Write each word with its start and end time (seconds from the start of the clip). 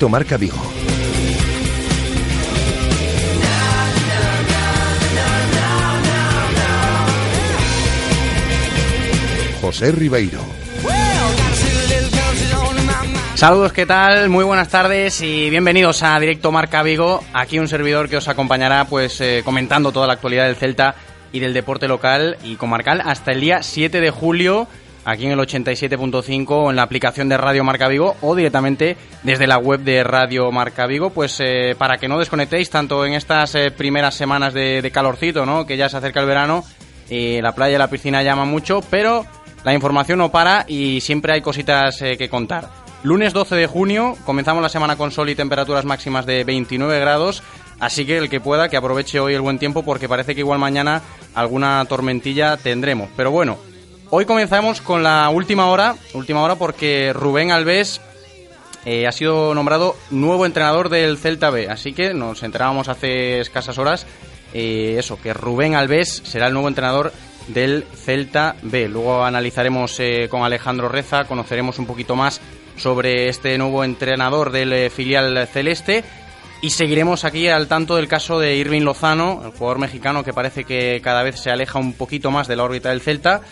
Directo 0.00 0.08
Marca 0.08 0.38
Vigo. 0.38 0.56
José 9.60 9.92
Ribeiro. 9.92 10.40
Saludos, 13.34 13.74
¿qué 13.74 13.84
tal? 13.84 14.30
Muy 14.30 14.44
buenas 14.44 14.68
tardes 14.70 15.20
y 15.20 15.50
bienvenidos 15.50 16.02
a 16.02 16.18
Directo 16.18 16.50
Marca 16.50 16.82
Vigo. 16.82 17.22
Aquí 17.34 17.58
un 17.58 17.68
servidor 17.68 18.08
que 18.08 18.16
os 18.16 18.28
acompañará 18.28 18.86
pues 18.86 19.20
eh, 19.20 19.42
comentando 19.44 19.92
toda 19.92 20.06
la 20.06 20.14
actualidad 20.14 20.46
del 20.46 20.56
Celta 20.56 20.94
y 21.30 21.40
del 21.40 21.52
deporte 21.52 21.88
local 21.88 22.38
y 22.42 22.56
comarcal 22.56 23.02
hasta 23.04 23.32
el 23.32 23.42
día 23.42 23.62
7 23.62 24.00
de 24.00 24.10
julio 24.10 24.66
aquí 25.10 25.26
en 25.26 25.32
el 25.32 25.38
87.5 25.38 26.46
o 26.50 26.70
en 26.70 26.76
la 26.76 26.82
aplicación 26.82 27.28
de 27.28 27.36
Radio 27.36 27.64
Marca 27.64 27.88
Vigo 27.88 28.16
o 28.20 28.36
directamente 28.36 28.96
desde 29.22 29.46
la 29.46 29.58
web 29.58 29.80
de 29.80 30.04
Radio 30.04 30.50
Marca 30.52 30.86
Vigo, 30.86 31.10
pues 31.10 31.38
eh, 31.40 31.74
para 31.76 31.98
que 31.98 32.08
no 32.08 32.18
desconectéis 32.18 32.70
tanto 32.70 33.04
en 33.04 33.14
estas 33.14 33.54
eh, 33.56 33.70
primeras 33.70 34.14
semanas 34.14 34.54
de, 34.54 34.88
calorcito, 34.92 35.44
¿no? 35.44 35.66
que 35.66 35.76
ya 35.76 35.88
se 35.88 35.96
acerca 35.96 36.20
el 36.20 36.26
verano, 36.26 36.64
y 37.08 37.40
la 37.40 37.52
playa 37.52 37.74
y 37.74 37.78
la 37.78 37.90
piscina 37.90 38.22
llaman 38.22 38.48
mucho, 38.48 38.80
pero 38.88 39.26
la 39.64 39.74
información 39.74 40.18
no 40.18 40.30
para 40.30 40.64
y 40.68 41.00
siempre 41.00 41.32
hay 41.32 41.42
cositas 41.42 42.00
eh, 42.02 42.16
que 42.16 42.28
contar. 42.28 42.68
Lunes 43.02 43.32
12 43.32 43.56
de 43.56 43.66
junio, 43.66 44.16
comenzamos 44.24 44.62
la 44.62 44.68
semana 44.68 44.96
con 44.96 45.10
sol 45.10 45.30
y 45.30 45.34
temperaturas 45.34 45.84
máximas 45.84 46.26
de 46.26 46.44
29 46.44 47.00
grados, 47.00 47.42
así 47.80 48.04
que 48.04 48.18
el 48.18 48.28
que 48.28 48.40
pueda 48.40 48.68
que 48.68 48.76
aproveche 48.76 49.18
hoy 49.18 49.34
el 49.34 49.40
buen 49.40 49.58
tiempo 49.58 49.82
porque 49.82 50.08
parece 50.08 50.34
que 50.34 50.42
igual 50.42 50.58
mañana 50.58 51.02
alguna 51.34 51.84
tormentilla 51.86 52.58
tendremos. 52.58 53.08
Pero 53.16 53.30
bueno, 53.30 53.58
Hoy 54.12 54.24
comenzamos 54.24 54.80
con 54.80 55.04
la 55.04 55.30
última 55.30 55.68
hora, 55.68 55.94
última 56.14 56.42
hora 56.42 56.56
porque 56.56 57.12
Rubén 57.12 57.52
Alves 57.52 58.00
eh, 58.84 59.06
ha 59.06 59.12
sido 59.12 59.54
nombrado 59.54 59.94
nuevo 60.10 60.46
entrenador 60.46 60.88
del 60.88 61.16
Celta 61.16 61.50
B, 61.50 61.68
así 61.68 61.92
que 61.92 62.12
nos 62.12 62.42
enterábamos 62.42 62.88
hace 62.88 63.38
escasas 63.38 63.78
horas 63.78 64.08
eh, 64.52 64.96
eso, 64.98 65.20
que 65.22 65.32
Rubén 65.32 65.76
Alves 65.76 66.22
será 66.24 66.48
el 66.48 66.54
nuevo 66.54 66.66
entrenador 66.66 67.12
del 67.46 67.84
Celta 67.84 68.56
B. 68.62 68.88
Luego 68.88 69.24
analizaremos 69.24 70.00
eh, 70.00 70.26
con 70.28 70.42
Alejandro 70.42 70.88
Reza, 70.88 71.26
conoceremos 71.26 71.78
un 71.78 71.86
poquito 71.86 72.16
más 72.16 72.40
sobre 72.76 73.28
este 73.28 73.56
nuevo 73.58 73.84
entrenador 73.84 74.50
del 74.50 74.90
filial 74.90 75.46
celeste 75.46 76.02
y 76.62 76.70
seguiremos 76.70 77.24
aquí 77.24 77.46
al 77.46 77.68
tanto 77.68 77.94
del 77.94 78.08
caso 78.08 78.40
de 78.40 78.56
Irving 78.56 78.82
Lozano, 78.82 79.40
el 79.44 79.52
jugador 79.52 79.78
mexicano 79.78 80.24
que 80.24 80.32
parece 80.32 80.64
que 80.64 81.00
cada 81.00 81.22
vez 81.22 81.38
se 81.38 81.50
aleja 81.50 81.78
un 81.78 81.92
poquito 81.92 82.32
más 82.32 82.48
de 82.48 82.56
la 82.56 82.64
órbita 82.64 82.90
del 82.90 83.00
Celta. 83.02 83.42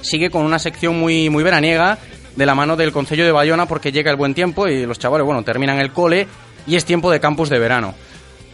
sigue 0.00 0.30
con 0.30 0.44
una 0.44 0.58
sección 0.58 0.98
muy, 0.98 1.30
muy 1.30 1.44
veraniega 1.44 1.98
de 2.34 2.46
la 2.46 2.56
mano 2.56 2.76
del 2.76 2.90
Concello 2.90 3.24
de 3.24 3.32
Bayona 3.32 3.66
porque 3.66 3.92
llega 3.92 4.10
el 4.10 4.16
buen 4.16 4.34
tiempo 4.34 4.66
y 4.66 4.84
los 4.84 4.98
chavales, 4.98 5.24
bueno, 5.24 5.44
terminan 5.44 5.78
el 5.78 5.92
cole 5.92 6.26
y 6.66 6.74
es 6.74 6.84
tiempo 6.84 7.12
de 7.12 7.20
campus 7.20 7.50
de 7.50 7.60
verano. 7.60 7.94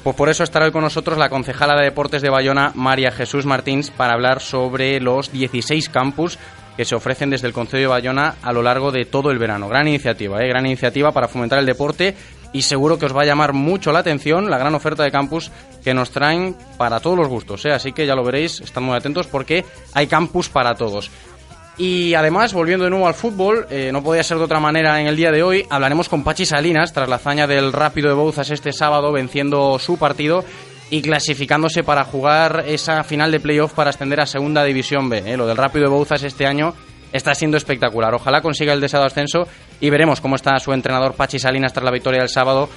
Pues 0.03 0.15
por 0.15 0.29
eso 0.29 0.45
estará 0.45 0.67
hoy 0.67 0.73
con 0.73 0.83
nosotros 0.83 1.17
la 1.17 1.31
concejala 1.31 1.75
de 1.75 1.85
Deportes 1.85 2.21
de 2.21 2.29
Bayona, 2.29 2.73
María 2.75 3.13
Jesús 3.13 3.47
Martins, 3.47 3.91
para 3.91 4.13
hablar 4.13 4.41
sobre 4.41 5.01
los 5.01 5.33
16 5.33 5.89
campus 5.89 6.39
que 6.77 6.85
se 6.85 6.95
ofrecen 6.95 7.31
desde 7.31 7.47
el 7.47 7.53
Concejo 7.53 7.81
de 7.81 7.87
Bayona 7.87 8.37
a 8.43 8.53
lo 8.53 8.63
largo 8.63 8.93
de 8.93 9.05
todo 9.05 9.31
el 9.31 9.39
verano. 9.39 9.69
Gran 9.69 9.89
iniciativa, 9.89 10.43
¿eh? 10.43 10.49
gran 10.49 10.67
iniciativa 10.67 11.13
para 11.13 11.29
fomentar 11.29 11.59
el 11.59 11.67
deporte 11.67 12.15
y 12.53 12.63
seguro 12.63 12.99
que 12.99 13.07
os 13.07 13.17
va 13.17 13.23
a 13.23 13.27
llamar 13.27 13.53
mucho 13.53 13.93
la 13.93 14.01
atención 14.01 14.51
la 14.51 14.59
gran 14.59 14.75
oferta 14.75 15.03
de 15.03 15.11
campus 15.11 15.51
que 15.83 15.95
nos 15.95 16.11
traen 16.11 16.57
para 16.77 17.01
todos 17.01 17.17
los 17.17 17.29
gustos. 17.29 17.65
¿eh? 17.65 17.73
Así 17.73 17.93
que 17.93 18.07
ya 18.07 18.15
lo 18.15 18.25
veréis, 18.25 18.61
están 18.61 18.85
muy 18.85 18.97
atentos 18.97 19.27
porque 19.27 19.65
hay 19.95 20.07
campus 20.07 20.49
para 20.49 20.75
todos. 20.75 21.11
Y 21.79 22.15
además, 22.15 22.55
volviendo 22.55 22.85
de 22.85 22.91
nuevo 22.91 23.07
al 23.07 23.13
fútbol, 23.13 23.67
eh, 23.71 23.91
no 23.93 24.03
podía 24.03 24.23
ser 24.23 24.39
de 24.39 24.45
otra 24.45 24.61
manera 24.61 24.99
en 24.99 25.09
el 25.09 25.17
día 25.17 25.31
de 25.31 25.43
hoy, 25.43 25.67
hablaremos 25.69 26.09
con 26.09 26.25
Pachi 26.25 26.47
Salinas 26.47 26.95
tras 26.95 27.07
la 27.07 27.17
hazaña 27.17 27.47
del 27.47 27.73
Rápido 27.73 28.09
de 28.09 28.15
Bouzas 28.15 28.49
este 28.51 28.73
sábado 28.73 29.13
venciendo 29.13 29.79
su 29.79 29.99
partido 29.99 30.43
y 30.91 31.03
clasificándose 31.03 31.83
para 31.83 32.05
jugar 32.05 32.65
esa 32.67 33.03
final 33.05 33.33
de 33.33 33.41
playoff 33.41 33.73
para 33.73 33.91
ascender 33.91 34.21
a 34.21 34.27
Segunda 34.27 34.65
División 34.65 35.09
B. 35.09 35.23
¿eh? 35.27 35.37
Lo 35.37 35.47
del 35.47 35.57
Rápido 35.57 35.87
de 35.87 35.91
Bouzas 35.91 36.23
este 36.23 36.47
año 36.47 36.75
está 37.13 37.35
siendo 37.35 37.57
espectacular. 37.57 38.15
Ojalá 38.15 38.41
consiga 38.41 38.73
el 38.73 38.81
deseado 38.81 39.07
ascenso 39.07 39.49
y 39.81 39.91
veremos 39.91 40.21
cómo 40.21 40.37
está 40.37 40.59
su 40.59 40.73
entrenador 40.73 41.15
Pachi 41.15 41.39
Salinas 41.39 41.73
tras 41.73 41.85
la 41.85 41.91
victoria 41.91 42.21
del 42.21 42.29
sábado 42.29 42.69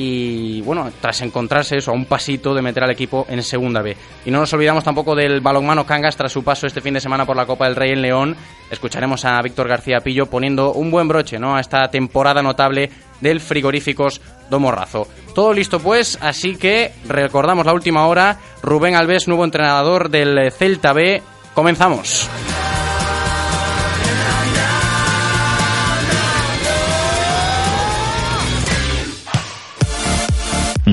y 0.00 0.60
bueno, 0.60 0.92
tras 1.00 1.22
encontrarse 1.22 1.76
eso 1.76 1.90
a 1.90 1.94
un 1.94 2.04
pasito 2.04 2.54
de 2.54 2.62
meter 2.62 2.84
al 2.84 2.92
equipo 2.92 3.26
en 3.28 3.42
segunda 3.42 3.82
B. 3.82 3.96
Y 4.24 4.30
no 4.30 4.38
nos 4.38 4.52
olvidamos 4.52 4.84
tampoco 4.84 5.16
del 5.16 5.40
balonmano 5.40 5.84
Cangas 5.84 6.16
tras 6.16 6.30
su 6.30 6.44
paso 6.44 6.68
este 6.68 6.80
fin 6.80 6.94
de 6.94 7.00
semana 7.00 7.26
por 7.26 7.36
la 7.36 7.46
Copa 7.46 7.64
del 7.64 7.74
Rey 7.74 7.90
en 7.90 8.02
León. 8.02 8.36
Escucharemos 8.70 9.24
a 9.24 9.42
Víctor 9.42 9.66
García 9.66 9.98
Pillo 9.98 10.26
poniendo 10.26 10.72
un 10.72 10.92
buen 10.92 11.08
broche 11.08 11.40
¿no? 11.40 11.56
a 11.56 11.60
esta 11.60 11.90
temporada 11.90 12.44
notable 12.44 12.90
del 13.20 13.40
Frigoríficos 13.40 14.20
Domorrazo. 14.48 15.08
Todo 15.34 15.52
listo 15.52 15.80
pues, 15.80 16.16
así 16.20 16.54
que 16.54 16.92
recordamos 17.08 17.66
la 17.66 17.72
última 17.72 18.06
hora. 18.06 18.38
Rubén 18.62 18.94
Alves, 18.94 19.26
nuevo 19.26 19.44
entrenador 19.44 20.10
del 20.10 20.52
Celta 20.52 20.92
B. 20.92 21.20
Comenzamos. 21.54 22.30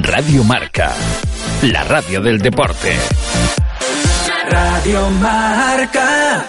Radio 0.07 0.44
Marca, 0.44 0.94
la 1.63 1.84
radio 1.84 2.22
del 2.22 2.38
deporte. 2.38 2.96
Radio 4.48 5.10
Marca. 5.10 6.46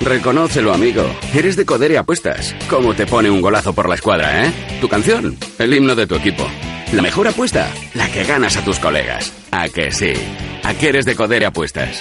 Reconócelo, 0.00 0.72
amigo. 0.72 1.04
Eres 1.34 1.56
de 1.56 1.66
Codere 1.66 1.98
Apuestas. 1.98 2.54
¿Cómo 2.70 2.94
te 2.94 3.06
pone 3.06 3.28
un 3.28 3.40
golazo 3.40 3.72
por 3.72 3.88
la 3.88 3.96
escuadra, 3.96 4.46
eh? 4.46 4.52
Tu 4.80 4.88
canción, 4.88 5.36
el 5.58 5.74
himno 5.74 5.96
de 5.96 6.06
tu 6.06 6.14
equipo. 6.14 6.46
La 6.92 7.02
mejor 7.02 7.26
apuesta, 7.26 7.68
la 7.94 8.08
que 8.08 8.22
ganas 8.22 8.56
a 8.56 8.64
tus 8.64 8.78
colegas. 8.78 9.32
¿A 9.50 9.68
que 9.68 9.90
sí? 9.90 10.12
¿A 10.62 10.74
qué 10.74 10.90
eres 10.90 11.06
de 11.06 11.16
Codere 11.16 11.46
Apuestas? 11.46 12.00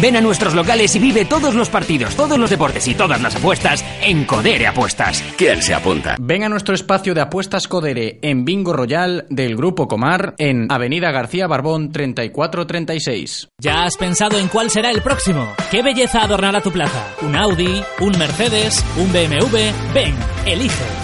Ven 0.00 0.16
a 0.16 0.20
nuestros 0.20 0.54
locales 0.54 0.94
y 0.96 0.98
vive 0.98 1.24
todos 1.24 1.54
los 1.54 1.68
partidos, 1.68 2.14
todos 2.16 2.38
los 2.38 2.50
deportes 2.50 2.86
y 2.88 2.94
todas 2.94 3.20
las 3.22 3.36
apuestas 3.36 3.84
en 4.02 4.24
Codere 4.24 4.66
Apuestas. 4.66 5.22
¿Quién 5.36 5.62
se 5.62 5.72
apunta? 5.74 6.16
Ven 6.20 6.42
a 6.42 6.48
nuestro 6.48 6.74
espacio 6.74 7.14
de 7.14 7.20
apuestas 7.20 7.68
Codere 7.68 8.18
en 8.22 8.44
Bingo 8.44 8.72
Royal 8.72 9.26
del 9.30 9.56
Grupo 9.56 9.86
Comar 9.86 10.34
en 10.38 10.70
Avenida 10.70 11.10
García 11.12 11.46
Barbón 11.46 11.92
3436. 11.92 13.50
¿Ya 13.58 13.84
has 13.84 13.96
pensado 13.96 14.38
en 14.38 14.48
cuál 14.48 14.70
será 14.70 14.90
el 14.90 15.00
próximo? 15.02 15.54
¿Qué 15.70 15.82
belleza 15.82 16.22
adornará 16.22 16.60
tu 16.60 16.72
plaza? 16.72 17.14
¿Un 17.22 17.36
Audi? 17.36 17.82
¿Un 18.00 18.18
Mercedes? 18.18 18.84
¿Un 18.96 19.12
BMW? 19.12 19.56
Ven, 19.94 20.14
elige. 20.44 21.03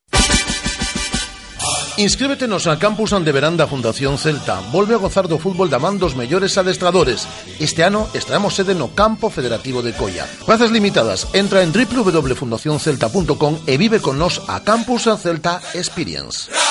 Inscríbete 1.97 2.47
nos 2.47 2.67
al 2.67 2.79
Campus 2.79 3.13
Ande 3.13 3.31
Veranda 3.31 3.67
Fundación 3.67 4.17
Celta. 4.17 4.61
Volve 4.71 4.95
a 4.95 4.97
gozar 4.97 5.27
do 5.27 5.37
fútbol 5.37 5.69
da 5.69 5.77
man 5.77 5.99
dos 5.99 6.15
mellores 6.15 6.55
adestradores. 6.57 7.27
Este 7.59 7.83
ano 7.83 8.07
estaremos 8.15 8.55
sede 8.55 8.73
no 8.73 8.95
Campo 8.95 9.29
Federativo 9.29 9.83
de 9.83 9.91
Coia. 9.93 10.23
Plazas 10.47 10.71
limitadas. 10.71 11.27
Entra 11.35 11.61
en 11.61 11.75
www.fundacioncelta.com 11.75 13.67
e 13.67 13.75
vive 13.75 13.99
con 13.99 14.17
nos 14.17 14.39
a 14.47 14.63
Campus 14.63 15.11
Celta 15.19 15.59
Experience. 15.75 16.70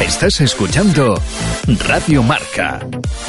Estás 0.00 0.40
escuchando 0.40 1.20
Radio 1.86 2.22
Marca, 2.22 2.80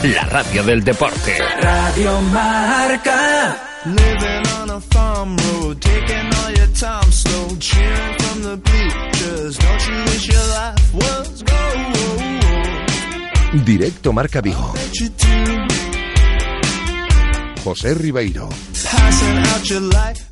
la 0.03 0.23
radio 0.23 0.63
del 0.63 0.81
deporte. 0.83 1.37
Radio 1.61 2.21
Marca. 2.21 3.57
Living 3.85 4.47
on 4.61 4.69
a 4.69 4.79
farm 4.79 5.35
road, 5.37 5.79
taking 5.79 6.33
all 6.33 6.51
your 6.55 6.67
time 6.73 7.11
slow, 7.11 7.55
cheering 7.57 8.15
from 8.19 8.43
the 8.43 8.55
bleachers. 8.57 9.57
Don't 9.57 9.87
you 9.87 10.03
wish 10.05 10.27
your 10.27 10.47
life 10.47 10.93
was 10.93 11.43
gold? 11.43 11.55
Directo 13.65 14.13
Marca 14.13 14.39
Vigo. 14.41 14.73
José 17.63 17.93
Ribeiro. 17.93 18.49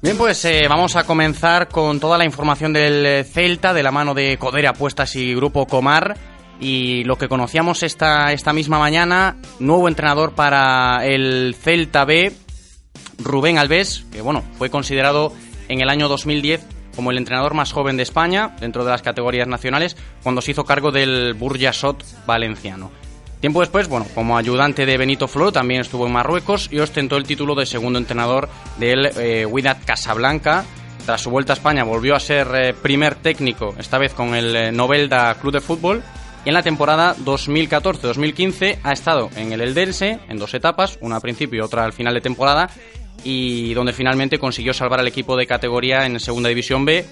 Bien, 0.01 0.17
pues 0.17 0.43
eh, 0.45 0.65
vamos 0.67 0.95
a 0.95 1.03
comenzar 1.03 1.69
con 1.69 1.99
toda 1.99 2.17
la 2.17 2.25
información 2.25 2.73
del 2.73 3.23
Celta 3.25 3.73
de 3.73 3.83
la 3.83 3.91
mano 3.91 4.13
de 4.13 4.37
Codere 4.37 4.67
Apuestas 4.67 5.15
y 5.15 5.35
Grupo 5.35 5.67
Comar. 5.67 6.17
Y 6.59 7.03
lo 7.05 7.17
que 7.17 7.29
conocíamos 7.29 7.83
esta, 7.83 8.33
esta 8.33 8.51
misma 8.51 8.79
mañana, 8.79 9.37
nuevo 9.59 9.87
entrenador 9.87 10.33
para 10.33 11.05
el 11.05 11.55
Celta 11.57 12.03
B, 12.03 12.33
Rubén 13.19 13.57
Alves, 13.57 14.05
que 14.11 14.21
bueno, 14.21 14.43
fue 14.57 14.69
considerado 14.69 15.31
en 15.67 15.81
el 15.81 15.89
año 15.89 16.09
2010 16.09 16.65
como 16.95 17.11
el 17.11 17.17
entrenador 17.17 17.53
más 17.53 17.71
joven 17.71 17.95
de 17.95 18.03
España 18.03 18.55
dentro 18.59 18.83
de 18.83 18.91
las 18.91 19.01
categorías 19.01 19.47
nacionales 19.47 19.95
cuando 20.21 20.41
se 20.41 20.51
hizo 20.51 20.65
cargo 20.65 20.91
del 20.91 21.33
Burjasot 21.33 22.03
valenciano. 22.25 22.91
Tiempo 23.39 23.61
después, 23.61 23.87
bueno, 23.87 24.05
como 24.13 24.37
ayudante 24.37 24.85
de 24.85 24.97
Benito 24.97 25.27
Floro 25.27 25.53
también 25.53 25.79
estuvo 25.79 26.05
en 26.05 26.11
Marruecos 26.11 26.67
y 26.71 26.79
ostentó 26.79 27.15
el 27.15 27.23
título 27.23 27.55
de 27.55 27.65
segundo 27.65 27.97
entrenador 27.97 28.49
del 28.77 29.05
eh, 29.17 29.45
Wydad 29.45 29.77
Casablanca. 29.85 30.65
Tras 31.05 31.21
su 31.21 31.29
vuelta 31.29 31.53
a 31.53 31.55
España 31.55 31.85
volvió 31.85 32.15
a 32.15 32.19
ser 32.19 32.47
eh, 32.53 32.73
primer 32.73 33.15
técnico, 33.15 33.73
esta 33.79 33.97
vez 33.97 34.13
con 34.13 34.35
el 34.35 34.55
eh, 34.55 34.71
Novelda 34.73 35.33
Club 35.35 35.53
de 35.53 35.61
Fútbol. 35.61 36.03
Y 36.43 36.49
en 36.49 36.53
la 36.53 36.63
temporada 36.63 37.15
2014-2015 37.15 38.79
ha 38.83 38.91
estado 38.91 39.29
en 39.37 39.53
el 39.53 39.61
Eldense 39.61 40.19
en 40.27 40.37
dos 40.37 40.53
etapas, 40.53 40.97
una 40.99 41.15
al 41.15 41.21
principio 41.21 41.59
y 41.59 41.61
otra 41.61 41.85
al 41.85 41.93
final 41.93 42.13
de 42.13 42.21
temporada, 42.21 42.69
y 43.23 43.73
donde 43.73 43.93
finalmente 43.93 44.37
consiguió 44.37 44.73
salvar 44.73 44.99
al 44.99 45.07
equipo 45.07 45.37
de 45.37 45.47
categoría 45.47 46.05
en 46.05 46.19
Segunda 46.19 46.49
División 46.49 46.83
B. 46.83 47.05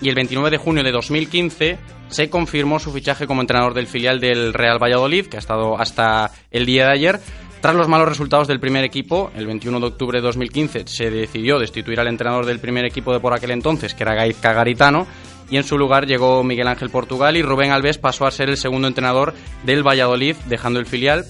Y 0.00 0.08
el 0.08 0.14
29 0.14 0.50
de 0.50 0.58
junio 0.58 0.82
de 0.82 0.92
2015 0.92 1.78
se 2.08 2.30
confirmó 2.30 2.78
su 2.78 2.92
fichaje 2.92 3.26
como 3.26 3.40
entrenador 3.40 3.74
del 3.74 3.86
filial 3.86 4.20
del 4.20 4.52
Real 4.52 4.82
Valladolid, 4.82 5.26
que 5.26 5.36
ha 5.36 5.40
estado 5.40 5.78
hasta 5.78 6.30
el 6.50 6.66
día 6.66 6.86
de 6.86 6.92
ayer. 6.92 7.20
Tras 7.60 7.74
los 7.74 7.88
malos 7.88 8.08
resultados 8.08 8.46
del 8.46 8.60
primer 8.60 8.84
equipo, 8.84 9.30
el 9.34 9.46
21 9.46 9.80
de 9.80 9.86
octubre 9.86 10.18
de 10.18 10.26
2015 10.26 10.86
se 10.86 11.10
decidió 11.10 11.58
destituir 11.58 11.98
al 11.98 12.08
entrenador 12.08 12.46
del 12.46 12.60
primer 12.60 12.84
equipo 12.84 13.12
de 13.12 13.20
por 13.20 13.34
aquel 13.34 13.50
entonces, 13.50 13.94
que 13.94 14.04
era 14.04 14.14
Gaizka 14.14 14.52
Garitano, 14.52 15.06
y 15.50 15.56
en 15.56 15.64
su 15.64 15.78
lugar 15.78 16.06
llegó 16.06 16.44
Miguel 16.44 16.68
Ángel 16.68 16.90
Portugal 16.90 17.36
y 17.36 17.42
Rubén 17.42 17.72
Alves 17.72 17.98
pasó 17.98 18.26
a 18.26 18.30
ser 18.30 18.50
el 18.50 18.56
segundo 18.56 18.88
entrenador 18.88 19.34
del 19.64 19.86
Valladolid, 19.86 20.36
dejando 20.46 20.78
el 20.78 20.86
filial 20.86 21.24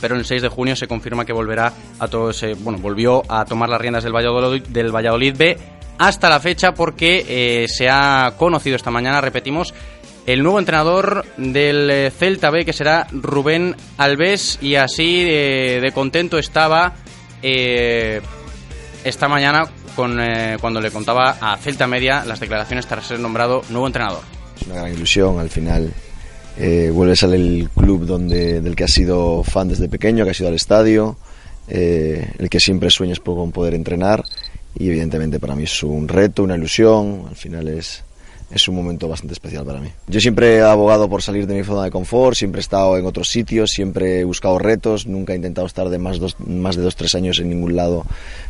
pero 0.00 0.16
el 0.16 0.24
6 0.24 0.42
de 0.42 0.48
junio 0.48 0.76
se 0.76 0.86
confirma 0.86 1.24
que 1.24 1.32
volverá 1.32 1.72
a 1.98 2.08
todo 2.08 2.30
bueno, 2.60 2.78
volvió 2.78 3.22
a 3.28 3.44
tomar 3.44 3.68
las 3.68 3.80
riendas 3.80 4.04
del 4.04 4.14
Valladolid, 4.14 4.62
del 4.68 4.94
Valladolid 4.94 5.36
B 5.36 5.58
hasta 5.98 6.28
la 6.28 6.40
fecha 6.40 6.72
porque 6.72 7.24
eh, 7.28 7.68
se 7.68 7.88
ha 7.88 8.34
conocido 8.36 8.76
esta 8.76 8.90
mañana, 8.90 9.20
repetimos, 9.20 9.74
el 10.28 10.42
nuevo 10.42 10.58
entrenador 10.58 11.24
del 11.38 11.88
eh, 11.88 12.10
Celta 12.10 12.50
B 12.50 12.66
que 12.66 12.74
será 12.74 13.06
Rubén 13.12 13.74
Alves 13.96 14.58
y 14.60 14.74
así 14.74 15.24
de 15.24 15.90
contento 15.94 16.36
estaba 16.36 16.96
eh, 17.42 18.20
esta 19.04 19.26
mañana 19.26 19.64
con, 19.96 20.20
eh, 20.20 20.58
cuando 20.60 20.82
le 20.82 20.90
contaba 20.90 21.38
a 21.40 21.56
Celta 21.56 21.86
Media 21.86 22.26
las 22.26 22.40
declaraciones 22.40 22.86
tras 22.86 23.06
ser 23.06 23.20
nombrado 23.20 23.62
nuevo 23.70 23.86
entrenador. 23.86 24.20
Es 24.60 24.66
una 24.66 24.74
gran 24.74 24.92
ilusión, 24.92 25.38
al 25.38 25.48
final 25.48 25.94
vuelves 26.92 27.22
al 27.22 27.70
club 27.74 28.04
donde, 28.04 28.60
del 28.60 28.76
que 28.76 28.84
has 28.84 28.92
sido 28.92 29.42
fan 29.44 29.68
desde 29.68 29.88
pequeño, 29.88 30.24
que 30.24 30.32
has 30.32 30.40
ido 30.40 30.50
al 30.50 30.56
estadio, 30.56 31.16
el 31.68 32.50
que 32.50 32.60
siempre 32.60 32.90
sueñas 32.90 33.20
con 33.20 33.50
poder 33.50 33.72
entrenar 33.72 34.24
y 34.76 34.88
evidentemente 34.88 35.38
para 35.38 35.54
mí 35.54 35.64
es 35.64 35.82
un 35.82 36.08
reto, 36.08 36.42
una 36.42 36.56
ilusión, 36.56 37.24
al 37.28 37.36
final 37.36 37.68
es, 37.68 38.04
es 38.50 38.68
un 38.68 38.76
momento 38.76 39.08
bastante 39.08 39.34
especial 39.34 39.64
para 39.64 39.80
mí. 39.80 39.90
Yo 40.06 40.20
siempre 40.20 40.56
he 40.56 40.62
abogado 40.62 41.08
por 41.08 41.22
salir 41.22 41.46
de 41.46 41.54
mi 41.54 41.64
zona 41.64 41.84
de 41.84 41.90
confort, 41.90 42.36
siempre 42.36 42.60
he 42.60 42.62
estado 42.62 42.96
en 42.96 43.04
otros 43.04 43.28
sitios, 43.28 43.70
siempre 43.70 44.20
he 44.20 44.24
buscado 44.24 44.58
retos, 44.58 45.06
nunca 45.06 45.32
he 45.32 45.36
intentado 45.36 45.66
estar 45.66 45.88
de 45.88 45.98
más, 45.98 46.18
dos, 46.18 46.36
más 46.40 46.76
de 46.76 46.82
dos, 46.82 46.96
tres 46.96 47.14
años 47.14 47.38
en 47.38 47.50
ningún 47.50 47.76
lado 47.76 48.04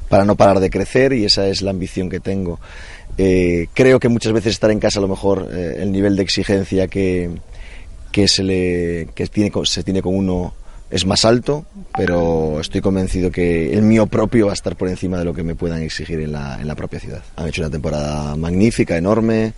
para 0.08 0.24
no 0.24 0.36
parar 0.36 0.60
de 0.60 0.70
crecer 0.70 1.12
y 1.12 1.24
esa 1.24 1.48
es 1.48 1.62
la 1.62 1.70
ambición 1.70 2.08
que 2.08 2.20
tengo. 2.20 2.60
Eh, 3.16 3.66
creo 3.74 3.98
que 3.98 4.08
muchas 4.08 4.32
veces 4.32 4.52
estar 4.52 4.70
en 4.70 4.78
casa 4.78 5.00
a 5.00 5.02
lo 5.02 5.08
mejor 5.08 5.48
eh, 5.52 5.78
el 5.80 5.90
nivel 5.90 6.14
de 6.14 6.22
exigencia 6.22 6.86
que, 6.86 7.30
que 8.12 8.28
se 8.28 8.44
le 8.44 9.08
que 9.14 9.26
tiene 9.26 9.50
se 9.64 9.82
tiene 9.82 10.02
con 10.02 10.14
uno 10.14 10.54
es 10.90 11.04
más 11.04 11.24
alto, 11.24 11.66
pero 11.96 12.60
estoy 12.60 12.80
convencido 12.80 13.30
que 13.30 13.72
el 13.72 13.82
mío 13.82 14.06
propio 14.06 14.46
va 14.46 14.52
a 14.52 14.54
estar 14.54 14.76
por 14.76 14.88
encima 14.88 15.18
de 15.18 15.24
lo 15.24 15.34
que 15.34 15.42
me 15.42 15.54
puedan 15.54 15.82
exigir 15.82 16.20
en 16.20 16.32
la, 16.32 16.60
en 16.60 16.66
la 16.66 16.74
propia 16.74 16.98
ciudad. 16.98 17.22
Han 17.36 17.48
hecho 17.48 17.62
una 17.62 17.70
temporada 17.70 18.36
magnífica, 18.36 18.96
enorme, 18.96 19.52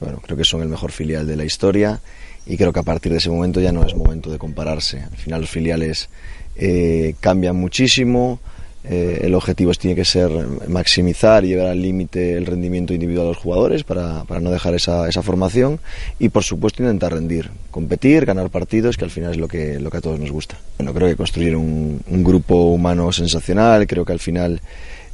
bueno, 0.00 0.20
creo 0.20 0.36
que 0.36 0.44
son 0.44 0.62
el 0.62 0.68
mejor 0.68 0.90
filial 0.90 1.26
de 1.26 1.36
la 1.36 1.44
historia 1.44 2.00
y 2.46 2.56
creo 2.56 2.72
que 2.72 2.80
a 2.80 2.82
partir 2.82 3.12
de 3.12 3.18
ese 3.18 3.30
momento 3.30 3.60
ya 3.60 3.70
no 3.70 3.86
es 3.86 3.94
momento 3.94 4.30
de 4.30 4.38
compararse. 4.38 5.00
Al 5.00 5.16
final 5.16 5.40
los 5.42 5.50
filiales 5.50 6.08
eh, 6.56 7.14
cambian 7.20 7.56
muchísimo, 7.56 8.40
eh, 8.84 9.20
el 9.22 9.34
objetivo 9.34 9.72
tiene 9.74 9.94
que 9.94 10.04
ser 10.04 10.30
maximizar 10.66 11.44
y 11.44 11.48
llevar 11.48 11.68
al 11.68 11.80
límite 11.80 12.36
el 12.36 12.46
rendimiento 12.46 12.92
individual 12.92 13.26
de 13.26 13.32
los 13.34 13.38
jugadores 13.38 13.84
para, 13.84 14.24
para 14.24 14.40
no 14.40 14.50
dejar 14.50 14.74
esa, 14.74 15.08
esa, 15.08 15.22
formación 15.22 15.78
y 16.18 16.30
por 16.30 16.42
supuesto 16.42 16.82
intentar 16.82 17.12
rendir, 17.12 17.50
competir, 17.70 18.26
ganar 18.26 18.50
partidos, 18.50 18.96
que 18.96 19.04
al 19.04 19.10
final 19.10 19.30
es 19.30 19.36
lo 19.36 19.46
que, 19.46 19.78
lo 19.78 19.88
que 19.90 19.98
a 19.98 20.00
todos 20.00 20.18
nos 20.18 20.32
gusta. 20.32 20.58
Bueno, 20.78 20.92
creo 20.92 21.08
que 21.08 21.16
construir 21.16 21.54
un, 21.54 22.00
un 22.08 22.24
grupo 22.24 22.72
humano 22.72 23.12
sensacional, 23.12 23.86
creo 23.86 24.04
que 24.04 24.12
al 24.12 24.18
final 24.18 24.60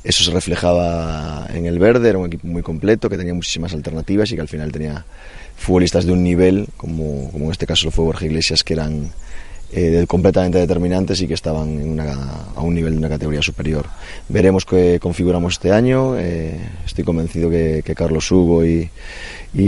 eso 0.02 0.24
se 0.24 0.30
reflejaba 0.30 1.46
en 1.52 1.66
el 1.66 1.78
verde, 1.78 2.08
era 2.08 2.18
un 2.18 2.26
equipo 2.26 2.46
muy 2.46 2.62
completo, 2.62 3.10
que 3.10 3.18
tenía 3.18 3.34
muchísimas 3.34 3.74
alternativas 3.74 4.32
y 4.32 4.36
que 4.36 4.40
al 4.40 4.48
final 4.48 4.72
tenía 4.72 5.04
futbolistas 5.56 6.06
de 6.06 6.12
un 6.12 6.22
nivel, 6.22 6.68
como, 6.78 7.30
como 7.30 7.46
en 7.46 7.50
este 7.50 7.66
caso 7.66 7.86
lo 7.86 7.90
fue 7.90 8.06
Borja 8.06 8.24
Iglesias, 8.24 8.64
que 8.64 8.72
eran 8.72 9.10
eh, 9.72 10.04
completamente 10.08 10.58
determinantes 10.58 11.20
y 11.20 11.26
que 11.28 11.34
estaban 11.34 11.68
en 11.80 11.90
una, 11.90 12.14
a 12.54 12.60
un 12.62 12.74
nivel 12.74 12.92
de 12.92 12.98
una 12.98 13.08
categoría 13.08 13.42
superior. 13.42 13.86
Veremos 14.28 14.64
qué 14.64 14.98
configuramos 15.00 15.54
este 15.54 15.72
año. 15.72 16.16
Eh, 16.18 16.58
estoy 16.86 17.04
convencido 17.04 17.50
que, 17.50 17.82
Carlos 17.96 18.30
Hugo 18.30 18.64
y, 18.64 18.90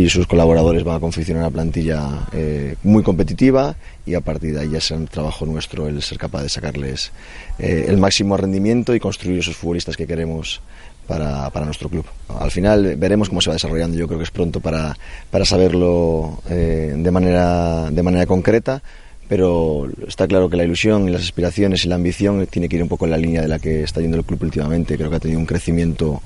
sus 0.09 0.27
colaboradores 0.27 0.85
van 0.85 0.97
a 0.97 1.01
confeccionar 1.01 1.43
una 1.43 1.51
plantilla 1.51 2.27
eh, 2.33 2.77
muy 2.83 3.03
competitiva 3.03 3.75
y 4.07 4.15
a 4.15 4.21
partir 4.21 4.55
de 4.55 4.61
ahí 4.61 4.71
ya 4.71 4.81
será 4.81 5.01
un 5.01 5.07
trabajo 5.07 5.47
nuestro 5.47 5.89
el 5.89 6.03
ser 6.03 6.19
capaz 6.19 6.43
de 6.43 6.49
sacarles 6.49 7.13
eh, 7.59 7.87
el 7.89 7.97
máximo 7.97 8.37
rendimiento 8.37 8.95
y 8.95 9.01
construir 9.01 9.39
esos 9.39 9.57
futbolistas 9.57 9.97
que 9.97 10.07
queremos 10.07 10.61
para, 11.07 11.51
para, 11.51 11.67
nuestro 11.67 11.89
club. 11.89 12.05
Al 12.29 12.51
final 12.51 12.97
veremos 12.97 13.29
cómo 13.29 13.41
se 13.41 13.51
va 13.51 13.55
desarrollando, 13.55 13.97
yo 13.97 14.07
creo 14.07 14.19
que 14.19 14.25
es 14.25 14.31
pronto 14.31 14.61
para, 14.61 14.97
para 15.31 15.45
saberlo 15.45 16.41
eh, 16.49 16.95
de, 16.97 17.11
manera, 17.11 17.91
de 17.91 18.03
manera 18.03 18.27
concreta, 18.27 18.83
pero 19.31 19.89
está 20.09 20.27
claro 20.27 20.51
que 20.51 20.57
la 20.57 20.65
ilusión 20.65 21.09
y 21.09 21.13
las 21.13 21.23
aspiraciones 21.23 21.85
y 21.85 21.89
la 21.89 21.95
ambición 21.95 22.45
tiene 22.49 22.69
que 22.69 22.75
ir 22.75 22.83
un 22.83 22.89
poco 22.89 23.05
en 23.05 23.13
la 23.13 23.17
línea 23.17 23.41
de 23.41 23.47
la 23.47 23.61
que 23.61 23.85
está 23.85 24.01
yendo 24.01 24.17
el 24.17 24.25
club 24.25 24.43
últimamente. 24.43 24.97
Creo 24.97 25.09
que 25.09 25.15
ha 25.15 25.21
tenido 25.21 25.39
un 25.39 25.47
crecimiento 25.47 26.21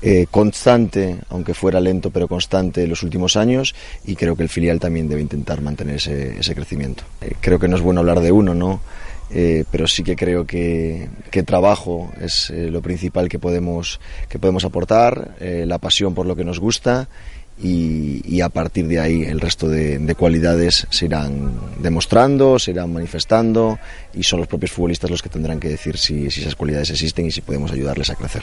eh, 0.00 0.28
constante, 0.30 1.16
aunque 1.30 1.54
fuera 1.54 1.80
lento 1.80 2.10
pero 2.10 2.28
constante 2.28 2.84
en 2.84 2.90
los 2.90 3.02
últimos 3.02 3.34
años 3.34 3.74
y 4.04 4.14
creo 4.14 4.36
que 4.36 4.44
el 4.44 4.48
filial 4.48 4.78
también 4.78 5.08
debe 5.08 5.22
intentar 5.22 5.60
mantener 5.60 5.96
ese, 5.96 6.54
crecimiento. 6.54 7.02
Eh, 7.20 7.32
creo 7.40 7.58
que 7.58 7.66
no 7.66 7.74
es 7.74 7.82
bueno 7.82 7.98
hablar 7.98 8.20
de 8.20 8.30
uno, 8.30 8.54
¿no? 8.54 8.80
Eh, 9.28 9.64
pero 9.72 9.88
sí 9.88 10.04
que 10.04 10.14
creo 10.14 10.46
que, 10.46 11.08
que 11.32 11.42
trabajo 11.42 12.12
es 12.20 12.50
lo 12.50 12.80
principal 12.80 13.28
que 13.28 13.40
podemos, 13.40 13.98
que 14.28 14.38
podemos 14.38 14.64
aportar, 14.64 15.34
la 15.40 15.78
pasión 15.78 16.14
por 16.14 16.26
lo 16.26 16.36
que 16.36 16.44
nos 16.44 16.60
gusta 16.60 17.08
y, 17.58 18.20
y, 18.24 18.40
a 18.42 18.48
partir 18.48 18.86
de 18.86 19.00
ahí 19.00 19.22
el 19.22 19.40
resto 19.40 19.68
de, 19.68 19.98
de, 19.98 20.14
cualidades 20.14 20.86
se 20.90 21.06
irán 21.06 21.58
demostrando, 21.78 22.58
se 22.58 22.72
irán 22.72 22.92
manifestando 22.92 23.78
y 24.14 24.22
son 24.22 24.40
los 24.40 24.48
propios 24.48 24.72
futbolistas 24.72 25.10
los 25.10 25.22
que 25.22 25.30
tendrán 25.30 25.58
que 25.58 25.68
decir 25.68 25.96
si, 25.96 26.30
si 26.30 26.42
esas 26.42 26.54
cualidades 26.54 26.90
existen 26.90 27.26
y 27.26 27.30
si 27.30 27.40
podemos 27.40 27.72
ayudarles 27.72 28.10
a 28.10 28.14
crecer. 28.14 28.42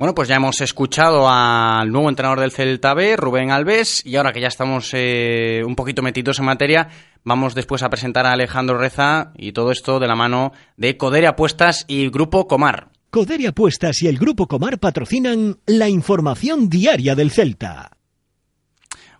Bueno, 0.00 0.14
pues 0.14 0.28
ya 0.28 0.36
hemos 0.36 0.58
escuchado 0.62 1.28
al 1.28 1.92
nuevo 1.92 2.08
entrenador 2.08 2.40
del 2.40 2.52
Celta 2.52 2.94
B, 2.94 3.16
Rubén 3.16 3.50
Alves, 3.50 4.00
y 4.06 4.16
ahora 4.16 4.32
que 4.32 4.40
ya 4.40 4.48
estamos 4.48 4.92
eh, 4.94 5.60
un 5.66 5.76
poquito 5.76 6.00
metidos 6.00 6.38
en 6.38 6.46
materia, 6.46 6.88
vamos 7.22 7.54
después 7.54 7.82
a 7.82 7.90
presentar 7.90 8.24
a 8.24 8.32
Alejandro 8.32 8.78
Reza 8.78 9.32
y 9.36 9.52
todo 9.52 9.70
esto 9.70 10.00
de 10.00 10.08
la 10.08 10.16
mano 10.16 10.52
de 10.78 10.96
Codere 10.96 11.26
Apuestas 11.26 11.84
y 11.86 12.08
Grupo 12.08 12.48
Comar. 12.48 12.88
Codere 13.10 13.48
Apuestas 13.48 14.02
y 14.02 14.06
el 14.06 14.16
Grupo 14.16 14.46
Comar 14.46 14.78
patrocinan 14.78 15.58
la 15.66 15.90
información 15.90 16.70
diaria 16.70 17.14
del 17.14 17.30
Celta. 17.30 17.90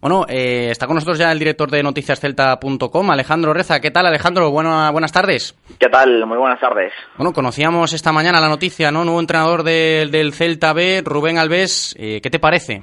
Bueno, 0.00 0.24
eh, 0.30 0.68
está 0.70 0.86
con 0.86 0.94
nosotros 0.94 1.18
ya 1.18 1.30
el 1.30 1.38
director 1.38 1.70
de 1.70 1.82
noticiascelta.com, 1.82 3.10
Alejandro 3.10 3.52
Reza. 3.52 3.80
¿Qué 3.80 3.90
tal, 3.90 4.06
Alejandro? 4.06 4.50
Buena, 4.50 4.90
buenas 4.90 5.12
tardes. 5.12 5.54
¿Qué 5.78 5.90
tal? 5.90 6.24
Muy 6.24 6.38
buenas 6.38 6.58
tardes. 6.58 6.90
Bueno, 7.18 7.34
conocíamos 7.34 7.92
esta 7.92 8.10
mañana 8.10 8.40
la 8.40 8.48
noticia, 8.48 8.90
¿no? 8.90 9.04
Nuevo 9.04 9.20
entrenador 9.20 9.62
de, 9.62 10.08
del 10.10 10.32
Celta 10.32 10.72
B, 10.72 11.02
Rubén 11.04 11.36
Alves. 11.36 11.94
Eh, 11.98 12.20
¿Qué 12.22 12.30
te 12.30 12.38
parece? 12.38 12.80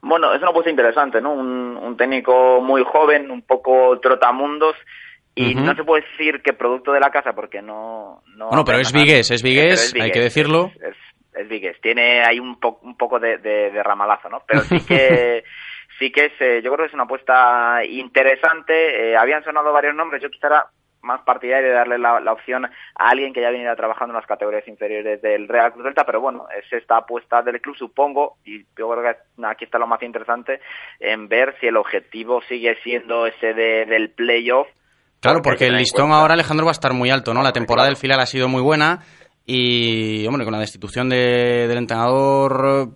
Bueno, 0.00 0.32
es 0.32 0.40
una 0.42 0.52
puesta 0.52 0.70
interesante, 0.70 1.20
¿no? 1.20 1.32
Un, 1.32 1.76
un, 1.76 1.96
técnico 1.96 2.60
muy 2.60 2.84
joven, 2.84 3.32
un 3.32 3.42
poco 3.42 3.98
trotamundos. 3.98 4.76
Y 5.34 5.56
uh 5.56 5.58
-huh. 5.58 5.64
no 5.64 5.74
se 5.74 5.82
puede 5.82 6.04
decir 6.08 6.40
que 6.40 6.52
producto 6.52 6.92
de 6.92 7.00
la 7.00 7.10
casa, 7.10 7.32
porque 7.32 7.62
no... 7.62 8.22
no 8.36 8.46
bueno, 8.48 8.64
pero 8.64 8.78
es 8.78 8.92
Vigués, 8.92 9.32
es 9.32 9.42
Vigués, 9.42 9.92
hay 10.00 10.12
que 10.12 10.20
decirlo. 10.20 10.70
Es, 10.76 10.82
es, 10.82 10.96
es 11.42 11.48
Vigués. 11.48 11.80
Tiene 11.80 12.22
ahí 12.22 12.38
un, 12.38 12.60
po 12.60 12.78
un 12.82 12.96
poco 12.96 13.18
de, 13.18 13.38
de, 13.38 13.72
de 13.72 13.82
ramalazo, 13.82 14.28
¿no? 14.28 14.42
Pero 14.46 14.60
sí 14.60 14.78
que... 14.86 15.42
sí 15.98 16.10
que 16.10 16.26
es, 16.26 16.32
eh, 16.40 16.60
yo 16.62 16.72
creo 16.72 16.84
que 16.84 16.88
es 16.88 16.94
una 16.94 17.04
apuesta 17.04 17.84
interesante. 17.84 19.10
Eh, 19.12 19.16
habían 19.16 19.44
sonado 19.44 19.72
varios 19.72 19.94
nombres, 19.94 20.22
yo 20.22 20.30
quisiera 20.30 20.66
más 21.04 21.20
partidario 21.20 21.68
de 21.68 21.74
darle 21.74 21.98
la, 21.98 22.18
la, 22.18 22.32
opción 22.32 22.64
a 22.64 22.70
alguien 22.96 23.34
que 23.34 23.42
ya 23.42 23.50
venido 23.50 23.76
trabajando 23.76 24.12
en 24.12 24.16
las 24.16 24.26
categorías 24.26 24.66
inferiores 24.66 25.20
del 25.20 25.48
Real 25.48 25.72
Cruz 25.72 25.84
Delta, 25.84 26.04
pero 26.04 26.20
bueno, 26.20 26.46
es 26.56 26.64
esta 26.72 26.96
apuesta 26.96 27.42
del 27.42 27.60
club, 27.60 27.76
supongo, 27.76 28.38
y 28.44 28.64
yo 28.76 28.88
creo 28.88 29.02
que 29.02 29.44
aquí 29.44 29.66
está 29.66 29.78
lo 29.78 29.86
más 29.86 30.02
interesante, 30.02 30.60
en 30.98 31.28
ver 31.28 31.54
si 31.60 31.66
el 31.66 31.76
objetivo 31.76 32.40
sigue 32.48 32.76
siendo 32.82 33.26
ese 33.26 33.52
de, 33.52 33.84
del 33.84 34.10
playoff. 34.10 34.66
Claro, 35.20 35.40
porque 35.42 35.66
el 35.66 35.76
listón 35.76 36.10
ahora, 36.10 36.34
Alejandro, 36.34 36.66
va 36.66 36.70
a 36.70 36.72
estar 36.72 36.92
muy 36.92 37.10
alto, 37.10 37.32
¿no? 37.32 37.42
La 37.42 37.52
temporada 37.52 37.88
del 37.88 37.96
filial 37.96 38.20
ha 38.20 38.26
sido 38.26 38.48
muy 38.48 38.62
buena 38.62 39.00
y, 39.46 40.26
hombre, 40.26 40.44
con 40.44 40.52
la 40.52 40.60
destitución 40.60 41.08
de, 41.08 41.66
del 41.68 41.78
entrenador 41.78 42.88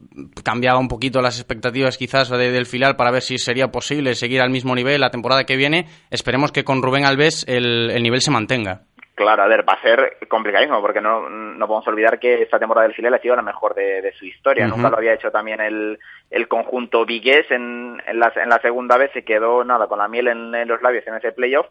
cambiaba 0.44 0.78
un 0.78 0.88
poquito 0.88 1.20
las 1.20 1.38
expectativas 1.38 1.98
quizás 1.98 2.30
de, 2.30 2.50
del 2.50 2.66
filial 2.66 2.96
para 2.96 3.10
ver 3.10 3.22
si 3.22 3.38
sería 3.38 3.68
posible 3.68 4.14
seguir 4.14 4.40
al 4.40 4.50
mismo 4.50 4.74
nivel 4.74 5.00
la 5.00 5.10
temporada 5.10 5.44
que 5.44 5.56
viene. 5.56 5.86
Esperemos 6.10 6.50
que 6.52 6.64
con 6.64 6.82
Rubén 6.82 7.04
Alves 7.04 7.44
el, 7.48 7.90
el 7.90 8.02
nivel 8.02 8.20
se 8.20 8.30
mantenga. 8.30 8.82
Claro, 9.14 9.42
a 9.42 9.48
ver, 9.48 9.68
va 9.68 9.72
a 9.72 9.82
ser 9.82 10.16
complicadísimo 10.28 10.80
porque 10.80 11.00
no, 11.00 11.28
no 11.28 11.66
podemos 11.66 11.88
olvidar 11.88 12.20
que 12.20 12.40
esta 12.40 12.60
temporada 12.60 12.86
del 12.86 12.94
filial 12.94 13.14
ha 13.14 13.18
sido 13.18 13.34
la 13.34 13.42
mejor 13.42 13.74
de, 13.74 14.00
de 14.00 14.12
su 14.12 14.24
historia. 14.24 14.64
Uh 14.64 14.68
-huh. 14.68 14.76
Nunca 14.76 14.90
lo 14.90 14.96
había 14.96 15.14
hecho 15.14 15.32
también 15.32 15.60
el, 15.60 15.98
el 16.30 16.46
conjunto 16.46 17.04
vigués 17.04 17.50
en, 17.50 18.00
en, 18.06 18.20
la, 18.20 18.32
en 18.36 18.48
la 18.48 18.60
segunda 18.60 18.96
vez 18.96 19.10
se 19.12 19.24
quedó 19.24 19.64
nada 19.64 19.88
con 19.88 19.98
la 19.98 20.06
miel 20.06 20.28
en, 20.28 20.54
en 20.54 20.68
los 20.68 20.80
labios 20.82 21.04
en 21.08 21.16
ese 21.16 21.32
playoff 21.32 21.66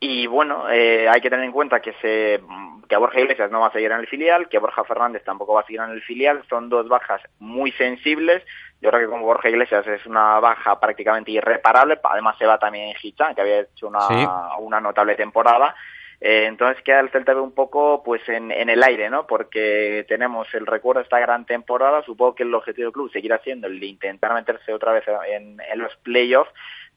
y 0.00 0.26
bueno, 0.26 0.68
eh, 0.70 1.08
hay 1.08 1.20
que 1.20 1.30
tener 1.30 1.44
en 1.44 1.52
cuenta 1.52 1.80
que 1.80 1.92
se 2.00 2.40
que 2.88 2.94
a 2.94 2.98
Borja 2.98 3.20
Iglesias 3.20 3.50
no 3.50 3.60
va 3.60 3.68
a 3.68 3.72
seguir 3.72 3.90
en 3.90 3.98
el 3.98 4.06
filial, 4.06 4.48
que 4.48 4.58
Borja 4.58 4.84
Fernández 4.84 5.24
tampoco 5.24 5.54
va 5.54 5.62
a 5.62 5.66
seguir 5.66 5.80
en 5.80 5.90
el 5.90 6.02
filial, 6.02 6.42
son 6.48 6.68
dos 6.68 6.88
bajas 6.88 7.20
muy 7.40 7.72
sensibles. 7.72 8.44
Yo 8.80 8.90
creo 8.90 9.00
que 9.00 9.10
con 9.10 9.22
Borja 9.22 9.48
Iglesias 9.48 9.86
es 9.86 10.06
una 10.06 10.38
baja 10.38 10.78
prácticamente 10.78 11.32
irreparable, 11.32 11.98
además 12.04 12.36
se 12.38 12.46
va 12.46 12.58
también 12.58 12.94
Hichan, 13.02 13.34
que 13.34 13.40
había 13.40 13.60
hecho 13.60 13.88
una, 13.88 14.00
sí. 14.02 14.26
una 14.60 14.80
notable 14.80 15.16
temporada. 15.16 15.74
Eh, 16.20 16.46
entonces 16.46 16.82
queda 16.82 17.00
el 17.00 17.10
Celta 17.10 17.34
un 17.36 17.52
poco 17.52 18.02
pues 18.02 18.26
en, 18.28 18.50
en, 18.50 18.70
el 18.70 18.82
aire, 18.82 19.10
¿no? 19.10 19.26
Porque 19.26 20.06
tenemos 20.08 20.52
el 20.54 20.66
recuerdo 20.66 21.00
de 21.00 21.04
esta 21.04 21.18
gran 21.18 21.44
temporada, 21.44 22.02
supongo 22.04 22.34
que 22.34 22.42
el 22.44 22.54
objetivo 22.54 22.86
del 22.86 22.92
club 22.92 23.12
seguirá 23.12 23.38
siendo 23.40 23.66
el 23.66 23.78
de 23.78 23.86
intentar 23.86 24.32
meterse 24.32 24.72
otra 24.72 24.92
vez 24.92 25.04
en, 25.28 25.60
en 25.60 25.78
los 25.78 25.94
playoffs, 25.96 26.52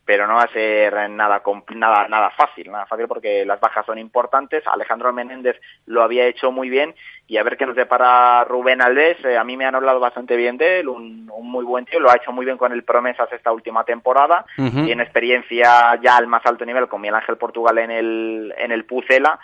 pero 0.09 0.25
no 0.25 0.37
va 0.37 0.41
a 0.45 0.47
ser 0.51 1.07
nada, 1.11 1.39
nada, 1.75 2.07
nada 2.07 2.31
fácil, 2.31 2.71
nada 2.71 2.87
fácil 2.87 3.07
porque 3.07 3.45
las 3.45 3.59
bajas 3.59 3.85
son 3.85 3.99
importantes. 3.99 4.65
Alejandro 4.65 5.13
Menéndez 5.13 5.61
lo 5.85 6.01
había 6.01 6.25
hecho 6.25 6.51
muy 6.51 6.67
bien 6.67 6.95
y 7.27 7.37
a 7.37 7.43
ver 7.43 7.57
qué 7.57 7.67
nos 7.67 7.75
depara 7.75 8.43
Rubén 8.43 8.81
Alves. 8.81 9.23
Eh, 9.23 9.37
a 9.37 9.43
mí 9.43 9.55
me 9.55 9.65
han 9.65 9.75
hablado 9.75 9.99
bastante 9.99 10.35
bien 10.35 10.57
de 10.57 10.79
él, 10.79 10.87
un, 10.87 11.29
un, 11.31 11.51
muy 11.51 11.63
buen 11.63 11.85
tío, 11.85 11.99
lo 11.99 12.09
ha 12.09 12.15
hecho 12.15 12.31
muy 12.31 12.43
bien 12.43 12.57
con 12.57 12.71
el 12.71 12.83
Promesas 12.83 13.31
esta 13.31 13.51
última 13.51 13.83
temporada. 13.83 14.47
Uh 14.57 14.63
-huh. 14.63 14.85
Tiene 14.85 15.03
experiencia 15.03 15.99
ya 16.01 16.17
al 16.17 16.25
más 16.25 16.43
alto 16.43 16.65
nivel 16.65 16.87
con 16.87 17.01
Miguel 17.01 17.13
Ángel 17.13 17.37
Portugal 17.37 17.77
en 17.77 17.91
el, 17.91 18.51
en 18.57 18.71
el 18.71 18.85
Pucela 18.85 19.39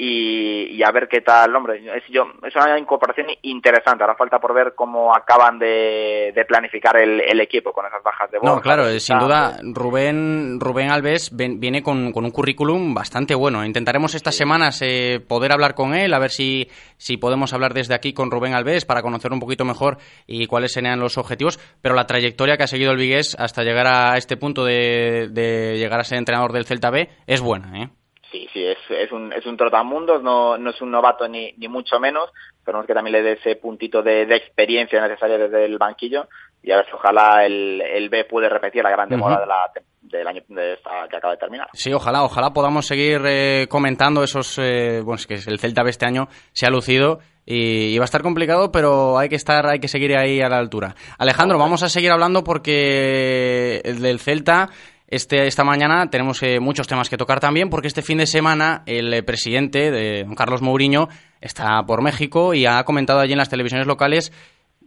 y, 0.00 0.76
y, 0.76 0.82
a 0.84 0.92
ver 0.92 1.08
qué 1.08 1.22
tal, 1.22 1.56
hombre, 1.56 1.82
es, 1.96 2.04
yo, 2.08 2.22
es 2.46 2.54
una 2.54 2.78
incorporación 2.78 3.26
interesante, 3.42 4.04
ahora 4.04 4.14
falta 4.14 4.38
por 4.38 4.54
ver 4.54 4.74
cómo 4.76 5.12
acaban 5.12 5.58
de, 5.58 6.32
de 6.32 6.44
planificar 6.44 6.96
el, 7.02 7.20
el, 7.20 7.40
equipo 7.40 7.72
con 7.72 7.84
esas 7.84 8.00
bajas 8.04 8.30
de 8.30 8.38
bola. 8.38 8.54
No, 8.54 8.60
claro, 8.60 8.88
sin 9.00 9.18
duda, 9.18 9.58
Rubén, 9.60 10.60
Rubén 10.60 10.92
Alves 10.92 11.32
viene 11.34 11.82
con, 11.82 12.12
con 12.12 12.24
un 12.24 12.30
currículum 12.30 12.94
bastante 12.94 13.34
bueno. 13.34 13.64
Intentaremos 13.64 14.14
estas 14.14 14.36
sí. 14.36 14.38
semanas 14.38 14.80
eh, 14.82 15.18
poder 15.26 15.50
hablar 15.50 15.74
con 15.74 15.96
él, 15.96 16.14
a 16.14 16.20
ver 16.20 16.30
si, 16.30 16.68
si 16.96 17.16
podemos 17.16 17.52
hablar 17.52 17.74
desde 17.74 17.94
aquí 17.94 18.12
con 18.12 18.30
Rubén 18.30 18.54
Alves 18.54 18.84
para 18.84 19.02
conocer 19.02 19.32
un 19.32 19.40
poquito 19.40 19.64
mejor 19.64 19.98
y 20.28 20.46
cuáles 20.46 20.72
serían 20.72 21.00
los 21.00 21.18
objetivos, 21.18 21.58
pero 21.82 21.96
la 21.96 22.06
trayectoria 22.06 22.56
que 22.56 22.62
ha 22.62 22.68
seguido 22.68 22.92
el 22.92 22.98
Vigués 22.98 23.34
hasta 23.36 23.64
llegar 23.64 23.88
a 23.88 24.16
este 24.16 24.36
punto 24.36 24.64
de, 24.64 25.26
de 25.32 25.76
llegar 25.76 25.98
a 25.98 26.04
ser 26.04 26.18
entrenador 26.18 26.52
del 26.52 26.66
Celta 26.66 26.90
B 26.90 27.08
es 27.26 27.40
buena, 27.40 27.82
¿eh? 27.82 27.90
Sí, 28.30 28.46
sí, 28.52 28.62
es, 28.62 28.78
es 28.90 29.10
un, 29.10 29.32
es 29.32 29.46
un 29.46 29.56
trotamundos, 29.56 30.22
no, 30.22 30.58
no 30.58 30.70
es 30.70 30.80
un 30.82 30.90
novato 30.90 31.26
ni, 31.26 31.52
ni 31.52 31.66
mucho 31.66 31.98
menos, 31.98 32.30
pero 32.62 32.80
es 32.80 32.86
que 32.86 32.92
también 32.92 33.12
le 33.12 33.22
dé 33.22 33.32
ese 33.32 33.56
puntito 33.56 34.02
de, 34.02 34.26
de, 34.26 34.36
experiencia 34.36 35.00
necesaria 35.00 35.38
desde 35.38 35.64
el 35.64 35.78
banquillo 35.78 36.28
y 36.62 36.70
a 36.70 36.76
ver 36.76 36.86
si 36.86 36.92
ojalá 36.92 37.46
el, 37.46 37.80
el 37.80 38.10
B 38.10 38.26
puede 38.26 38.50
repetir 38.50 38.82
la 38.82 38.90
gran 38.90 39.08
temporada 39.08 39.40
uh 39.40 39.46
-huh. 39.46 39.72
de 39.72 39.80
la 39.80 39.82
del 40.02 40.26
año 40.26 40.42
de 40.48 40.74
esta, 40.74 41.06
que 41.08 41.16
acaba 41.16 41.34
de 41.34 41.38
terminar. 41.38 41.68
Sí, 41.72 41.92
ojalá, 41.92 42.24
ojalá 42.24 42.52
podamos 42.52 42.86
seguir 42.86 43.20
eh, 43.26 43.66
comentando 43.68 44.22
esos, 44.22 44.58
eh, 44.58 45.00
bueno, 45.02 45.16
es 45.16 45.26
que 45.26 45.34
el 45.34 45.58
Celta 45.58 45.82
B 45.82 45.90
este 45.90 46.06
año 46.06 46.28
se 46.52 46.66
ha 46.66 46.70
lucido 46.70 47.20
y, 47.44 47.94
y, 47.94 47.98
va 47.98 48.04
a 48.04 48.06
estar 48.06 48.22
complicado, 48.22 48.70
pero 48.72 49.18
hay 49.18 49.28
que 49.28 49.36
estar, 49.36 49.66
hay 49.66 49.80
que 49.80 49.88
seguir 49.88 50.16
ahí 50.16 50.40
a 50.40 50.48
la 50.48 50.58
altura. 50.58 50.94
Alejandro, 51.18 51.58
vamos 51.58 51.82
a 51.82 51.88
seguir 51.88 52.10
hablando 52.10 52.44
porque 52.44 53.80
el 53.84 54.00
del 54.00 54.18
Celta 54.18 54.68
Este, 55.08 55.46
esta 55.46 55.64
mañana 55.64 56.10
tenemos 56.10 56.42
eh, 56.42 56.60
muchos 56.60 56.86
temas 56.86 57.08
que 57.08 57.16
tocar 57.16 57.40
también 57.40 57.70
porque 57.70 57.88
este 57.88 58.02
fin 58.02 58.18
de 58.18 58.26
semana 58.26 58.82
el 58.86 59.12
eh, 59.12 59.22
presidente, 59.22 59.90
de 59.90 60.26
Carlos 60.36 60.60
Mourinho, 60.60 61.08
está 61.40 61.82
por 61.86 62.02
México 62.02 62.52
y 62.52 62.66
ha 62.66 62.84
comentado 62.84 63.20
allí 63.20 63.32
en 63.32 63.38
las 63.38 63.48
televisiones 63.48 63.86
locales 63.86 64.32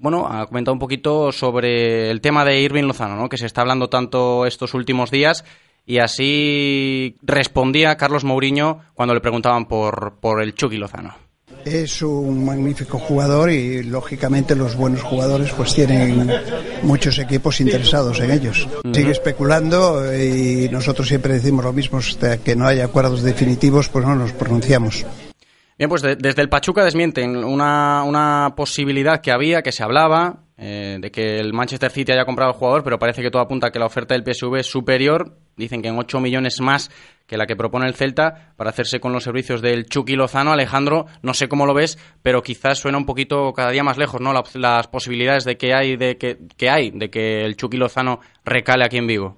bueno, 0.02 0.28
ha 0.28 0.48
comentado 0.48 0.74
un 0.74 0.80
poquito 0.80 1.32
sobre 1.32 2.10
el 2.10 2.22
tema 2.22 2.44
de 2.44 2.60
Irving 2.60 2.86
Lozano, 2.86 3.16
¿no? 3.16 3.30
que 3.30 3.38
se 3.38 3.46
está 3.46 3.62
hablando 3.62 3.88
tanto 3.88 4.48
estos 4.48 4.74
últimos 4.74 5.12
días, 5.12 5.46
y 5.86 6.00
así 6.00 7.18
respondía 7.22 7.98
Carlos 7.98 8.24
Mourinho 8.24 8.80
cuando 8.96 9.14
le 9.14 9.22
preguntaban 9.22 9.68
por, 9.68 10.20
por 10.20 10.42
el 10.42 10.56
Chucky 10.56 10.78
Lozano. 10.78 11.16
Es 11.66 12.02
un 12.02 12.46
magnífico 12.46 12.98
jugador 12.98 13.52
y 13.52 13.84
lógicamente 13.84 14.56
los 14.56 14.76
buenos 14.76 15.02
jugadores 15.02 15.52
pues 15.52 15.74
tienen 15.74 16.32
muchos 16.84 17.20
equipos 17.20 17.62
interesados 17.62 18.20
en 18.20 18.32
ellos. 18.32 18.68
Sigue 18.94 19.12
especulando 19.12 20.04
y 20.14 20.70
nosotros 20.70 21.08
siempre 21.08 21.34
decimos 21.34 21.64
lo 21.66 21.74
mismo, 21.74 22.00
hasta 22.00 22.38
que 22.38 22.56
no 22.56 22.68
haya 22.68 22.86
acuerdos 22.86 23.22
definitivos 23.22 23.90
pues 23.90 24.06
no 24.06 24.16
nos 24.16 24.32
pronunciamos. 24.34 25.06
Bien, 25.78 25.90
pues 25.90 26.04
desde 26.04 26.42
el 26.42 26.50
Pachuca 26.50 26.84
desmienten 26.84 27.44
una, 27.44 28.04
una, 28.04 28.54
posibilidad 28.56 29.20
que 29.20 29.32
había, 29.32 29.64
que 29.64 29.72
se 29.72 29.82
hablaba, 29.82 30.44
eh, 30.64 30.98
de 31.00 31.10
que 31.10 31.40
el 31.40 31.54
Manchester 31.54 31.90
City 31.90 32.12
haya 32.12 32.24
comprado 32.24 32.52
al 32.52 32.56
jugador, 32.56 32.84
pero 32.84 33.00
parece 33.00 33.24
que 33.24 33.32
todo 33.32 33.42
apunta 33.42 33.68
a 33.68 33.72
que 33.72 33.80
la 33.80 33.88
oferta 33.88 34.14
del 34.14 34.24
PSV 34.24 34.58
es 34.58 34.68
superior. 34.68 35.32
Dicen 35.58 35.82
que 35.82 35.88
en 35.88 35.98
8 35.98 36.20
millones 36.20 36.62
más 36.62 36.92
que 37.26 37.36
la 37.36 37.48
que 37.48 37.56
propone 37.56 37.88
el 37.88 37.96
Celta 37.96 38.54
para 38.58 38.70
hacerse 38.70 39.00
con 39.00 39.12
los 39.12 39.24
servicios 39.24 39.64
del 39.64 39.88
Chucky 39.88 40.16
Lozano. 40.16 40.52
Alejandro, 40.52 41.08
no 41.24 41.34
sé 41.34 41.48
cómo 41.48 41.66
lo 41.66 41.74
ves, 41.74 41.98
pero 42.22 42.44
quizás 42.44 42.78
suena 42.78 43.00
un 43.00 43.08
poquito 43.08 43.52
cada 43.54 43.72
día 43.72 43.84
más 43.84 43.98
lejos, 43.98 44.22
¿no? 44.22 44.34
las 44.54 44.88
posibilidades 44.88 45.46
de 45.46 45.58
que 45.58 45.74
hay 45.74 45.98
de 45.98 46.20
que, 46.20 46.38
que 46.56 46.70
hay 46.70 46.92
de 46.92 47.10
que 47.10 47.42
el 47.42 47.56
Chucky 47.56 47.78
Lozano 47.78 48.20
recale 48.46 48.86
aquí 48.86 48.98
en 48.98 49.08
Vigo. 49.08 49.38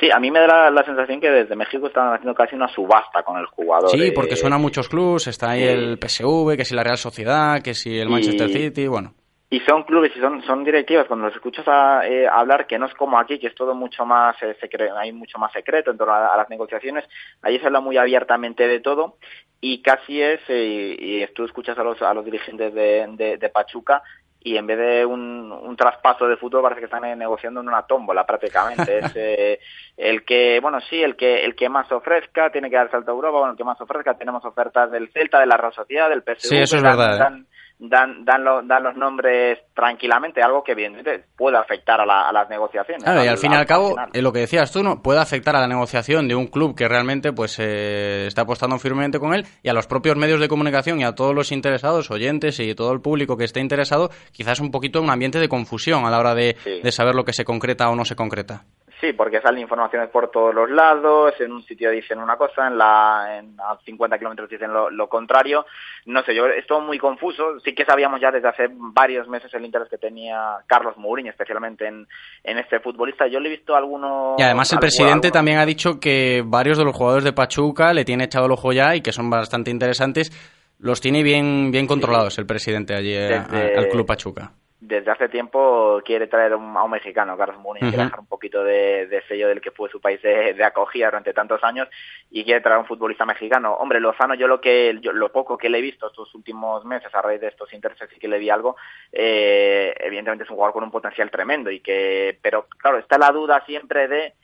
Sí, 0.00 0.08
a 0.10 0.18
mí 0.18 0.30
me 0.30 0.40
da 0.40 0.70
la, 0.70 0.82
sensación 0.82 1.20
que 1.20 1.28
desde 1.28 1.54
México 1.56 1.88
están 1.88 2.14
haciendo 2.14 2.34
casi 2.34 2.56
una 2.56 2.68
subasta 2.68 3.22
con 3.22 3.38
el 3.38 3.44
jugador. 3.46 3.90
Sí, 3.90 4.12
porque 4.14 4.34
suenan 4.34 4.62
muchos 4.62 4.88
clubes, 4.88 5.26
está 5.26 5.50
ahí 5.50 5.62
el 5.62 5.98
PSV, 5.98 6.56
que 6.56 6.64
si 6.64 6.74
la 6.74 6.84
Real 6.84 6.96
Sociedad, 6.96 7.60
que 7.62 7.74
si 7.74 7.98
el 7.98 8.08
Manchester 8.08 8.48
City, 8.48 8.86
bueno. 8.86 9.12
Y 9.54 9.60
son 9.60 9.84
clubes 9.84 10.10
y 10.16 10.18
son, 10.18 10.42
son 10.42 10.64
directivas, 10.64 11.06
cuando 11.06 11.26
los 11.26 11.36
escuchas 11.36 11.64
a, 11.68 12.04
eh, 12.08 12.26
hablar, 12.26 12.66
que 12.66 12.76
no 12.76 12.86
es 12.86 12.94
como 12.94 13.20
aquí, 13.20 13.38
que 13.38 13.46
es 13.46 13.54
todo 13.54 13.72
mucho 13.72 14.04
más 14.04 14.34
eh, 14.42 14.56
secreto, 14.60 14.96
hay 14.98 15.12
mucho 15.12 15.38
más 15.38 15.52
secreto 15.52 15.92
en 15.92 15.96
torno 15.96 16.12
a, 16.12 16.36
las 16.36 16.50
negociaciones, 16.50 17.04
allí 17.40 17.60
se 17.60 17.66
habla 17.66 17.78
muy 17.78 17.96
abiertamente 17.96 18.66
de 18.66 18.80
todo 18.80 19.16
y 19.60 19.80
casi 19.80 20.20
es, 20.20 20.40
eh, 20.48 20.96
y 20.98 21.26
tú 21.34 21.44
escuchas 21.44 21.78
a 21.78 21.84
los, 21.84 22.02
a 22.02 22.12
los 22.14 22.24
dirigentes 22.24 22.74
de, 22.74 23.38
de 23.38 23.48
Pachuca, 23.48 24.02
y 24.44 24.58
en 24.58 24.66
vez 24.66 24.78
de 24.78 25.06
un, 25.06 25.52
un, 25.52 25.76
traspaso 25.76 26.26
de 26.26 26.36
fútbol 26.36 26.62
parece 26.62 26.80
que 26.80 26.84
están 26.84 27.18
negociando 27.18 27.60
en 27.60 27.68
una 27.68 27.86
tómbola 27.86 28.26
prácticamente. 28.26 28.98
Es 28.98 29.12
eh, 29.14 29.58
el 29.96 30.22
que 30.22 30.60
bueno 30.60 30.80
sí 30.82 31.02
el 31.02 31.16
que 31.16 31.46
el 31.46 31.56
que 31.56 31.70
más 31.70 31.90
ofrezca 31.90 32.50
tiene 32.50 32.68
que 32.68 32.76
dar 32.76 32.90
salto 32.90 33.10
a 33.10 33.14
Europa 33.14 33.38
bueno 33.38 33.52
el 33.52 33.56
que 33.56 33.64
más 33.64 33.80
ofrezca. 33.80 34.18
Tenemos 34.18 34.44
ofertas 34.44 34.90
del 34.90 35.10
Celta 35.12 35.40
de 35.40 35.46
la 35.46 35.56
Real 35.56 35.72
Sociedad 35.72 36.10
del 36.10 36.22
PSV 36.22 36.40
sí 36.40 36.56
eso 36.58 36.76
es 36.76 36.82
verdad 36.82 37.32
¿eh? 37.32 37.44
Dan, 37.78 38.24
dan, 38.24 38.44
dan 38.66 38.82
los 38.82 38.96
nombres 38.96 39.58
tranquilamente, 39.74 40.42
algo 40.42 40.62
que 40.62 40.72
evidentemente 40.72 41.26
puede 41.36 41.58
afectar 41.58 42.00
a, 42.00 42.32
las 42.32 42.48
negociaciones. 42.48 43.02
Claro, 43.02 43.24
y 43.24 43.28
al 43.28 43.38
fin 43.38 43.52
y 43.52 43.56
al, 43.56 43.66
cabo, 43.66 43.96
eh, 44.12 44.22
lo 44.22 44.32
que 44.32 44.40
decías 44.40 44.72
tú, 44.72 44.82
¿no? 44.82 45.02
puede 45.02 45.20
afectar 45.20 45.56
a 45.56 45.60
la 45.60 45.66
negociación 45.66 46.28
de 46.28 46.34
un 46.34 46.46
club 46.46 46.76
que 46.76 46.88
realmente 46.88 47.32
pues 47.32 47.58
eh, 47.58 48.26
está 48.26 48.42
apostando 48.42 48.78
firmemente 48.78 49.18
con 49.18 49.34
él 49.34 49.46
y 49.62 49.68
a 49.68 49.72
los 49.72 49.86
propios 49.86 50.16
medios 50.16 50.40
de 50.40 50.48
comunicación 50.48 51.00
y 51.00 51.04
a 51.04 51.14
todos 51.14 51.34
los 51.34 51.52
interesados, 51.52 52.10
oyentes 52.10 52.60
y 52.60 52.74
todo 52.74 52.92
el 52.92 53.00
público 53.00 53.36
que 53.36 53.44
esté 53.44 53.60
interesado, 53.60 54.10
quizás 54.32 54.60
un 54.60 54.70
poquito 54.70 55.00
un 55.00 55.10
ambiente 55.10 55.38
de 55.38 55.48
confusión 55.48 56.04
a 56.06 56.10
la 56.10 56.18
hora 56.18 56.34
de, 56.34 56.56
de 56.82 56.92
saber 56.92 57.14
lo 57.14 57.24
que 57.24 57.32
se 57.32 57.44
concreta 57.44 57.88
o 57.90 57.96
no 57.96 58.04
se 58.04 58.16
concreta. 58.16 58.64
Sí, 59.04 59.12
porque 59.12 59.42
salen 59.42 59.60
informaciones 59.60 60.08
por 60.08 60.30
todos 60.30 60.54
los 60.54 60.70
lados, 60.70 61.34
en 61.38 61.52
un 61.52 61.62
sitio 61.62 61.90
dicen 61.90 62.18
una 62.18 62.38
cosa, 62.38 62.68
en 62.68 62.78
la 62.78 63.38
en 63.38 63.54
a 63.60 63.76
50 63.84 64.16
kilómetros 64.16 64.48
dicen 64.48 64.70
lo, 64.72 65.08
contrario. 65.10 65.66
No 66.06 66.22
sé, 66.22 66.34
yo 66.34 66.46
estoy 66.46 66.80
muy 66.80 66.96
confuso. 66.96 67.60
Sí 67.60 67.74
que 67.74 67.84
sabíamos 67.84 68.18
ya 68.22 68.30
desde 68.30 68.48
hace 68.48 68.68
varios 68.70 69.28
meses 69.28 69.52
el 69.52 69.66
interés 69.66 69.90
que 69.90 69.98
tenía 69.98 70.56
Carlos 70.66 70.96
Mourinho, 70.96 71.28
especialmente 71.28 71.86
en, 71.86 72.08
en 72.44 72.58
este 72.58 72.80
futbolista. 72.80 73.26
Yo 73.26 73.40
le 73.40 73.50
he 73.50 73.56
visto 73.56 73.76
algunos... 73.76 74.40
Y 74.40 74.42
además 74.42 74.72
el 74.72 74.78
presidente 74.78 75.30
también 75.30 75.58
ha 75.58 75.66
dicho 75.66 76.00
que 76.00 76.42
varios 76.42 76.78
de 76.78 76.84
los 76.84 76.96
jugadores 76.96 77.24
de 77.24 77.34
Pachuca 77.34 77.92
le 77.92 78.06
tiene 78.06 78.24
echado 78.24 78.46
el 78.46 78.52
ojo 78.52 78.72
ya 78.72 78.96
y 78.96 79.02
que 79.02 79.12
son 79.12 79.28
bastante 79.28 79.70
interesantes. 79.70 80.32
Los 80.78 81.02
tiene 81.02 81.22
bien, 81.22 81.70
bien 81.70 81.86
controlados 81.86 82.38
el 82.38 82.46
presidente 82.46 82.94
allí 82.94 83.12
eh, 83.12 83.34
al 83.76 83.88
Club 83.88 84.06
Pachuca 84.06 84.52
desde 84.86 85.10
hace 85.10 85.28
tiempo 85.28 86.02
quiere 86.04 86.26
traer 86.26 86.52
a 86.52 86.56
un 86.56 86.90
mexicano, 86.90 87.38
Carlos 87.38 87.58
Mourinho, 87.58 87.88
quiere 87.88 88.04
dejar 88.04 88.20
un 88.20 88.26
poquito 88.26 88.62
de, 88.62 89.22
sello 89.26 89.48
del 89.48 89.60
que 89.60 89.70
fue 89.70 89.88
su 89.88 90.00
país 90.00 90.20
de, 90.20 90.62
acogida 90.62 91.06
durante 91.06 91.32
tantos 91.32 91.64
años 91.64 91.88
y 92.30 92.44
quiere 92.44 92.60
traer 92.60 92.76
a 92.76 92.80
un 92.80 92.86
futbolista 92.86 93.24
mexicano. 93.24 93.74
Hombre, 93.74 94.00
Lozano, 94.00 94.34
yo 94.34 94.46
lo 94.46 94.60
que 94.60 94.92
lo 94.92 95.32
poco 95.32 95.56
que 95.56 95.70
le 95.70 95.78
he 95.78 95.82
visto 95.82 96.08
estos 96.08 96.34
últimos 96.34 96.84
meses 96.84 97.14
a 97.14 97.22
raíz 97.22 97.40
de 97.40 97.48
estos 97.48 97.72
intereses 97.72 98.10
y 98.14 98.18
que 98.18 98.28
le 98.28 98.38
vi 98.38 98.50
algo, 98.50 98.76
eh, 99.10 99.94
evidentemente 100.00 100.44
es 100.44 100.50
un 100.50 100.56
jugador 100.56 100.74
con 100.74 100.84
un 100.84 100.90
potencial 100.90 101.30
tremendo 101.30 101.70
y 101.70 101.80
que, 101.80 102.38
pero 102.42 102.66
claro, 102.76 102.98
está 102.98 103.16
la 103.16 103.32
duda 103.32 103.64
siempre 103.64 104.06
de 104.06 104.34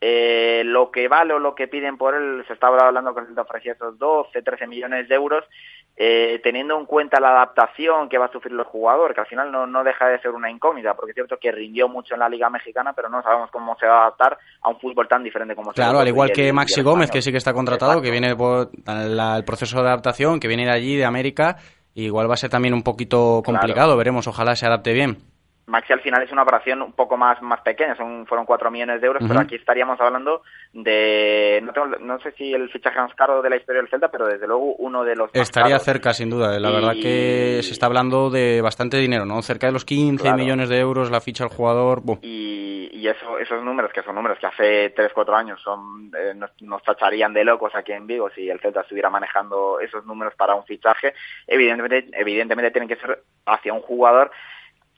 eh, 0.00 0.62
lo 0.64 0.90
que 0.90 1.08
vale 1.08 1.34
o 1.34 1.38
lo 1.38 1.54
que 1.54 1.68
piden 1.68 1.98
por 1.98 2.14
él, 2.14 2.42
se 2.46 2.54
estaba 2.54 2.86
hablando 2.86 3.14
que 3.14 3.34
se 3.34 3.38
ofrecía 3.38 3.72
esos 3.72 3.98
12, 3.98 4.40
13 4.40 4.66
millones 4.66 5.08
de 5.08 5.14
euros, 5.14 5.44
eh, 6.02 6.40
teniendo 6.42 6.78
en 6.78 6.86
cuenta 6.86 7.20
la 7.20 7.28
adaptación 7.28 8.08
que 8.08 8.16
va 8.16 8.24
a 8.24 8.32
sufrir 8.32 8.54
el 8.54 8.64
jugador, 8.64 9.12
que 9.12 9.20
al 9.20 9.26
final 9.26 9.52
no, 9.52 9.66
no 9.66 9.84
deja 9.84 10.08
de 10.08 10.18
ser 10.20 10.30
una 10.30 10.50
incógnita, 10.50 10.94
porque 10.94 11.10
es 11.10 11.14
cierto 11.14 11.36
que 11.38 11.52
rindió 11.52 11.90
mucho 11.90 12.14
en 12.14 12.20
la 12.20 12.28
Liga 12.30 12.48
Mexicana, 12.48 12.94
pero 12.94 13.10
no 13.10 13.22
sabemos 13.22 13.50
cómo 13.50 13.76
se 13.78 13.86
va 13.86 13.98
a 13.98 14.00
adaptar 14.04 14.38
a 14.62 14.70
un 14.70 14.80
fútbol 14.80 15.06
tan 15.06 15.22
diferente 15.22 15.54
como 15.54 15.74
Claro, 15.74 15.98
al 15.98 16.08
igual 16.08 16.32
que 16.32 16.54
Maxi 16.54 16.80
Gómez, 16.80 17.10
que 17.10 17.20
sí 17.20 17.30
que 17.30 17.36
está 17.36 17.52
contratado, 17.52 18.00
que 18.00 18.10
viene 18.10 18.34
por 18.34 18.70
el 18.86 19.44
proceso 19.44 19.82
de 19.82 19.88
adaptación, 19.88 20.40
que 20.40 20.48
viene 20.48 20.64
de 20.64 20.72
allí, 20.72 20.96
de 20.96 21.04
América, 21.04 21.58
igual 21.92 22.30
va 22.30 22.32
a 22.32 22.38
ser 22.38 22.48
también 22.48 22.72
un 22.72 22.82
poquito 22.82 23.42
complicado, 23.44 23.94
veremos, 23.98 24.26
ojalá 24.26 24.56
se 24.56 24.64
adapte 24.64 24.94
bien. 24.94 25.18
Maxi 25.70 25.92
al 25.92 26.00
final 26.00 26.22
es 26.22 26.32
una 26.32 26.42
operación 26.42 26.82
un 26.82 26.92
poco 26.92 27.16
más, 27.16 27.40
más 27.40 27.60
pequeña, 27.60 27.94
son, 27.96 28.26
fueron 28.26 28.44
4 28.44 28.70
millones 28.70 29.00
de 29.00 29.06
euros, 29.06 29.22
pero 29.26 29.40
aquí 29.40 29.54
estaríamos 29.54 30.00
hablando 30.00 30.42
de, 30.72 31.62
no, 31.62 31.86
no, 31.86 32.20
sé 32.20 32.32
si 32.32 32.52
el 32.52 32.68
fichaje 32.70 32.98
más 32.98 33.14
caro 33.14 33.40
de 33.40 33.50
la 33.50 33.56
historia 33.56 33.80
del 33.80 33.90
Celta, 33.90 34.10
pero 34.10 34.26
desde 34.26 34.46
luego 34.46 34.74
uno 34.76 35.04
de 35.04 35.16
los... 35.16 35.30
Estaría 35.32 35.78
cerca, 35.78 36.12
sin 36.12 36.30
duda, 36.30 36.58
la 36.58 36.70
verdad 36.70 36.92
que 36.92 37.60
se 37.62 37.72
está 37.72 37.86
hablando 37.86 38.30
de 38.30 38.60
bastante 38.60 38.96
dinero, 38.98 39.24
¿no? 39.24 39.40
Cerca 39.42 39.68
de 39.68 39.72
los 39.72 39.84
15 39.84 40.34
millones 40.34 40.68
de 40.68 40.78
euros 40.78 41.10
la 41.10 41.20
ficha 41.20 41.44
al 41.44 41.50
jugador. 41.50 42.02
Y, 42.22 42.90
y 42.92 43.08
eso, 43.08 43.38
esos 43.38 43.62
números, 43.62 43.92
que 43.92 44.02
son 44.02 44.14
números 44.14 44.38
que 44.38 44.46
hace 44.46 44.90
3, 44.90 45.12
4 45.14 45.36
años 45.36 45.60
son 45.62 46.10
eh, 46.16 46.34
nos, 46.34 46.50
nos, 46.60 46.82
tacharían 46.82 47.32
de 47.32 47.44
locos 47.44 47.74
aquí 47.74 47.92
en 47.92 48.06
Vigo 48.06 48.28
si 48.30 48.48
el 48.48 48.60
Celta 48.60 48.80
estuviera 48.80 49.10
manejando 49.10 49.80
esos 49.80 50.04
números 50.04 50.34
para 50.34 50.54
un 50.54 50.64
fichaje, 50.64 51.14
evidentemente, 51.46 52.08
evidentemente 52.12 52.70
tienen 52.70 52.88
que 52.88 52.96
ser 52.96 53.22
hacia 53.46 53.72
un 53.72 53.80
jugador 53.80 54.30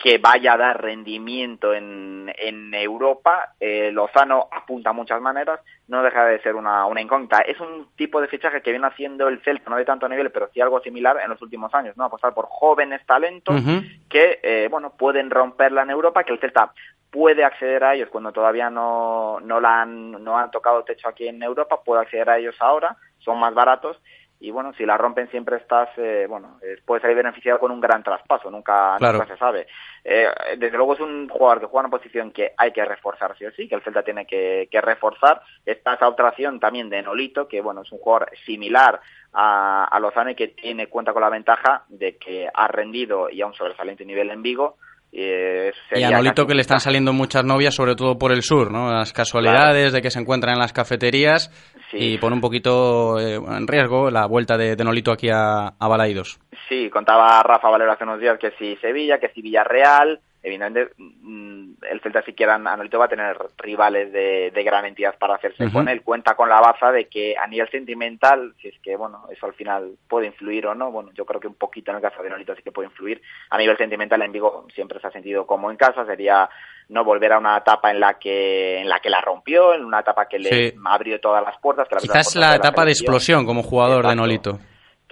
que 0.03 0.19
vaya 0.19 0.55
a 0.55 0.57
dar 0.57 0.83
rendimiento 0.83 1.73
en, 1.73 2.33
en 2.37 2.75
Europa. 2.75 3.55
Eh, 3.61 3.93
Lozano 3.93 4.49
apunta 4.51 4.91
a 4.91 4.93
muchas 4.93 5.21
maneras, 5.21 5.61
no 5.87 6.03
deja 6.03 6.25
de 6.25 6.41
ser 6.41 6.57
una, 6.57 6.87
una 6.87 7.01
incógnita. 7.01 7.39
Es 7.43 7.61
un 7.61 7.87
tipo 7.95 8.21
de 8.21 8.27
fichaje 8.27 8.63
que 8.63 8.73
viene 8.73 8.89
haciendo 8.89 9.29
el 9.29 9.41
Celta, 9.43 9.71
no 9.71 9.77
de 9.77 9.85
tanto 9.85 10.09
nivel, 10.09 10.33
pero 10.33 10.51
sí 10.53 10.61
algo 10.61 10.81
similar 10.81 11.19
en 11.23 11.31
los 11.31 11.41
últimos 11.41 11.73
años, 11.73 11.97
¿no? 11.97 12.05
Apostar 12.05 12.35
por 12.35 12.47
jóvenes 12.49 13.07
talentos 13.07 13.63
que, 14.09 14.41
eh, 14.43 14.67
bueno, 14.69 14.91
pueden 14.99 15.31
romperla 15.31 15.83
en 15.83 15.91
Europa, 15.91 16.25
que 16.25 16.33
el 16.33 16.41
Celta 16.41 16.73
puede 17.13 17.45
acceder 17.45 17.85
a 17.85 17.95
ellos 17.95 18.09
cuando 18.11 18.33
todavía 18.33 18.71
no, 18.71 19.39
no, 19.39 19.61
la 19.61 19.83
han, 19.83 20.25
no 20.25 20.37
han 20.37 20.51
tocado 20.51 20.83
techo 20.83 21.07
aquí 21.07 21.29
en 21.29 21.41
Europa, 21.45 21.81
puede 21.85 22.03
acceder 22.03 22.29
a 22.29 22.39
ellos 22.39 22.57
ahora, 22.59 22.97
son 23.21 23.39
más 23.39 23.55
baratos 23.55 24.03
y 24.43 24.51
bueno, 24.51 24.73
si 24.77 24.85
la 24.85 24.99
rompen 24.99 25.31
siempre 25.31 25.57
estás, 25.57 25.89
eh, 25.97 26.27
bueno, 26.29 26.59
eh, 26.63 26.77
puedes 26.85 27.01
salir 27.01 27.17
beneficiado 27.17 27.61
con 27.61 27.71
un 27.71 27.81
gran 27.81 28.03
traspaso, 28.03 28.51
nunca, 28.51 28.99
nunca 28.99 29.25
se 29.25 29.37
sabe. 29.37 29.69
Eh, 30.03 30.27
desde 30.59 30.77
luego 30.77 30.95
es 30.95 31.01
un 31.01 31.29
jugador 31.29 31.61
que 31.61 31.67
juega 31.67 31.83
en 31.83 31.87
una 31.93 31.97
posición 31.97 32.33
que 32.33 32.53
hay 32.57 32.73
que 32.73 32.85
reforzar 32.85 33.39
sí 33.39 33.47
o 33.47 33.53
sí, 33.53 33.69
que 33.69 33.77
el 33.77 33.83
Celta 33.83 34.03
tiene 34.03 34.27
que, 34.27 34.69
reforzar. 34.83 35.43
Está 35.65 35.95
esa 35.95 36.09
otra 36.09 36.31
opción 36.31 36.59
también 36.59 36.91
de 36.91 37.03
Nolito, 37.03 37.47
que 37.47 37.61
bueno, 37.61 37.83
es 37.83 37.93
un 37.93 37.99
jugador 37.99 38.31
similar 38.45 39.01
a, 39.33 39.85
a 39.85 40.01
Lozano 40.01 40.31
y 40.31 40.35
que 40.35 40.49
tiene 40.49 40.89
cuenta 40.89 41.13
con 41.13 41.23
la 41.23 41.31
ventaja 41.31 41.85
de 41.87 42.17
que 42.17 42.49
ha 42.53 42.67
rendido 42.67 43.31
y 43.31 43.43
a 43.43 43.47
un 43.47 43.55
sobresaliente 43.55 44.05
nivel 44.05 44.31
en 44.31 44.43
Vigo 44.43 44.77
y 45.13 46.03
a 46.03 46.11
Nolito 46.11 46.47
que 46.47 46.55
le 46.55 46.63
están 46.63 46.81
saliendo 46.81 47.13
muchas 47.13 47.45
novias, 47.45 47.75
sobre 47.75 47.95
todo 47.95 48.19
por 48.19 48.33
el 48.33 48.43
sur, 48.43 48.73
¿no? 48.73 48.91
Las 48.91 49.13
casualidades 49.13 49.93
de 49.93 50.01
que 50.01 50.11
se 50.11 50.19
encuentran 50.19 50.55
en 50.55 50.61
las 50.61 50.73
cafeterías 50.73 51.51
y 51.93 52.17
pone 52.17 52.35
un 52.35 52.41
poquito 52.41 53.21
eh, 53.21 53.35
en 53.35 53.69
riesgo 53.69 54.11
la 54.11 54.27
vuelta 54.27 54.57
de, 54.57 54.75
Nolito 54.77 55.13
aquí 55.13 55.29
a, 55.29 55.75
a 55.79 55.89
Balaidos. 55.89 56.41
Sí, 56.69 56.89
contaba 56.89 57.43
Rafa 57.43 57.69
Valero 57.69 57.93
hace 57.93 58.05
unos 58.05 58.21
días 58.21 58.39
que 58.39 58.53
si 58.53 58.77
Sevilla, 58.77 59.19
que 59.19 59.29
si 59.29 59.43
Villarreal, 59.43 60.21
evidentemente 60.43 60.93
mm, 60.99 61.73
el 61.91 62.01
Celta 62.01 62.23
si 62.23 62.33
quiera 62.33 62.55
Anolito 62.55 62.99
va 62.99 63.05
a 63.07 63.09
tener 63.09 63.37
rivales 63.59 64.13
de, 64.13 64.51
de 64.53 64.63
gran 64.65 64.85
entidad 64.85 65.17
para 65.19 65.35
hacerse 65.37 65.71
con 65.73 65.89
él. 65.89 66.03
Cuenta 66.03 66.35
con 66.35 66.49
la 66.49 66.61
baza 66.61 66.91
de 66.93 67.07
que 67.07 67.37
a 67.37 67.47
nivel 67.47 67.69
sentimental, 67.71 68.55
si 68.61 68.69
es 68.69 68.75
que 68.83 68.97
bueno, 68.97 69.27
eso 69.31 69.47
al 69.47 69.55
final 69.55 69.93
puede 70.09 70.27
influir 70.27 70.67
o 70.67 70.75
no, 70.75 70.91
bueno, 70.91 71.11
yo 71.15 71.25
creo 71.25 71.41
que 71.41 71.49
un 71.49 71.55
poquito 71.55 71.91
en 71.91 71.99
el 71.99 72.03
caso 72.03 72.23
de 72.23 72.29
Anolito 72.29 72.55
sí 72.57 72.63
que 72.63 72.73
puede 72.73 72.89
influir. 72.89 73.23
A 73.51 73.59
nivel 73.59 73.77
sentimental 73.77 74.23
en 74.23 74.33
Vigo 74.33 74.67
siempre 74.75 75.01
se 75.01 75.07
ha 75.07 75.11
sentido 75.13 75.47
como 75.47 75.71
en 75.71 75.77
casa, 75.77 76.05
sería 76.07 76.49
no 76.89 77.05
volver 77.05 77.33
a 77.33 77.39
una 77.39 77.57
etapa 77.59 77.91
en 77.91 78.01
la 78.01 78.15
que 78.19 78.81
en 78.81 78.89
la 78.89 78.99
que 79.01 79.09
la 79.11 79.21
rompió, 79.21 79.75
en 79.75 79.85
una 79.85 80.01
etapa 80.01 80.27
que 80.27 80.39
le 80.39 80.71
Sí. 80.71 80.75
abrió 80.85 81.21
todas 81.21 81.43
las 81.45 81.59
puertas, 81.59 81.89
que 81.89 81.95
las 81.95 82.03
Quizás 82.03 82.37
la 82.37 82.51
de 82.51 82.57
etapa 82.57 82.85
de 82.85 82.91
explosión 82.91 83.47
como 83.47 83.63
jugador 83.63 84.07
de. 84.07 84.17
Nolito. 84.17 84.59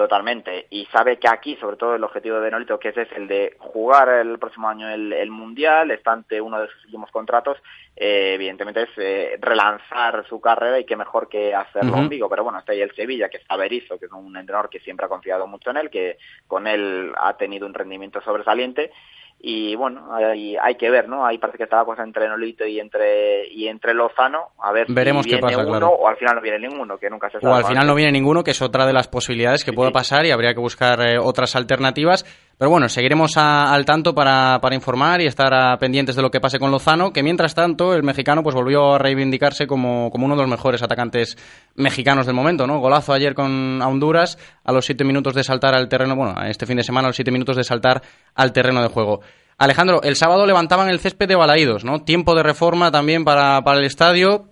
Totalmente. 0.01 0.67
Y 0.71 0.87
sabe 0.87 1.19
que 1.19 1.29
aquí, 1.29 1.57
sobre 1.57 1.77
todo, 1.77 1.95
el 1.95 2.03
objetivo 2.03 2.41
de 2.41 2.51
Nolito, 2.51 2.79
que 2.79 2.89
ese 2.89 3.03
es 3.03 3.13
el 3.13 3.29
de 3.29 3.55
jugar 3.59 4.09
el 4.09 4.39
próximo 4.39 4.67
año 4.67 4.89
el, 4.89 5.13
el 5.13 5.31
Mundial, 5.31 5.91
está 5.91 6.13
ante 6.13 6.41
uno 6.41 6.59
de 6.59 6.69
sus 6.69 6.87
últimos 6.87 7.11
contratos, 7.11 7.59
eh, 7.95 8.33
evidentemente 8.33 8.85
es 8.85 8.89
eh, 8.97 9.37
relanzar 9.43 10.27
su 10.27 10.41
carrera 10.41 10.81
y 10.81 10.87
qué 10.87 10.97
mejor 10.97 11.29
que 11.29 11.55
hacerlo 11.55 11.99
en 11.99 12.09
Vigo. 12.09 12.31
Pero 12.31 12.45
bueno, 12.45 12.61
está 12.61 12.73
ahí 12.73 12.81
el 12.81 12.95
Sevilla, 12.95 13.29
que 13.29 13.37
está 13.37 13.57
Berizzo, 13.57 13.99
que 13.99 14.07
es 14.07 14.13
un 14.13 14.35
entrenador 14.39 14.71
que 14.71 14.81
siempre 14.81 15.05
ha 15.05 15.11
confiado 15.11 15.47
mucho 15.47 15.69
en 15.69 15.77
él, 15.77 15.91
que 15.91 16.17
con 16.47 16.67
él 16.67 17.13
ha 17.19 17.37
tenido 17.37 17.67
un 17.67 17.75
rendimiento 17.75 18.23
sobresaliente. 18.23 18.93
Y 19.43 19.75
bueno, 19.75 20.15
hay, 20.15 20.55
hay 20.61 20.75
que 20.75 20.91
ver, 20.91 21.09
¿no? 21.09 21.25
Ahí 21.25 21.39
parece 21.39 21.57
que 21.57 21.65
está 21.65 21.79
la 21.79 21.87
cosa 21.87 22.03
entre 22.03 22.29
Nolito 22.29 22.67
y 22.67 22.79
entre 22.79 23.49
y 23.49 23.69
entre 23.69 23.95
Lozano, 23.95 24.49
a 24.63 24.71
ver 24.71 24.87
Veremos 24.91 25.25
si 25.25 25.31
qué 25.31 25.37
viene 25.37 25.57
pasa, 25.57 25.67
uno 25.67 25.79
claro. 25.79 25.89
o 25.89 26.09
al 26.09 26.17
final 26.17 26.37
no 26.37 26.43
viene 26.43 26.59
ninguno, 26.59 26.99
que 26.99 27.09
nunca 27.09 27.31
se 27.31 27.41
sabe. 27.41 27.55
O 27.55 27.57
al 27.57 27.65
final 27.65 27.87
no 27.87 27.95
viene 27.95 28.13
ninguno, 28.13 28.45
que 28.45 28.51
es 28.51 28.61
otra 28.61 28.85
de 28.85 28.93
las 28.93 29.09
posibilidades 29.09 29.65
que 29.65 29.73
pueda 29.73 29.93
pasar 29.93 30.27
y 30.27 30.31
habría 30.31 30.53
que 30.53 30.61
buscar 30.61 31.01
eh, 31.01 31.19
otras 31.19 31.57
alternativas. 31.57 32.25
Pero 32.61 32.69
bueno, 32.73 32.91
seguiremos 32.91 33.39
a- 33.39 33.73
al 33.73 33.87
tanto 33.87 34.15
para, 34.15 34.61
para 34.61 34.75
informar 34.75 35.23
y 35.23 35.27
estar 35.27 35.51
a- 35.55 35.79
pendientes 35.79 36.15
de 36.15 36.21
lo 36.21 36.31
que 36.31 36.41
pase 36.43 36.59
con 36.59 36.71
Lozano, 36.71 37.11
que 37.11 37.23
mientras 37.23 37.55
tanto 37.55 37.95
el 37.95 38.03
mexicano 38.03 38.43
pues 38.43 38.55
volvió 38.55 38.97
a 38.97 38.99
reivindicarse 38.99 39.67
como, 39.67 40.09
uno 40.09 40.37
de 40.37 40.43
los 40.43 40.51
mejores 40.51 40.83
atacantes 40.83 41.39
mexicanos 41.77 42.27
del 42.27 42.35
momento, 42.35 42.67
¿no? 42.67 42.79
Golazo 42.79 43.15
ayer 43.15 43.35
con 43.35 43.81
Honduras 43.81 44.37
a 44.63 44.73
los 44.73 44.85
siete 44.85 45.05
minutos 45.05 45.33
de 45.33 45.43
saltar 45.43 45.75
al 45.75 45.89
terreno, 45.89 46.15
bueno, 46.17 46.35
este 46.45 46.67
fin 46.67 46.77
de 46.77 46.83
semana 46.83 47.07
a 47.07 47.09
los 47.09 47.17
siete 47.17 47.31
minutos 47.31 47.57
de 47.57 47.65
saltar 47.65 48.03
al 48.35 48.53
terreno 48.53 48.83
de 48.83 48.89
juego. 48.89 49.23
Alejandro, 49.57 50.03
el 50.03 50.17
sábado 50.17 50.45
levantaban 50.45 50.91
el 50.91 51.01
césped 51.01 51.29
de 51.29 51.37
Balaídos, 51.37 51.83
¿no? 51.83 52.03
Tiempo 52.03 52.35
de 52.35 52.43
reforma 52.43 52.91
también 52.91 53.25
para, 53.25 53.63
para 53.63 53.79
el 53.79 53.87
estadio 53.87 54.49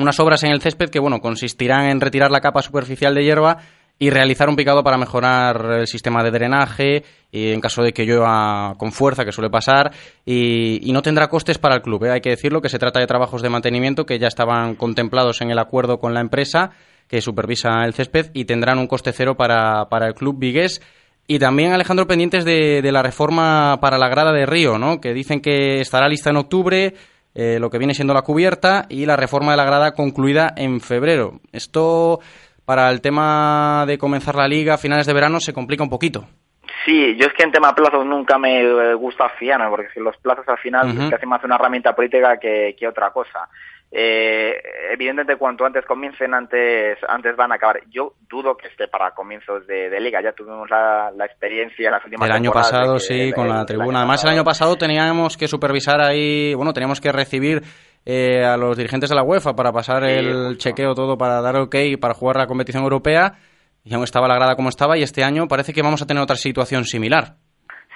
unas 0.00 0.18
obras 0.18 0.42
en 0.42 0.50
el 0.50 0.60
césped 0.60 0.90
que 0.90 0.98
bueno 0.98 1.20
consistirán 1.20 1.84
en 1.90 2.00
retirar 2.00 2.32
la 2.32 2.40
capa 2.40 2.60
superficial 2.60 3.14
de 3.14 3.22
hierba 3.24 3.58
y 3.98 4.10
realizar 4.10 4.48
un 4.48 4.56
picado 4.56 4.82
para 4.82 4.98
mejorar 4.98 5.78
el 5.80 5.86
sistema 5.86 6.22
de 6.22 6.30
drenaje 6.30 7.04
y 7.32 7.52
en 7.52 7.60
caso 7.60 7.82
de 7.82 7.92
que 7.92 8.04
llueva 8.04 8.74
con 8.76 8.92
fuerza 8.92 9.24
que 9.24 9.32
suele 9.32 9.50
pasar 9.50 9.92
y, 10.24 10.90
no 10.92 11.02
tendrá 11.02 11.28
costes 11.28 11.58
para 11.58 11.76
el 11.76 11.82
club 11.82 12.04
¿eh? 12.04 12.12
hay 12.12 12.20
que 12.20 12.30
decirlo 12.30 12.60
que 12.60 12.68
se 12.68 12.78
trata 12.78 13.00
de 13.00 13.06
trabajos 13.06 13.42
de 13.42 13.50
mantenimiento 13.50 14.06
que 14.06 14.18
ya 14.18 14.28
estaban 14.28 14.74
contemplados 14.74 15.40
en 15.40 15.50
el 15.50 15.58
acuerdo 15.58 15.98
con 15.98 16.14
la 16.14 16.20
empresa 16.20 16.70
que 17.08 17.20
supervisa 17.20 17.84
el 17.84 17.94
césped 17.94 18.30
y 18.34 18.44
tendrán 18.44 18.78
un 18.78 18.86
coste 18.86 19.12
cero 19.12 19.36
para, 19.36 19.88
para 19.88 20.08
el 20.08 20.14
club 20.14 20.36
vigués 20.38 20.80
y 21.28 21.38
también, 21.40 21.72
Alejandro, 21.72 22.06
pendientes 22.06 22.44
de, 22.44 22.80
de 22.82 22.92
la 22.92 23.02
reforma 23.02 23.78
para 23.80 23.98
la 23.98 24.08
grada 24.08 24.32
de 24.32 24.46
Río, 24.46 24.78
¿no? 24.78 25.00
Que 25.00 25.12
dicen 25.12 25.40
que 25.40 25.80
estará 25.80 26.08
lista 26.08 26.30
en 26.30 26.36
octubre, 26.36 26.94
eh, 27.34 27.58
lo 27.58 27.68
que 27.68 27.78
viene 27.78 27.94
siendo 27.94 28.14
la 28.14 28.22
cubierta, 28.22 28.86
y 28.88 29.06
la 29.06 29.16
reforma 29.16 29.50
de 29.50 29.56
la 29.56 29.64
grada 29.64 29.92
concluida 29.92 30.54
en 30.56 30.80
febrero. 30.80 31.40
Esto, 31.52 32.20
para 32.66 32.90
el 32.90 33.00
tema 33.00 33.84
de 33.86 33.96
comenzar 33.96 34.34
la 34.34 34.48
liga 34.48 34.74
a 34.74 34.78
finales 34.78 35.06
de 35.06 35.14
verano, 35.14 35.40
se 35.40 35.54
complica 35.54 35.82
un 35.82 35.88
poquito. 35.88 36.26
Sí, 36.84 37.16
yo 37.16 37.26
es 37.26 37.32
que 37.32 37.44
en 37.44 37.52
tema 37.52 37.74
plazos 37.74 38.04
nunca 38.04 38.38
me 38.38 38.94
gusta 38.94 39.28
fiarme, 39.38 39.68
porque 39.70 39.88
si 39.94 40.00
los 40.00 40.16
plazos 40.18 40.46
al 40.48 40.58
final 40.58 40.90
Ujú. 40.90 41.02
es 41.04 41.10
casi 41.10 41.26
más 41.26 41.42
una 41.42 41.54
herramienta 41.56 41.94
política 41.94 42.38
que, 42.38 42.76
que 42.78 42.86
otra 42.86 43.10
cosa. 43.10 43.48
Eh, 43.90 44.52
evidentemente, 44.90 45.36
cuanto 45.36 45.64
antes 45.64 45.84
comiencen, 45.86 46.34
antes 46.34 46.98
antes 47.08 47.36
van 47.36 47.52
a 47.52 47.54
acabar. 47.54 47.80
Yo 47.88 48.14
dudo 48.28 48.56
que 48.56 48.66
esté 48.66 48.88
para 48.88 49.12
comienzos 49.12 49.66
de, 49.66 49.88
de 49.88 50.00
liga. 50.00 50.20
Ya 50.20 50.32
tuvimos 50.32 50.68
la, 50.68 51.10
la 51.16 51.24
experiencia 51.24 51.86
en 51.86 51.92
las 51.92 52.04
últimas 52.04 52.28
El 52.28 52.34
año 52.34 52.50
pasado, 52.52 52.94
que 52.94 53.00
sí, 53.00 53.32
con 53.32 53.48
la 53.48 53.64
tribuna. 53.64 54.00
Además, 54.00 54.24
el 54.24 54.30
año 54.30 54.44
pasado 54.44 54.76
teníamos 54.76 55.36
que 55.36 55.46
supervisar 55.46 56.00
ahí, 56.00 56.52
bueno, 56.54 56.72
teníamos 56.72 57.00
que 57.00 57.12
recibir 57.12 57.62
eh, 58.08 58.44
a 58.44 58.56
los 58.56 58.76
dirigentes 58.76 59.10
de 59.10 59.16
la 59.16 59.24
UEFA 59.24 59.56
para 59.56 59.72
pasar 59.72 60.04
Sí, 60.04 60.12
el 60.12 60.56
chequeo 60.58 60.94
todo, 60.94 61.18
para 61.18 61.40
dar 61.40 61.56
ok 61.56 61.74
para 62.00 62.14
jugar 62.14 62.36
la 62.36 62.46
competición 62.46 62.84
europea. 62.84 63.34
Y 63.82 63.94
aún 63.94 64.04
estaba 64.04 64.28
la 64.28 64.36
grada 64.36 64.56
como 64.56 64.68
estaba, 64.68 64.96
y 64.96 65.02
este 65.02 65.22
año 65.22 65.46
parece 65.48 65.72
que 65.72 65.82
vamos 65.82 66.02
a 66.02 66.06
tener 66.06 66.22
otra 66.22 66.36
situación 66.36 66.84
similar. 66.84 67.34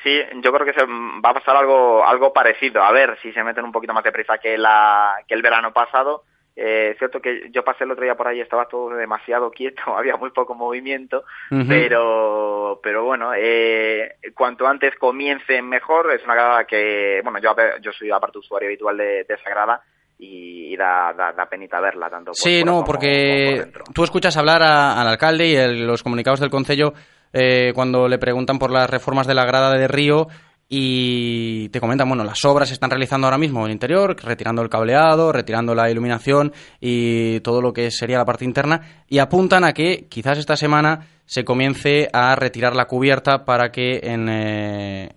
Sí, 0.02 0.20
yo 0.42 0.52
creo 0.52 0.66
que 0.66 0.72
se 0.72 0.84
va 0.86 1.30
a 1.30 1.34
pasar 1.34 1.56
algo 1.56 2.04
algo 2.04 2.32
parecido. 2.32 2.82
A 2.82 2.90
ver 2.90 3.18
si 3.22 3.32
se 3.32 3.42
meten 3.44 3.64
un 3.64 3.72
poquito 3.72 3.92
más 3.92 4.02
de 4.02 4.12
prisa 4.12 4.38
que 4.38 4.58
la 4.58 5.14
que 5.28 5.34
el 5.34 5.42
verano 5.42 5.72
pasado. 5.72 6.24
Eh, 6.56 6.90
es 6.92 6.98
cierto 6.98 7.20
que 7.20 7.48
yo 7.52 7.62
pasé 7.62 7.84
el 7.84 7.92
otro 7.92 8.04
día 8.04 8.16
por 8.16 8.26
ahí, 8.26 8.40
estaba 8.40 8.66
todo 8.66 8.90
demasiado 8.90 9.50
quieto, 9.52 9.96
había 9.96 10.16
muy 10.16 10.30
poco 10.30 10.54
movimiento, 10.54 11.24
pero 11.68 12.80
pero 12.82 13.04
bueno, 13.04 13.32
eh, 13.36 14.16
cuanto 14.34 14.66
antes 14.66 14.96
comiencen 14.96 15.68
mejor. 15.68 16.12
Es 16.12 16.24
una 16.24 16.34
grada 16.34 16.64
que, 16.64 17.20
bueno, 17.22 17.38
yo 17.38 17.54
yo 17.80 17.92
soy 17.92 18.10
aparte 18.10 18.38
usuario 18.38 18.68
habitual 18.68 18.96
de, 18.96 19.24
de 19.24 19.34
esa 19.34 19.50
grada 19.50 19.82
y, 20.20 20.76
da, 20.76 21.12
da, 21.16 21.33
da 21.37 21.46
penita 21.46 21.80
verla 21.80 22.09
tanto. 22.11 22.33
por 22.33 22.37
Sí, 22.37 22.62
no, 22.64 22.72
como- 22.72 22.85
porque 22.85 23.70
tú 23.94 24.04
escuchas 24.04 24.37
hablar 24.37 24.62
a- 24.62 25.00
al 25.00 25.09
alcalde 25.09 25.46
y 25.48 25.54
el- 25.56 25.87
los 25.87 26.02
comunicados 26.02 26.40
del 26.40 26.50
Concello 26.50 26.92
eh, 27.33 27.72
cuando 27.74 28.09
le 28.09 28.18
preguntan 28.18 28.59
por 28.59 28.70
las 28.72 28.90
reformas 28.90 29.26
de 29.26 29.35
la 29.35 29.44
grada 29.44 29.72
de 29.72 29.87
Río 29.88 30.26
y 30.72 31.68
te 31.70 31.80
comentan, 31.80 32.09
bueno, 32.09 32.22
las 32.24 32.44
obras 32.44 32.68
se 32.68 32.74
están 32.74 32.90
realizando 32.90 33.26
ahora 33.26 33.38
mismo 33.38 33.61
en 33.61 33.66
el 33.66 33.72
interior, 33.72 34.16
retirando 34.22 34.62
el 34.62 34.68
cableado, 34.68 35.33
retirando 35.33 35.74
la 35.74 35.90
iluminación 35.90 36.52
y 36.80 37.40
todo 37.40 37.61
lo 37.61 37.72
que 37.72 37.90
sería 37.90 38.18
la 38.18 38.24
parte 38.24 38.44
interna 38.44 38.80
y 39.09 39.18
apuntan 39.18 39.64
a 39.64 39.72
que 39.72 40.06
quizás 40.09 40.38
esta 40.38 40.56
semana 40.56 41.06
se 41.24 41.44
comience 41.44 42.09
a 42.12 42.35
retirar 42.37 42.74
la 42.76 42.87
cubierta 42.87 43.44
para 43.44 43.70
que 43.72 44.00
en, 44.02 44.28
eh, 44.28 45.11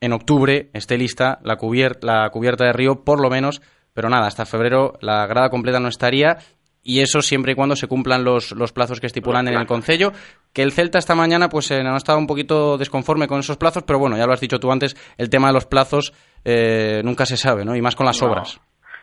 en 0.00 0.12
octubre 0.12 0.70
esté 0.72 0.96
lista 0.96 1.38
la, 1.42 1.56
cubier- 1.58 1.98
la 2.02 2.30
cubierta 2.30 2.64
de 2.64 2.72
Río, 2.72 3.02
por 3.04 3.20
lo 3.20 3.30
menos, 3.30 3.60
pero 4.00 4.08
nada, 4.08 4.26
hasta 4.28 4.46
febrero 4.46 4.94
la 5.02 5.26
grada 5.26 5.50
completa 5.50 5.78
no 5.78 5.88
estaría 5.88 6.38
y 6.82 7.00
eso 7.00 7.20
siempre 7.20 7.52
y 7.52 7.54
cuando 7.54 7.76
se 7.76 7.86
cumplan 7.86 8.24
los, 8.24 8.52
los 8.52 8.72
plazos 8.72 8.98
que 8.98 9.06
estipulan 9.06 9.46
en 9.46 9.52
el 9.58 9.66
Concello. 9.66 10.12
Que 10.54 10.62
el 10.62 10.72
Celta 10.72 10.98
esta 10.98 11.14
mañana 11.14 11.50
pues 11.50 11.70
eh, 11.70 11.82
no 11.84 11.94
estaba 11.98 12.18
un 12.18 12.26
poquito 12.26 12.78
desconforme 12.78 13.28
con 13.28 13.40
esos 13.40 13.58
plazos, 13.58 13.82
pero 13.86 13.98
bueno, 13.98 14.16
ya 14.16 14.24
lo 14.24 14.32
has 14.32 14.40
dicho 14.40 14.58
tú 14.58 14.72
antes, 14.72 14.96
el 15.18 15.28
tema 15.28 15.48
de 15.48 15.52
los 15.52 15.66
plazos 15.66 16.14
eh, 16.46 17.02
nunca 17.04 17.26
se 17.26 17.36
sabe, 17.36 17.66
¿no? 17.66 17.76
Y 17.76 17.82
más 17.82 17.94
con 17.94 18.06
las 18.06 18.22
No. 18.22 18.28
obras. 18.28 18.58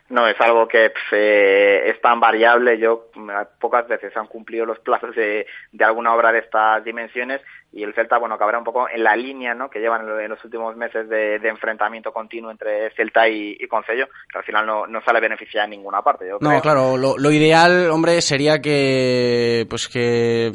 No, 0.09 0.25
es 0.25 0.39
algo 0.39 0.69
que 0.69 0.89
pf, 0.89 1.11
eh, 1.17 1.89
es 1.89 1.99
tan 1.99 2.19
variable. 2.21 2.79
Yo 2.79 3.09
mm, 3.13 3.29
pocas 3.59 3.85
veces 3.89 4.15
han 4.15 4.27
cumplido 4.27 4.65
los 4.65 4.79
plazos 4.79 5.13
de, 5.15 5.45
de 5.73 5.83
alguna 5.83 6.15
obra 6.15 6.31
de 6.31 6.39
estas 6.39 6.81
dimensiones 6.85 7.41
y 7.73 7.83
el 7.83 7.93
Celta, 7.93 8.17
bueno, 8.17 8.35
acabará 8.35 8.57
un 8.57 8.63
poco 8.63 8.87
en 8.87 9.03
la 9.03 9.17
línea 9.17 9.53
¿no? 9.53 9.69
que 9.69 9.79
llevan 9.79 10.07
en 10.07 10.29
los 10.29 10.41
últimos 10.45 10.77
meses 10.77 11.09
de, 11.09 11.39
de 11.39 11.49
enfrentamiento 11.49 12.13
continuo 12.13 12.49
entre 12.51 12.89
Celta 12.91 13.27
y, 13.27 13.57
y 13.59 13.67
Concello, 13.67 14.07
que 14.31 14.37
al 14.37 14.45
final 14.45 14.65
no, 14.65 14.87
no 14.87 15.01
sale 15.01 15.19
beneficiada 15.19 15.65
en 15.65 15.71
ninguna 15.71 16.01
parte. 16.01 16.25
Yo 16.25 16.37
No, 16.39 16.49
creo. 16.51 16.61
claro, 16.61 16.95
lo, 16.97 17.17
lo 17.17 17.29
ideal, 17.31 17.89
hombre, 17.91 18.21
sería 18.21 18.61
que 18.61 19.65
pues 19.69 19.89
que 19.89 20.53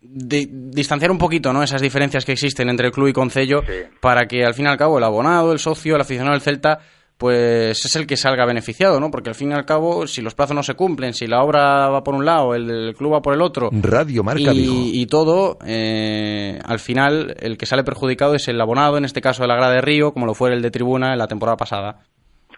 di- 0.00 0.48
distanciar 0.50 1.10
un 1.10 1.18
poquito, 1.18 1.52
¿no? 1.52 1.62
Esas 1.62 1.80
diferencias 1.80 2.24
que 2.26 2.32
existen 2.32 2.68
entre 2.68 2.86
el 2.88 2.92
club 2.92 3.08
y 3.08 3.12
Concello 3.12 3.62
para 4.00 4.26
que 4.26 4.44
al 4.44 4.52
fin 4.54 4.66
y 4.66 4.68
al 4.68 4.76
cabo 4.76 4.98
el 4.98 5.04
abonado, 5.04 5.52
el 5.52 5.58
socio, 5.58 5.94
el 5.94 6.02
aficionado 6.02 6.32
del 6.32 6.42
Celta 6.42 6.80
pues 7.18 7.84
es 7.84 7.96
el 7.96 8.06
que 8.06 8.16
salga 8.16 8.44
beneficiado, 8.44 9.00
¿no? 9.00 9.10
Porque 9.10 9.30
al 9.30 9.34
fin 9.34 9.50
y 9.50 9.54
al 9.54 9.64
cabo, 9.64 10.06
si 10.06 10.20
los 10.20 10.34
plazos 10.34 10.54
no 10.54 10.62
se 10.62 10.74
cumplen, 10.74 11.14
si 11.14 11.26
la 11.26 11.42
obra 11.42 11.88
va 11.88 12.02
por 12.02 12.14
un 12.14 12.24
lado, 12.24 12.54
el, 12.54 12.70
el 12.70 12.94
club 12.94 13.14
va 13.14 13.22
por 13.22 13.34
el 13.34 13.40
otro, 13.40 13.70
Radio 13.72 14.22
Marca 14.22 14.52
y, 14.52 15.00
y 15.00 15.06
todo, 15.06 15.58
eh, 15.66 16.58
al 16.64 16.78
final 16.78 17.34
el 17.40 17.56
que 17.56 17.66
sale 17.66 17.84
perjudicado 17.84 18.34
es 18.34 18.48
el 18.48 18.60
abonado, 18.60 18.98
en 18.98 19.04
este 19.06 19.20
caso 19.20 19.42
de 19.42 19.48
la 19.48 19.56
grada 19.56 19.72
de 19.72 19.80
Río, 19.80 20.12
como 20.12 20.26
lo 20.26 20.34
fue 20.34 20.52
el 20.52 20.60
de 20.60 20.70
Tribuna 20.70 21.12
en 21.12 21.18
la 21.18 21.26
temporada 21.26 21.56
pasada. 21.56 22.00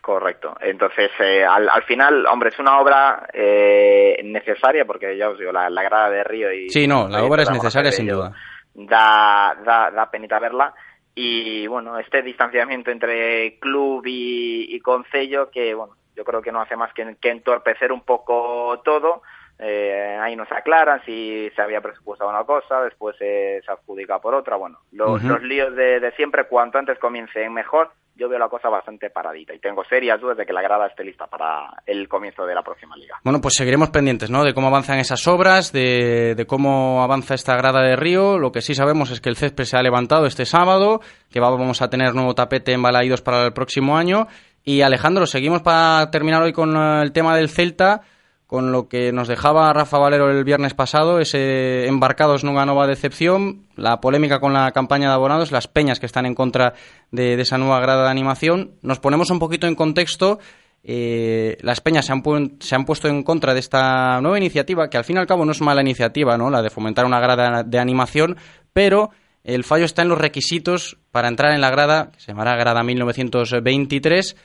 Correcto. 0.00 0.54
Entonces, 0.62 1.10
eh, 1.20 1.44
al, 1.44 1.68
al 1.68 1.82
final, 1.82 2.24
hombre, 2.26 2.48
es 2.48 2.58
una 2.58 2.80
obra 2.80 3.28
eh, 3.34 4.16
necesaria 4.24 4.86
porque 4.86 5.16
ya 5.18 5.28
os 5.28 5.38
digo, 5.38 5.52
la, 5.52 5.68
la 5.68 5.82
grada 5.82 6.08
de 6.08 6.24
Río 6.24 6.50
y... 6.50 6.70
Sí, 6.70 6.86
no, 6.86 7.06
la 7.08 7.22
obra 7.24 7.42
es 7.42 7.50
necesaria 7.50 7.92
sin 7.92 8.06
duda. 8.08 8.32
Da, 8.74 9.54
da, 9.64 9.90
da 9.90 10.10
penita 10.10 10.38
verla. 10.38 10.72
Y 11.20 11.66
bueno, 11.66 11.98
este 11.98 12.22
distanciamiento 12.22 12.92
entre 12.92 13.58
club 13.58 14.06
y, 14.06 14.72
y 14.72 14.78
concello, 14.78 15.50
que 15.50 15.74
bueno, 15.74 15.94
yo 16.14 16.22
creo 16.22 16.40
que 16.40 16.52
no 16.52 16.60
hace 16.60 16.76
más 16.76 16.92
que, 16.94 17.16
que 17.20 17.30
entorpecer 17.30 17.90
un 17.90 18.02
poco 18.02 18.80
todo. 18.84 19.22
Eh, 19.58 20.16
ahí 20.20 20.36
no 20.36 20.46
se 20.46 20.54
aclaran 20.54 21.02
si 21.04 21.50
se 21.56 21.60
había 21.60 21.80
presupuestado 21.80 22.30
una 22.30 22.44
cosa, 22.44 22.82
después 22.82 23.16
eh, 23.18 23.60
se 23.66 23.72
adjudica 23.72 24.20
por 24.20 24.32
otra. 24.32 24.54
Bueno, 24.54 24.78
los, 24.92 25.20
los 25.24 25.42
líos 25.42 25.74
de, 25.74 25.98
de 25.98 26.12
siempre, 26.12 26.46
cuanto 26.46 26.78
antes 26.78 27.00
comiencen 27.00 27.52
mejor. 27.52 27.90
Yo 28.18 28.28
veo 28.28 28.38
la 28.38 28.48
cosa 28.48 28.68
bastante 28.68 29.10
paradita 29.10 29.54
y 29.54 29.60
tengo 29.60 29.84
serias 29.84 30.20
dudas 30.20 30.36
de 30.36 30.44
que 30.44 30.52
la 30.52 30.60
grada 30.60 30.88
esté 30.88 31.04
lista 31.04 31.26
para 31.26 31.70
el 31.86 32.08
comienzo 32.08 32.44
de 32.44 32.54
la 32.54 32.62
próxima 32.62 32.96
liga. 32.96 33.16
Bueno, 33.22 33.40
pues 33.40 33.54
seguiremos 33.54 33.90
pendientes, 33.90 34.28
¿no? 34.28 34.42
De 34.42 34.52
cómo 34.52 34.66
avanzan 34.66 34.98
esas 34.98 35.26
obras, 35.28 35.72
de, 35.72 36.44
cómo 36.48 37.02
avanza 37.02 37.34
esta 37.34 37.56
grada 37.56 37.80
de 37.82 37.94
Río. 37.94 38.38
Lo 38.38 38.50
que 38.50 38.60
sí 38.60 38.74
sabemos 38.74 39.12
es 39.12 39.20
que 39.20 39.28
el 39.28 39.36
césped 39.36 39.64
se 39.64 39.76
ha 39.76 39.82
levantado 39.82 40.26
este 40.26 40.46
sábado, 40.46 41.00
que 41.30 41.38
vamos 41.38 41.80
a 41.80 41.88
tener 41.88 42.14
nuevo 42.14 42.34
tapete 42.34 42.72
en 42.72 42.82
Balaídos 42.82 43.22
para 43.22 43.46
el 43.46 43.52
próximo 43.52 43.96
año. 43.96 44.26
Y 44.64 44.82
Alejandro, 44.82 45.26
seguimos 45.26 45.62
para 45.62 46.10
terminar 46.10 46.42
hoy 46.42 46.52
con 46.52 46.76
eh, 46.76 47.02
el 47.02 47.12
tema 47.12 47.36
del 47.36 47.48
Celta 47.48 48.02
con 48.48 48.72
lo 48.72 48.88
que 48.88 49.12
nos 49.12 49.28
dejaba 49.28 49.70
Rafa 49.74 49.98
Valero 49.98 50.30
el 50.30 50.42
viernes 50.42 50.72
pasado, 50.72 51.20
ese 51.20 51.86
embarcados 51.86 52.44
nunca 52.44 52.64
nueva 52.64 52.86
decepción, 52.86 53.66
la 53.76 54.00
polémica 54.00 54.40
con 54.40 54.54
la 54.54 54.72
campaña 54.72 55.08
de 55.08 55.14
abonados, 55.14 55.52
las 55.52 55.68
peñas 55.68 56.00
que 56.00 56.06
están 56.06 56.24
en 56.24 56.34
contra 56.34 56.72
de, 57.10 57.34
esa 57.34 57.58
nueva 57.58 57.78
grada 57.80 58.04
de 58.04 58.10
animación. 58.10 58.72
Nos 58.80 59.00
ponemos 59.00 59.28
un 59.28 59.38
poquito 59.38 59.66
en 59.66 59.74
contexto. 59.74 60.38
Eh, 60.82 61.58
las 61.60 61.82
peñas 61.82 62.06
se 62.06 62.12
han, 62.12 62.22
se 62.58 62.74
han 62.74 62.86
puesto 62.86 63.06
en 63.06 63.22
contra 63.22 63.52
de 63.52 63.60
esta 63.60 64.18
nueva 64.22 64.38
iniciativa, 64.38 64.88
que 64.88 64.96
al 64.96 65.04
fin 65.04 65.16
y 65.16 65.18
al 65.20 65.26
cabo 65.26 65.44
no 65.44 65.52
es 65.52 65.60
mala 65.60 65.82
iniciativa, 65.82 66.38
¿no? 66.38 66.48
La 66.48 66.62
de 66.62 66.70
fomentar 66.70 67.04
una 67.04 67.20
grada 67.20 67.64
de 67.64 67.78
animación, 67.78 68.38
pero 68.72 69.10
el 69.44 69.62
fallo 69.62 69.84
está 69.84 70.00
en 70.00 70.08
los 70.08 70.16
requisitos 70.16 70.96
para 71.10 71.28
entrar 71.28 71.52
en 71.52 71.60
la 71.60 71.68
grada, 71.68 72.12
que 72.12 72.20
se 72.20 72.28
llamará 72.28 72.56
Grada 72.56 72.82
1923, 72.82 74.36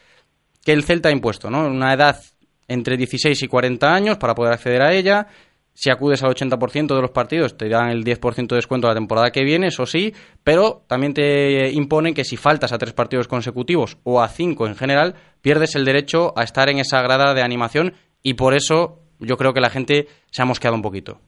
que 0.66 0.74
el 0.74 0.84
Celta 0.84 1.08
ha 1.08 1.14
impuesto, 1.14 1.50
¿no? 1.50 1.68
Una 1.68 1.94
edad 1.94 2.22
entre 2.68 2.98
16 2.98 3.44
y 3.44 3.48
40 3.48 3.94
años 3.94 4.18
para 4.18 4.36
poder 4.36 4.54
acceder 4.54 4.82
a 4.82 4.94
ella. 4.94 5.28
Si 5.74 5.90
acudes 5.90 6.24
al 6.24 6.36
80% 6.36 6.96
de 6.96 7.02
los 7.02 7.12
partidos, 7.12 7.58
te 7.58 7.68
dan 7.68 7.90
el 7.90 8.04
10% 8.04 8.48
de 8.48 8.56
descuento 8.56 8.88
la 8.88 8.94
temporada 8.94 9.32
que 9.32 9.44
viene, 9.44 9.68
eso 9.68 9.88
sí, 9.88 10.14
pero 10.44 10.84
también 10.88 11.16
te 11.16 11.72
imponen 11.72 12.14
que 12.14 12.24
si 12.24 12.38
faltas 12.38 12.72
a 12.72 12.78
tres 12.78 12.94
partidos 12.94 13.28
consecutivos 13.28 13.98
o 14.04 14.22
a 14.22 14.28
cinco 14.28 14.68
en 14.68 14.76
general, 14.76 15.16
pierdes 15.42 15.76
el 15.76 15.84
derecho 15.84 16.32
a 16.38 16.44
estar 16.44 16.70
en 16.70 16.78
esa 16.78 17.02
grada 17.02 17.34
de 17.34 17.42
animación 17.42 17.94
y 18.22 18.36
por 18.36 18.54
eso 18.54 19.00
yo 19.20 19.36
creo 19.36 19.54
que 19.54 19.62
la 19.62 19.72
gente 19.72 20.08
se 20.30 20.44
ha 20.44 20.46
mosqueado 20.46 20.76
un 20.76 20.84
poquito. 20.84 21.20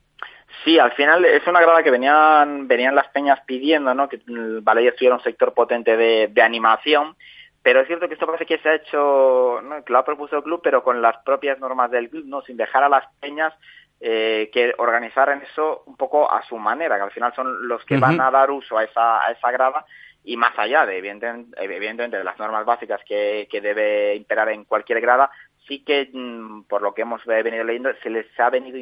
Sí, 0.64 0.78
al 0.78 0.92
final 0.94 1.26
es 1.26 1.46
una 1.48 1.62
grada 1.62 1.82
que 1.82 1.92
venían, 1.92 2.68
venían 2.68 2.96
las 2.96 3.08
peñas 3.10 3.40
pidiendo, 3.48 3.96
¿no? 3.96 4.08
Que 4.08 4.18
el 4.28 4.64
estuviera 4.88 5.16
un 5.16 5.24
sector 5.24 5.54
potente 5.56 5.98
de 5.98 6.42
animación 6.42 7.16
pero 7.66 7.82
es 7.82 7.88
cierto 7.88 8.08
que 8.08 8.14
esto 8.14 8.28
parece 8.28 8.46
que 8.46 8.60
se 8.60 8.70
ha 8.70 8.76
hecho, 8.76 9.60
¿no? 9.64 9.84
que 9.84 9.92
lo 9.92 9.98
ha 9.98 10.06
propuesto 10.06 10.38
el 10.38 10.44
club, 10.44 10.62
pero 10.64 10.84
con 10.84 11.02
las 11.02 11.18
propias 11.24 11.60
normas 11.60 11.90
del 11.90 12.12
club, 12.12 12.24
no 12.28 12.44
sin 12.44 12.58
dejar 12.58 12.84
a 12.84 12.90
las 12.90 13.06
peñas 13.20 13.56
eh, 14.00 14.52
que 14.54 14.76
organizaran 14.78 15.42
eso 15.42 15.82
un 15.88 15.98
poco 15.98 16.32
a 16.32 16.44
su 16.44 16.58
manera, 16.58 16.98
que 16.98 17.02
al 17.02 17.12
final 17.12 17.34
son 17.34 17.68
los 17.68 17.84
que 17.84 17.98
van 17.98 18.22
a 18.22 18.30
dar 18.30 18.52
uso 18.52 18.78
a 18.78 18.84
esa, 18.84 19.26
a 19.26 19.32
esa 19.32 19.50
grada 19.50 19.84
y 20.24 20.38
más 20.38 20.54
allá 20.60 20.86
de, 20.86 21.00
evidentemente, 21.00 22.18
de 22.18 22.24
las 22.24 22.38
normas 22.38 22.66
básicas 22.66 23.02
que, 23.04 23.48
que 23.50 23.62
debe 23.62 24.14
imperar 24.14 24.50
en 24.50 24.66
cualquier 24.66 25.02
grada, 25.02 25.32
sí 25.68 25.84
que, 25.84 26.12
mm, 26.14 26.66
por 26.66 26.84
lo 26.84 26.94
que 26.94 27.02
hemos 27.02 27.26
venido 27.26 27.64
leyendo, 27.64 27.90
se 28.04 28.12
les 28.12 28.28
ha 28.40 28.52
venido 28.52 28.78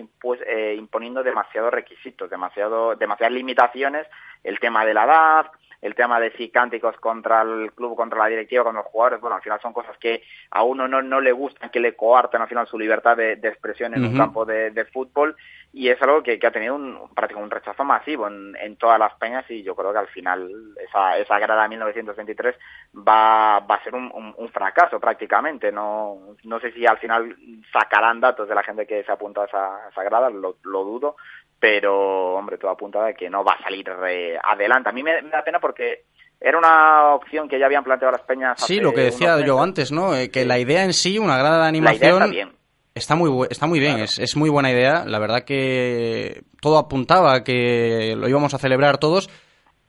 eh, 0.46 0.76
imponiendo 0.78 1.24
demasiados 1.24 1.74
requisitos, 1.74 2.30
demasiado, 2.30 2.98
demasiadas 2.98 3.34
limitaciones, 3.34 4.08
el 4.44 4.60
tema 4.60 4.86
de 4.86 4.94
la 4.94 5.06
edad, 5.06 5.52
el 5.84 5.96
tema 5.96 6.18
de 6.18 6.32
si 6.38 6.50
cánticos 6.50 6.96
contra 6.98 7.42
el 7.42 7.74
club, 7.74 7.98
contra 7.98 8.18
la 8.18 8.28
directiva, 8.28 8.64
contra 8.64 8.82
los 8.82 8.90
jugadores, 8.90 9.20
bueno, 9.20 9.36
al 9.36 9.42
final 9.42 9.60
son 9.62 9.74
cosas 9.74 9.98
que 9.98 10.24
a 10.50 10.64
uno 10.64 10.88
no, 10.88 11.02
no 11.02 11.20
le 11.20 11.34
gustan, 11.34 11.70
que 11.70 11.82
le 11.82 11.94
coarten 11.94 12.42
al 12.42 12.48
final 12.48 12.66
su 12.68 12.80
libertad 12.80 13.18
de, 13.18 13.34
expresión 13.34 13.94
en 13.94 14.06
un 14.06 14.18
campo 14.18 14.46
de, 14.46 14.88
fútbol 14.94 15.36
y 15.74 15.90
es 15.90 16.02
algo 16.02 16.24
que, 16.24 16.40
ha 16.42 16.52
tenido 16.52 16.76
un, 16.76 16.96
un 16.96 17.52
rechazo 17.52 17.84
masivo 17.84 18.28
en, 18.28 18.78
todas 18.78 18.98
las 18.98 19.14
peñas 19.16 19.44
y 19.50 19.62
yo 19.62 19.76
creo 19.76 19.92
que 19.92 20.00
al 20.00 20.08
final 20.08 20.50
esa, 20.88 21.18
esa 21.18 21.38
grada 21.40 21.68
1923 21.68 22.56
va, 22.96 23.60
va 23.60 23.76
a 23.76 23.84
ser 23.84 23.94
un, 23.94 24.14
fracaso 24.54 25.00
prácticamente. 25.00 25.72
No, 25.72 26.36
no 26.44 26.60
sé 26.60 26.72
si 26.72 26.86
al 26.86 27.00
final 27.00 27.36
sacarán 27.74 28.22
datos 28.22 28.48
de 28.48 28.56
la 28.56 28.64
gente 28.64 28.86
que 28.86 29.04
se 29.04 29.12
ha 29.12 29.16
apuntado 29.16 29.46
a 29.46 29.48
esa, 29.48 29.90
esa 29.90 30.04
grada, 30.04 30.30
lo, 30.30 30.58
lo 30.64 30.84
dudo, 30.84 31.16
pero 31.64 32.34
hombre, 32.34 32.58
todo 32.58 32.72
apunta 32.72 33.06
a 33.06 33.14
que 33.14 33.30
no 33.30 33.42
va 33.42 33.54
a 33.54 33.64
salir 33.64 33.90
adelante. 33.90 34.90
A 34.90 34.92
mí 34.92 35.02
me, 35.02 35.22
da 35.22 35.46
pena 35.46 35.62
porque 35.62 36.04
era 36.38 36.58
una 36.58 37.16
opción 37.16 37.48
que 37.48 37.58
ya 37.58 37.68
habían 37.68 37.86
planteado 37.86 38.12
las 38.12 38.24
peñas. 38.24 38.60
Sí, 38.60 38.82
lo 38.82 38.92
que 38.92 39.00
decía 39.00 39.40
yo 39.46 39.64
antes, 39.64 39.90
¿no? 39.90 40.14
Eh, 40.14 40.30
que 40.30 40.44
la 40.44 40.60
idea 40.60 40.84
en 40.84 40.92
sí, 40.92 41.18
una 41.18 41.38
grada 41.38 41.62
de 41.62 41.70
animación. 41.70 42.22
está 42.22 42.28
bien. 42.28 42.52
Está 42.94 43.16
muy, 43.16 43.48
está 43.50 43.66
muy 43.66 43.80
bien, 43.80 44.00
es, 44.00 44.20
es, 44.20 44.36
muy 44.36 44.50
buena 44.50 44.72
idea. 44.72 45.06
La 45.06 45.20
verdad 45.20 45.46
que 45.46 46.42
todo 46.60 46.78
apuntaba 46.78 47.34
a 47.34 47.44
que 47.46 48.14
lo 48.18 48.28
íbamos 48.28 48.54
a 48.54 48.58
celebrar 48.60 48.98
todos, 48.98 49.30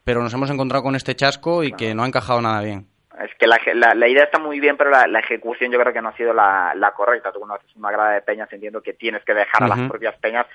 pero 0.04 0.22
nos 0.22 0.32
hemos 0.32 0.50
encontrado 0.50 0.84
con 0.84 0.94
este 0.94 1.16
chasco 1.16 1.64
y 1.64 1.72
que 1.72 1.92
no 1.92 2.04
ha 2.04 2.06
encajado 2.06 2.40
nada 2.40 2.62
bien. 2.62 2.86
Es 3.20 3.34
que 3.36 3.48
la, 3.48 3.58
la, 3.94 4.08
idea 4.08 4.22
está 4.22 4.38
muy 4.38 4.60
bien, 4.60 4.76
pero 4.76 4.90
la, 4.90 5.18
ejecución 5.18 5.72
yo 5.72 5.80
creo 5.80 5.92
que 5.92 6.02
no 6.02 6.10
ha 6.10 6.16
sido 6.16 6.32
la, 6.32 6.92
correcta. 6.96 7.32
Tú 7.32 7.40
cuando 7.40 7.56
haces 7.56 7.74
una 7.74 7.90
grada 7.90 8.12
de 8.12 8.22
peñas 8.22 8.52
entiendo 8.52 8.80
que 8.80 8.92
tienes 8.92 9.24
que 9.24 9.34
dejar 9.34 9.64
a 9.64 9.68
las 9.68 9.88
propias 9.88 10.16
peñas 10.18 10.46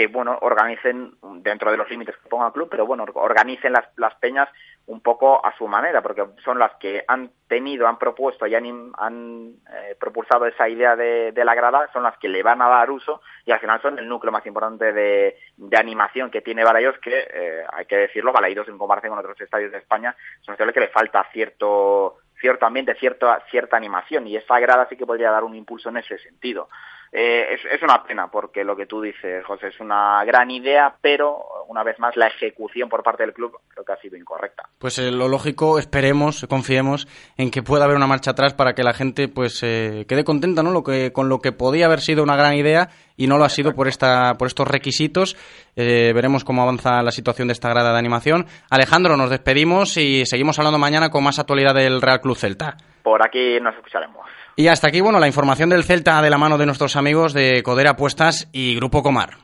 que 0.00 0.06
bueno 0.06 0.38
organicen 0.40 1.12
dentro 1.42 1.70
de 1.70 1.76
los 1.76 1.90
límites 1.90 2.16
que 2.16 2.28
ponga 2.30 2.46
el 2.46 2.54
club, 2.54 2.68
pero 2.70 2.86
bueno 2.86 3.04
organicen 3.12 3.74
las, 3.74 4.14
peñas 4.14 4.48
un 4.86 5.02
poco 5.02 5.44
a 5.44 5.54
su 5.58 5.68
manera, 5.68 6.00
porque 6.00 6.24
son 6.42 6.58
las 6.58 6.72
que 6.76 7.04
han 7.06 7.30
tenido, 7.46 7.86
han 7.86 7.98
propuesto 7.98 8.46
y 8.46 8.54
han, 8.54 8.92
han 8.96 9.56
eh, 9.70 9.94
propulsado 10.00 10.46
esa 10.46 10.70
idea 10.70 10.96
de, 10.96 11.32
de, 11.32 11.44
la 11.44 11.54
grada, 11.54 11.90
son 11.92 12.02
las 12.02 12.16
que 12.16 12.30
le 12.30 12.42
van 12.42 12.62
a 12.62 12.68
dar 12.68 12.90
uso 12.90 13.20
y 13.44 13.52
al 13.52 13.60
final 13.60 13.82
son 13.82 13.98
el 13.98 14.08
núcleo 14.08 14.32
más 14.32 14.46
importante 14.46 14.90
de, 14.94 15.36
animación 15.76 16.30
que 16.30 16.40
tiene 16.40 16.64
Balaidos, 16.64 16.98
que 17.00 17.28
eh, 17.30 17.64
hay 17.70 17.84
que 17.84 17.98
decirlo, 17.98 18.32
Balaidos 18.32 18.68
en 18.68 18.78
comparación 18.78 19.10
con 19.10 19.18
otros 19.18 19.38
estadios 19.38 19.70
de 19.70 19.78
España, 19.78 20.16
son 20.40 20.56
los 20.58 20.72
que 20.72 20.80
le 20.80 20.88
falta 20.88 21.28
cierto 21.30 22.16
cierto 22.40 22.64
ambiente, 22.64 22.94
cierta, 22.94 23.44
cierta 23.50 23.76
animación 23.76 24.26
y 24.26 24.36
esa 24.36 24.58
grada 24.60 24.86
sí 24.88 24.96
que 24.96 25.04
podría 25.04 25.30
dar 25.30 25.44
un 25.44 25.54
impulso 25.54 25.90
en 25.90 25.98
ese 25.98 26.16
sentido. 26.18 26.70
Eh, 27.12 27.54
es, 27.54 27.60
es, 27.72 27.82
una 27.82 28.04
pena 28.04 28.28
porque 28.30 28.62
lo 28.62 28.76
que 28.76 28.86
tú 28.86 29.00
dices, 29.00 29.44
José, 29.44 29.68
es 29.68 29.80
una 29.80 30.24
gran 30.24 30.48
idea, 30.48 30.94
pero 31.00 31.44
una 31.66 31.82
vez 31.82 31.98
más 31.98 32.16
la 32.16 32.28
ejecución 32.28 32.88
por 32.88 33.02
parte 33.02 33.24
del 33.24 33.32
club 33.32 33.58
creo 33.66 33.84
que 33.84 33.92
ha 33.92 33.96
sido 33.96 34.16
incorrecta. 34.16 34.68
Pues 34.78 34.96
eh, 35.00 35.10
lo 35.10 35.26
lógico, 35.26 35.80
esperemos, 35.80 36.46
confiemos 36.48 37.08
en 37.36 37.50
que 37.50 37.64
pueda 37.64 37.84
haber 37.86 37.96
una 37.96 38.06
marcha 38.06 38.30
atrás 38.30 38.54
para 38.54 38.74
que 38.74 38.84
la 38.84 38.92
gente 38.92 39.26
pues 39.26 39.60
eh, 39.64 40.04
quede 40.08 40.22
contenta, 40.22 40.62
¿no? 40.62 40.70
Lo 40.70 40.84
que 40.84 41.12
con 41.12 41.28
lo 41.28 41.40
que 41.40 41.50
podía 41.50 41.86
haber 41.86 41.98
sido 41.98 42.22
una 42.22 42.36
gran 42.36 42.54
idea 42.54 42.90
y 43.16 43.26
no 43.26 43.38
lo 43.38 43.44
ha 43.44 43.48
sido 43.48 43.74
por 43.74 43.88
esta 43.88 44.34
por 44.38 44.46
estos 44.46 44.68
requisitos. 44.68 45.36
veremos 45.74 46.44
cómo 46.44 46.62
avanza 46.62 47.02
la 47.02 47.10
situación 47.10 47.48
de 47.48 47.52
esta 47.52 47.70
grada 47.70 47.92
de 47.92 47.98
animación. 47.98 48.46
Alejandro, 48.70 49.16
nos 49.16 49.30
despedimos 49.30 49.96
y 49.96 50.24
seguimos 50.26 50.60
hablando 50.60 50.78
mañana 50.78 51.10
con 51.10 51.24
más 51.24 51.40
actualidad 51.40 51.74
del 51.74 52.00
Real 52.00 52.20
Club 52.20 52.36
Celta. 52.36 52.76
Por 53.02 53.20
aquí 53.26 53.58
nos 53.60 53.74
escucharemos. 53.74 54.39
Y 54.56 54.66
hasta 54.68 54.88
aquí, 54.88 55.00
bueno, 55.00 55.18
la 55.18 55.26
información 55.26 55.70
del 55.70 55.84
Celta 55.84 56.20
de 56.22 56.30
la 56.30 56.38
mano 56.38 56.58
de 56.58 56.66
nuestros 56.66 56.96
amigos 56.96 57.32
de 57.32 57.62
Codere 57.62 57.88
Apuestas 57.88 58.48
y 58.52 58.74
Grupo 58.74 59.02
Comar. 59.02 59.38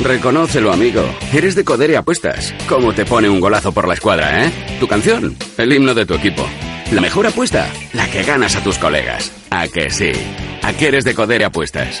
Reconócelo, 0.00 0.72
amigo. 0.72 1.04
Eres 1.32 1.54
de 1.54 1.64
Codere 1.64 1.96
Apuestas. 1.96 2.52
¿Cómo 2.68 2.92
te 2.92 3.04
pone 3.04 3.28
un 3.28 3.40
golazo 3.40 3.72
por 3.72 3.86
la 3.86 3.94
escuadra, 3.94 4.44
eh? 4.44 4.52
Tu 4.80 4.88
canción, 4.88 5.36
el 5.58 5.72
himno 5.72 5.94
de 5.94 6.06
tu 6.06 6.14
equipo. 6.14 6.44
La 6.90 7.00
mejor 7.00 7.26
apuesta, 7.26 7.70
la 7.92 8.10
que 8.10 8.22
ganas 8.24 8.56
a 8.56 8.62
tus 8.62 8.78
colegas. 8.78 9.32
¿A 9.50 9.68
que 9.68 9.90
sí? 9.90 10.12
¿A 10.62 10.72
qué 10.72 10.88
eres 10.88 11.04
de 11.04 11.14
Codere 11.14 11.44
Apuestas? 11.44 12.00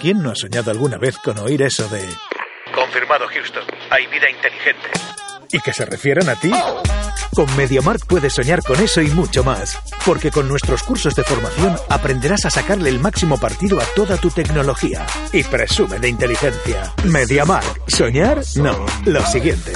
¿Quién 0.00 0.22
no 0.22 0.30
ha 0.30 0.34
soñado 0.36 0.70
alguna 0.70 0.96
vez 0.96 1.16
con 1.18 1.38
oír 1.38 1.62
eso 1.62 1.88
de... 1.88 2.06
Confirmado, 2.72 3.26
Houston. 3.26 3.64
Hay 3.90 4.06
vida 4.06 4.30
inteligente. 4.30 4.86
¿Y 5.50 5.58
que 5.60 5.72
se 5.72 5.86
refieran 5.86 6.28
a 6.28 6.36
ti? 6.36 6.52
Con 7.34 7.56
MediaMark 7.56 8.06
puedes 8.06 8.34
soñar 8.34 8.62
con 8.62 8.78
eso 8.80 9.00
y 9.00 9.08
mucho 9.08 9.42
más. 9.42 9.76
Porque 10.06 10.30
con 10.30 10.46
nuestros 10.46 10.84
cursos 10.84 11.16
de 11.16 11.24
formación 11.24 11.74
aprenderás 11.88 12.44
a 12.44 12.50
sacarle 12.50 12.90
el 12.90 13.00
máximo 13.00 13.38
partido 13.38 13.80
a 13.80 13.84
toda 13.96 14.18
tu 14.18 14.30
tecnología. 14.30 15.04
Y 15.32 15.42
presume 15.42 15.98
de 15.98 16.08
inteligencia. 16.10 16.92
MediaMark. 17.04 17.88
¿Soñar? 17.88 18.42
No. 18.56 18.86
Lo 19.04 19.24
siguiente. 19.26 19.72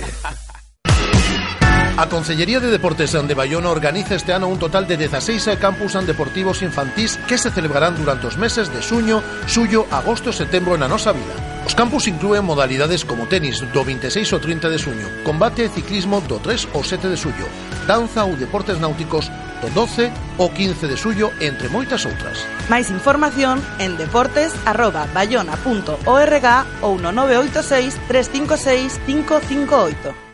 A 2.03 2.09
Consellería 2.09 2.59
de 2.59 2.67
Deportes 2.67 3.13
de 3.13 3.33
Bayona 3.33 3.71
organiza 3.71 4.17
este 4.17 4.33
ano 4.33 4.49
un 4.49 4.59
total 4.59 4.89
de 4.89 4.97
16 4.97 5.57
campus 5.61 5.93
deportivos 6.05 6.63
infantís 6.63 7.17
que 7.29 7.39
se 7.39 7.53
celebrarán 7.53 7.95
durante 7.95 8.27
os 8.27 8.37
meses 8.37 8.75
de 8.75 8.83
suño, 8.83 9.23
suyo, 9.47 9.87
agosto 9.89 10.31
e 10.31 10.33
setembro 10.35 10.75
na 10.75 10.91
nosa 10.91 11.15
vila. 11.15 11.63
Os 11.63 11.79
campus 11.79 12.11
incluen 12.11 12.43
modalidades 12.43 13.07
como 13.07 13.31
tenis 13.31 13.63
do 13.63 13.87
26 13.87 14.35
ao 14.35 14.43
30 14.43 14.67
de 14.67 14.83
suño, 14.83 15.07
combate 15.23 15.63
e 15.63 15.71
ciclismo 15.71 16.19
do 16.27 16.43
3 16.43 16.75
ao 16.75 16.83
7 16.83 17.07
de 17.07 17.15
suyo, 17.15 17.47
danza 17.87 18.27
ou 18.27 18.35
deportes 18.35 18.83
náuticos 18.83 19.31
do 19.63 19.71
12 19.71 20.11
ao 20.43 20.51
15 20.51 20.91
de 20.91 20.99
suyo, 20.99 21.31
entre 21.39 21.71
moitas 21.71 22.03
outras. 22.03 22.43
Máis 22.67 22.91
información 22.91 23.63
en 23.79 23.95
deportes@bayona.org 23.95 26.47
ou 26.83 26.99
no 26.99 27.15
986 27.15 27.95
356 28.11 28.99
558. 29.07 30.32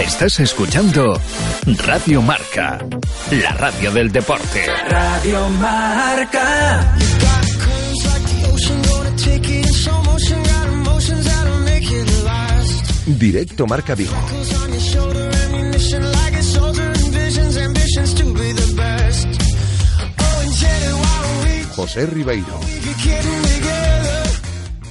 Estás 0.00 0.40
escuchando 0.40 1.20
Radio 1.84 2.22
Marca, 2.22 2.78
la 3.30 3.50
radio 3.52 3.92
del 3.92 4.10
deporte. 4.10 4.64
Radio 4.88 5.46
Marca. 5.50 6.96
Directo 13.06 13.66
Marca 13.66 13.94
Vigo. 13.94 14.16
José 21.76 22.06
Ribeiro. 22.06 22.60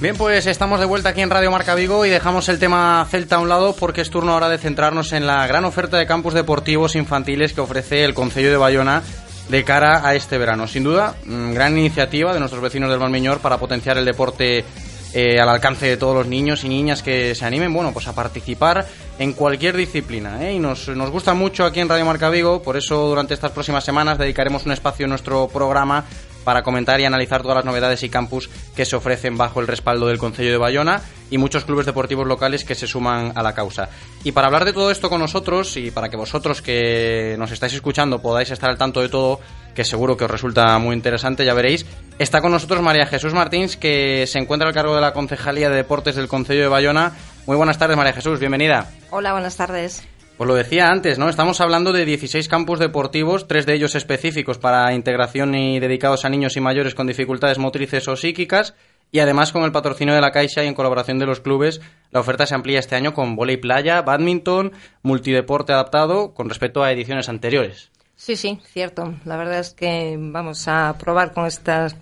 Bien, 0.00 0.16
pues 0.16 0.46
estamos 0.46 0.80
de 0.80 0.86
vuelta 0.86 1.10
aquí 1.10 1.20
en 1.20 1.28
Radio 1.28 1.50
Marca 1.50 1.74
Vigo 1.74 2.06
y 2.06 2.08
dejamos 2.08 2.48
el 2.48 2.58
tema 2.58 3.06
Celta 3.10 3.36
a 3.36 3.40
un 3.40 3.50
lado 3.50 3.76
porque 3.78 4.00
es 4.00 4.08
turno 4.08 4.32
ahora 4.32 4.48
de 4.48 4.56
centrarnos 4.56 5.12
en 5.12 5.26
la 5.26 5.46
gran 5.46 5.66
oferta 5.66 5.98
de 5.98 6.06
campos 6.06 6.32
deportivos 6.32 6.96
infantiles 6.96 7.52
que 7.52 7.60
ofrece 7.60 8.02
el 8.04 8.14
Concello 8.14 8.50
de 8.50 8.56
Bayona 8.56 9.02
de 9.50 9.62
cara 9.62 10.08
a 10.08 10.14
este 10.14 10.38
verano. 10.38 10.66
Sin 10.66 10.84
duda, 10.84 11.16
mm, 11.26 11.52
gran 11.52 11.76
iniciativa 11.76 12.32
de 12.32 12.40
nuestros 12.40 12.62
vecinos 12.62 12.88
del 12.88 12.98
Valmiñor 12.98 13.40
para 13.40 13.58
potenciar 13.58 13.98
el 13.98 14.06
deporte 14.06 14.64
eh, 15.12 15.38
al 15.38 15.50
alcance 15.50 15.86
de 15.86 15.98
todos 15.98 16.14
los 16.14 16.26
niños 16.26 16.64
y 16.64 16.70
niñas 16.70 17.02
que 17.02 17.34
se 17.34 17.44
animen, 17.44 17.70
bueno, 17.70 17.92
pues 17.92 18.08
a 18.08 18.14
participar 18.14 18.86
en 19.18 19.34
cualquier 19.34 19.76
disciplina. 19.76 20.48
¿eh? 20.48 20.54
Y 20.54 20.58
nos, 20.60 20.88
nos 20.88 21.10
gusta 21.10 21.34
mucho 21.34 21.66
aquí 21.66 21.80
en 21.80 21.90
Radio 21.90 22.06
Marca 22.06 22.30
Vigo, 22.30 22.62
por 22.62 22.78
eso 22.78 23.06
durante 23.06 23.34
estas 23.34 23.50
próximas 23.50 23.84
semanas 23.84 24.16
dedicaremos 24.16 24.64
un 24.64 24.72
espacio 24.72 25.04
en 25.04 25.10
nuestro 25.10 25.48
programa 25.48 26.06
para 26.44 26.62
comentar 26.62 27.00
y 27.00 27.04
analizar 27.04 27.42
todas 27.42 27.56
las 27.56 27.64
novedades 27.64 28.02
y 28.02 28.08
campus 28.08 28.48
que 28.74 28.84
se 28.84 28.96
ofrecen 28.96 29.36
bajo 29.36 29.60
el 29.60 29.66
respaldo 29.66 30.06
del 30.06 30.18
Concello 30.18 30.50
de 30.50 30.56
Bayona 30.56 31.02
y 31.30 31.38
muchos 31.38 31.64
clubes 31.64 31.86
deportivos 31.86 32.26
locales 32.26 32.64
que 32.64 32.74
se 32.74 32.86
suman 32.86 33.32
a 33.34 33.42
la 33.42 33.54
causa. 33.54 33.88
Y 34.24 34.32
para 34.32 34.48
hablar 34.48 34.64
de 34.64 34.72
todo 34.72 34.90
esto 34.90 35.08
con 35.08 35.20
nosotros 35.20 35.76
y 35.76 35.90
para 35.90 36.08
que 36.08 36.16
vosotros 36.16 36.62
que 36.62 37.36
nos 37.38 37.52
estáis 37.52 37.74
escuchando 37.74 38.20
podáis 38.20 38.50
estar 38.50 38.70
al 38.70 38.78
tanto 38.78 39.00
de 39.00 39.08
todo, 39.08 39.40
que 39.74 39.84
seguro 39.84 40.16
que 40.16 40.24
os 40.24 40.30
resulta 40.30 40.78
muy 40.78 40.94
interesante, 40.94 41.44
ya 41.44 41.54
veréis, 41.54 41.86
está 42.18 42.40
con 42.40 42.52
nosotros 42.52 42.82
María 42.82 43.06
Jesús 43.06 43.32
Martins, 43.32 43.76
que 43.76 44.26
se 44.26 44.38
encuentra 44.38 44.68
al 44.68 44.74
cargo 44.74 44.94
de 44.94 45.00
la 45.00 45.12
Concejalía 45.12 45.70
de 45.70 45.76
Deportes 45.76 46.16
del 46.16 46.28
Concello 46.28 46.62
de 46.62 46.68
Bayona. 46.68 47.12
Muy 47.46 47.56
buenas 47.56 47.78
tardes, 47.78 47.96
María 47.96 48.12
Jesús, 48.12 48.38
bienvenida. 48.38 48.90
Hola, 49.10 49.32
buenas 49.32 49.56
tardes. 49.56 50.02
Pues 50.40 50.48
lo 50.48 50.54
decía 50.54 50.88
antes, 50.88 51.18
¿no? 51.18 51.28
Estamos 51.28 51.60
hablando 51.60 51.92
de 51.92 52.06
16 52.06 52.48
campus 52.48 52.78
deportivos, 52.78 53.46
tres 53.46 53.66
de 53.66 53.74
ellos 53.74 53.94
específicos 53.94 54.56
para 54.56 54.94
integración 54.94 55.54
y 55.54 55.78
dedicados 55.80 56.24
a 56.24 56.30
niños 56.30 56.56
y 56.56 56.60
mayores 56.62 56.94
con 56.94 57.06
dificultades 57.06 57.58
motrices 57.58 58.08
o 58.08 58.16
psíquicas. 58.16 58.72
Y 59.12 59.18
además, 59.18 59.52
con 59.52 59.64
el 59.64 59.70
patrocinio 59.72 60.14
de 60.14 60.22
la 60.22 60.30
Caixa 60.32 60.64
y 60.64 60.66
en 60.66 60.72
colaboración 60.72 61.18
de 61.18 61.26
los 61.26 61.40
clubes, 61.40 61.82
la 62.10 62.20
oferta 62.20 62.46
se 62.46 62.54
amplía 62.54 62.78
este 62.78 62.96
año 62.96 63.12
con 63.12 63.36
volei 63.36 63.58
playa, 63.58 64.00
badminton, 64.00 64.72
multideporte 65.02 65.74
adaptado 65.74 66.32
con 66.32 66.48
respecto 66.48 66.82
a 66.82 66.90
ediciones 66.90 67.28
anteriores. 67.28 67.90
Sí, 68.16 68.34
sí, 68.34 68.58
cierto. 68.72 69.12
La 69.26 69.36
verdad 69.36 69.58
es 69.58 69.74
que 69.74 70.16
vamos 70.18 70.66
a 70.68 70.96
probar 70.98 71.34
con 71.34 71.44
estas 71.44 71.96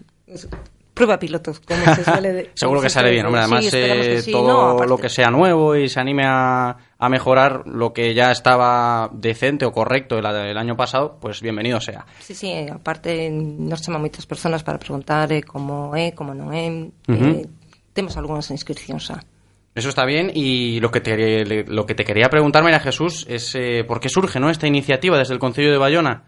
prueba 0.95 1.19
pilotos, 1.19 1.59
como 1.59 1.93
se 1.93 2.05
suele 2.05 2.33
de- 2.33 2.51
Seguro 2.55 2.81
que 2.81 2.89
sale 2.91 3.11
bien, 3.11 3.27
hombre. 3.27 3.41
Además, 3.41 3.65
Sí, 3.65 3.71
eh, 3.73 4.23
sí. 4.23 4.31
todo 4.31 4.47
No, 4.47 4.69
aparte- 4.71 4.89
lo 4.89 4.97
que 4.99 5.09
sea 5.09 5.29
nuevo 5.31 5.75
y 5.75 5.89
se 5.89 5.99
anime 5.99 6.25
a, 6.25 6.77
a 6.99 7.09
mejorar 7.09 7.63
lo 7.67 7.93
que 7.93 8.13
ya 8.13 8.33
estaba 8.33 9.09
decente 9.13 9.65
o 9.65 9.73
correcto 9.73 10.19
el, 10.19 10.27
el 10.27 10.59
año 10.59 10.77
pasado, 10.77 11.17
pues 11.21 11.41
bienvenido 11.41 11.81
sea. 11.81 12.05
Sí, 12.19 12.35
sí, 12.35 12.53
aparte 12.67 13.31
nos 13.31 13.83
chaman 13.83 14.03
moitas 14.03 14.27
persoas 14.27 14.67
para 14.67 14.83
preguntar 14.83 15.31
eh, 15.31 15.39
é, 15.39 16.11
como 16.11 16.35
non 16.35 16.51
é. 16.51 16.91
Ujú. 17.07 17.27
eh, 17.39 17.47
temos 17.95 18.19
algunhas 18.19 18.51
inscripcións 18.51 19.07
xa. 19.07 19.23
Eso 19.79 19.95
está 19.95 20.03
bien 20.03 20.35
y 20.35 20.81
lo 20.81 20.91
que 20.91 20.99
te, 20.99 21.15
lo 21.71 21.87
que 21.87 21.95
te 21.95 22.03
quería 22.03 22.27
preguntar, 22.27 22.65
María 22.67 22.81
Jesús, 22.81 23.27
es 23.31 23.55
eh, 23.55 23.85
por 23.87 24.01
qué 24.01 24.09
surge 24.09 24.41
¿no? 24.41 24.51
esta 24.51 24.67
iniciativa 24.67 25.17
desde 25.19 25.35
el 25.35 25.39
Concello 25.39 25.71
de 25.71 25.79
Bayona. 25.79 26.25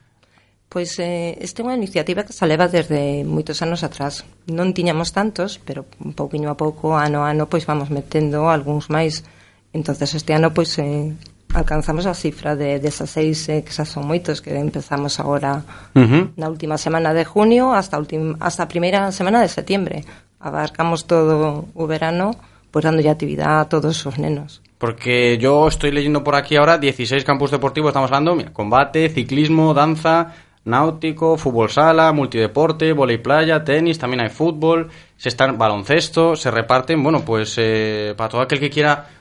Pois 0.71 1.03
eh, 1.03 1.35
esta 1.43 1.63
é 1.63 1.67
unha 1.67 1.75
iniciativa 1.75 2.23
que 2.23 2.31
se 2.31 2.47
leva 2.47 2.71
desde 2.71 3.27
moitos 3.27 3.59
anos 3.59 3.83
atrás. 3.83 4.23
Non 4.47 4.71
tiñamos 4.71 5.11
tantos, 5.11 5.59
pero 5.59 5.91
un 5.99 6.15
a 6.47 6.55
pouco, 6.55 6.95
ano 6.95 7.27
a 7.27 7.35
ano, 7.35 7.51
pois 7.51 7.67
vamos 7.67 7.91
metendo 7.91 8.47
algúns 8.47 8.87
máis. 8.87 9.27
Entonces 9.73 10.15
este 10.15 10.35
ano 10.35 10.53
pois 10.53 10.79
eh, 10.79 11.15
alcanzamos 11.55 12.07
a 12.07 12.15
cifra 12.15 12.57
de 12.57 12.79
16, 12.79 13.49
eh, 13.49 13.63
que 13.65 13.73
xa 13.73 13.85
son 13.85 14.07
moitos, 14.07 14.43
que 14.43 14.55
empezamos 14.59 15.19
agora 15.19 15.63
Ujú. 15.95 16.31
na 16.37 16.47
última 16.51 16.79
semana 16.79 17.15
de 17.15 17.25
junio 17.25 17.75
hasta 17.75 17.99
ultim, 17.99 18.35
hasta 18.41 18.67
a 18.67 18.71
primeira 18.71 19.11
semana 19.13 19.41
de 19.43 19.49
septiembre. 19.51 20.05
Abarcamos 20.41 21.07
todo 21.07 21.69
o 21.75 21.85
verano, 21.87 22.35
pois 22.71 22.83
dando 22.87 23.03
ya 23.03 23.13
actividade 23.13 23.67
a 23.67 23.69
todos 23.69 24.07
os 24.07 24.19
nenos. 24.19 24.63
Porque 24.79 25.37
yo 25.37 25.69
estoy 25.69 25.93
leyendo 25.93 26.25
por 26.25 26.35
aquí 26.35 26.57
ahora 26.57 26.79
16 26.79 27.25
campus 27.25 27.51
deportivos, 27.51 27.91
estamos 27.91 28.09
hablando, 28.09 28.35
mira, 28.35 28.53
combate, 28.53 29.11
ciclismo, 29.11 29.75
danza, 29.75 30.33
náutico, 30.65 31.37
fútbol 31.37 31.69
sala, 31.69 32.13
multideporte, 32.13 32.93
volei 32.93 33.19
playa, 33.19 33.65
tenis, 33.65 33.99
también 33.99 34.23
hay 34.23 34.31
fútbol, 34.31 34.89
se 35.17 35.29
están 35.29 35.59
baloncesto, 35.59 36.37
se 36.37 36.51
reparten, 36.51 37.03
bueno, 37.03 37.21
pues 37.21 37.55
eh, 37.59 38.15
para 38.17 38.31
todo 38.31 38.41
aquel 38.41 38.61
que 38.61 38.71
quiera 38.71 39.20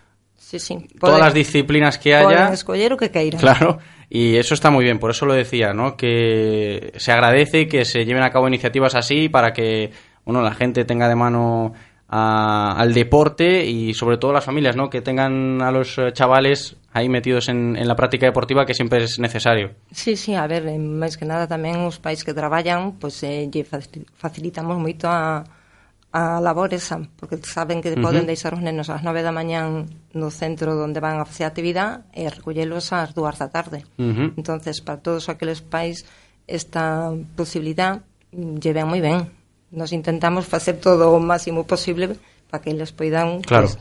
Sí, 0.49 0.57
sí. 0.57 0.75
todas 0.99 1.19
las 1.21 1.33
disciplinas 1.33 1.99
que 2.01 2.15
haya. 2.17 2.49
escoller 2.51 2.93
o 2.93 2.97
que. 2.97 3.12
Claro, 3.38 3.77
y 4.09 4.33
eso 4.41 4.55
está 4.57 4.71
muy 4.73 4.83
bien, 4.83 4.97
por 4.97 5.12
eso 5.12 5.27
lo 5.29 5.33
decía, 5.38 5.73
¿no? 5.77 5.93
Que 5.95 6.91
se 6.97 7.12
agradece 7.12 7.67
que 7.67 7.85
se 7.85 8.01
lleven 8.05 8.23
a 8.23 8.31
cabo 8.33 8.47
iniciativas 8.47 8.95
así 8.95 9.29
para 9.29 9.53
que, 9.53 9.91
bueno, 10.25 10.41
la 10.41 10.55
gente 10.57 10.85
tenga 10.85 11.07
de 11.07 11.13
mano 11.13 11.73
a- 12.09 12.73
al 12.81 12.95
deporte 12.95 13.63
y 13.69 13.93
sobre 13.93 14.17
todo 14.17 14.33
las 14.33 14.43
familias, 14.43 14.75
¿no? 14.75 14.89
Que 14.89 15.01
tengan 15.01 15.62
a 15.62 15.69
los 15.69 15.99
eh, 15.99 16.09
chavales 16.13 16.77
ahí 16.93 17.07
metidos 17.09 17.47
en, 17.49 17.77
en 17.77 17.88
la 17.88 17.95
práctica 17.95 18.25
deportiva 18.25 18.65
que 18.65 18.73
siempre 18.73 19.03
es 19.03 19.19
necesario. 19.19 19.77
Sí, 19.93 20.15
sí, 20.17 20.33
a 20.33 20.47
ver, 20.49 20.65
máis 20.81 21.13
que 21.13 21.29
nada 21.29 21.45
tamén 21.45 21.77
os 21.85 22.02
pais 22.02 22.25
que 22.25 22.33
traballan, 22.33 22.97
pois 22.97 23.21
eh, 23.21 23.45
lle 23.54 23.62
facilitamos 24.17 24.81
moito 24.81 25.06
a, 25.06 25.45
a 26.12 26.41
labor 26.41 26.73
esa, 26.73 27.05
porque 27.17 27.37
saben 27.45 27.81
que 27.81 27.93
poden 27.93 28.21
uh 28.21 28.25
-huh. 28.25 28.31
deixar 28.33 28.53
os 28.57 28.62
nenos 28.65 28.89
ás 28.89 29.05
nove 29.05 29.21
da 29.21 29.29
mañán 29.29 29.85
no 30.17 30.33
centro 30.33 30.73
onde 30.81 30.97
van 30.97 31.21
a 31.21 31.25
facer 31.29 31.45
actividade 31.45 32.01
e 32.17 32.25
recollelos 32.25 32.89
ás 32.89 33.13
dúas 33.13 33.37
da 33.37 33.53
tarde. 33.53 33.85
Uh 34.01 34.10
-huh. 34.10 34.29
entonces 34.33 34.81
para 34.81 34.97
todos 34.97 35.29
aqueles 35.29 35.62
pais 35.62 36.10
esta 36.49 37.13
posibilidad 37.37 38.01
lle 38.33 38.73
ven 38.73 38.89
moi 38.89 39.01
ben. 39.01 39.29
Nos 39.69 39.93
intentamos 39.93 40.49
facer 40.49 40.81
todo 40.81 41.13
o 41.13 41.21
máximo 41.21 41.69
posible 41.69 42.17
para 42.49 42.62
que 42.65 42.73
eles 42.73 42.89
poidan 42.89 43.45
claro. 43.45 43.69
pues, 43.69 43.77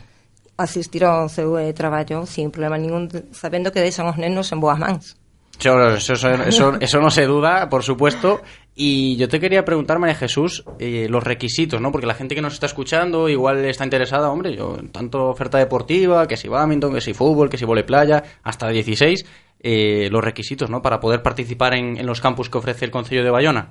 asistir 0.53 1.01
ao 1.01 1.25
seu 1.33 1.57
eh, 1.57 1.73
traballo 1.73 2.29
sin 2.29 2.53
problema 2.53 2.77
ningún, 2.77 3.09
sabendo 3.33 3.73
que 3.73 3.81
deixan 3.81 4.05
os 4.05 4.21
nenos 4.21 4.53
en 4.53 4.61
boas 4.61 4.77
mans. 4.77 5.17
Eso, 5.59 6.13
eso, 6.13 6.77
eso, 6.79 6.99
no 6.99 7.11
se 7.11 7.25
duda, 7.25 7.67
por 7.69 7.83
supuesto. 7.83 8.41
Y 8.75 9.17
yo 9.17 9.27
te 9.27 9.41
quería 9.41 9.65
preguntar, 9.65 9.99
María 9.99 10.15
Jesús, 10.15 10.63
eh, 10.79 11.07
los 11.09 11.21
requisitos, 11.23 11.81
¿no? 11.81 11.91
Porque 11.91 12.07
la 12.07 12.13
gente 12.13 12.33
que 12.33 12.41
nos 12.41 12.53
está 12.53 12.65
escuchando 12.65 13.27
igual 13.27 13.65
está 13.65 13.83
interesada, 13.83 14.29
hombre, 14.29 14.55
yo, 14.55 14.77
tanto 14.93 15.27
oferta 15.27 15.57
deportiva, 15.57 16.27
que 16.27 16.37
si 16.37 16.47
badminton, 16.47 16.93
que 16.93 17.01
si 17.01 17.13
fútbol, 17.13 17.49
que 17.49 17.57
si 17.57 17.65
vole 17.65 17.83
playa, 17.83 18.23
hasta 18.41 18.69
16, 18.69 19.25
eh, 19.61 20.07
los 20.09 20.23
requisitos, 20.23 20.69
¿no? 20.69 20.81
Para 20.81 21.01
poder 21.01 21.21
participar 21.21 21.73
en, 21.73 21.97
en 21.97 22.05
los 22.05 22.21
campus 22.21 22.49
que 22.49 22.57
ofrece 22.57 22.85
el 22.85 22.91
Concello 22.91 23.25
de 23.25 23.31
Bayona. 23.31 23.69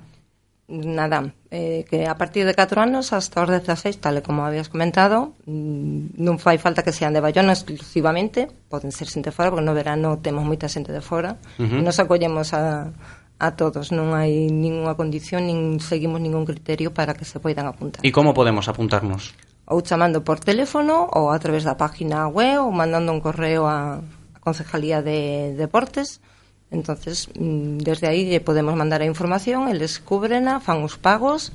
nada, 0.69 1.33
eh, 1.49 1.83
que 1.89 2.05
a 2.05 2.15
partir 2.15 2.45
de 2.45 2.53
4 2.53 2.81
anos 2.81 3.11
hasta 3.11 3.41
os 3.41 3.49
16, 3.49 3.97
tal 3.97 4.17
e 4.17 4.21
como 4.21 4.45
habías 4.45 4.69
comentado, 4.69 5.33
mm, 5.49 6.21
non 6.21 6.37
fai 6.37 6.61
falta 6.61 6.85
que 6.85 6.93
sean 6.93 7.11
de 7.11 7.19
Bayona 7.19 7.57
exclusivamente, 7.57 8.47
poden 8.69 8.93
ser 8.93 9.09
xente 9.09 9.33
fora, 9.33 9.49
porque 9.49 9.65
no 9.65 9.73
verano 9.73 10.21
temos 10.21 10.45
moita 10.45 10.69
xente 10.69 10.93
de 10.93 11.01
fora, 11.01 11.41
uh 11.57 11.65
-huh. 11.65 11.79
e 11.79 11.81
nos 11.81 11.97
acollemos 11.97 12.53
a, 12.53 12.93
a 13.41 13.49
todos, 13.57 13.89
non 13.89 14.13
hai 14.13 14.51
ninguna 14.53 14.93
condición, 14.93 15.49
nin 15.49 15.81
seguimos 15.81 16.21
ningún 16.21 16.45
criterio 16.45 16.93
para 16.93 17.17
que 17.17 17.25
se 17.25 17.41
poidan 17.41 17.65
apuntar. 17.65 18.05
E 18.05 18.13
como 18.13 18.37
podemos 18.37 18.69
apuntarnos? 18.69 19.33
Ou 19.65 19.81
chamando 19.81 20.21
por 20.21 20.37
teléfono, 20.37 21.09
ou 21.09 21.33
a 21.33 21.37
través 21.41 21.65
da 21.65 21.73
página 21.73 22.29
web, 22.29 22.61
ou 22.61 22.69
mandando 22.69 23.09
un 23.09 23.21
correo 23.23 23.65
a, 23.65 24.05
a 24.05 24.39
Concejalía 24.43 25.01
de 25.01 25.57
Deportes, 25.57 26.21
entonces 26.71 27.29
mm, 27.33 27.81
desde 27.81 28.07
aí 28.07 28.29
lle 28.29 28.39
podemos 28.41 28.77
mandar 28.77 29.01
a 29.01 29.09
información, 29.09 29.67
eles 29.67 29.97
cúbrena, 29.99 30.61
fan 30.61 30.85
os 30.85 30.97
pagos 30.97 31.51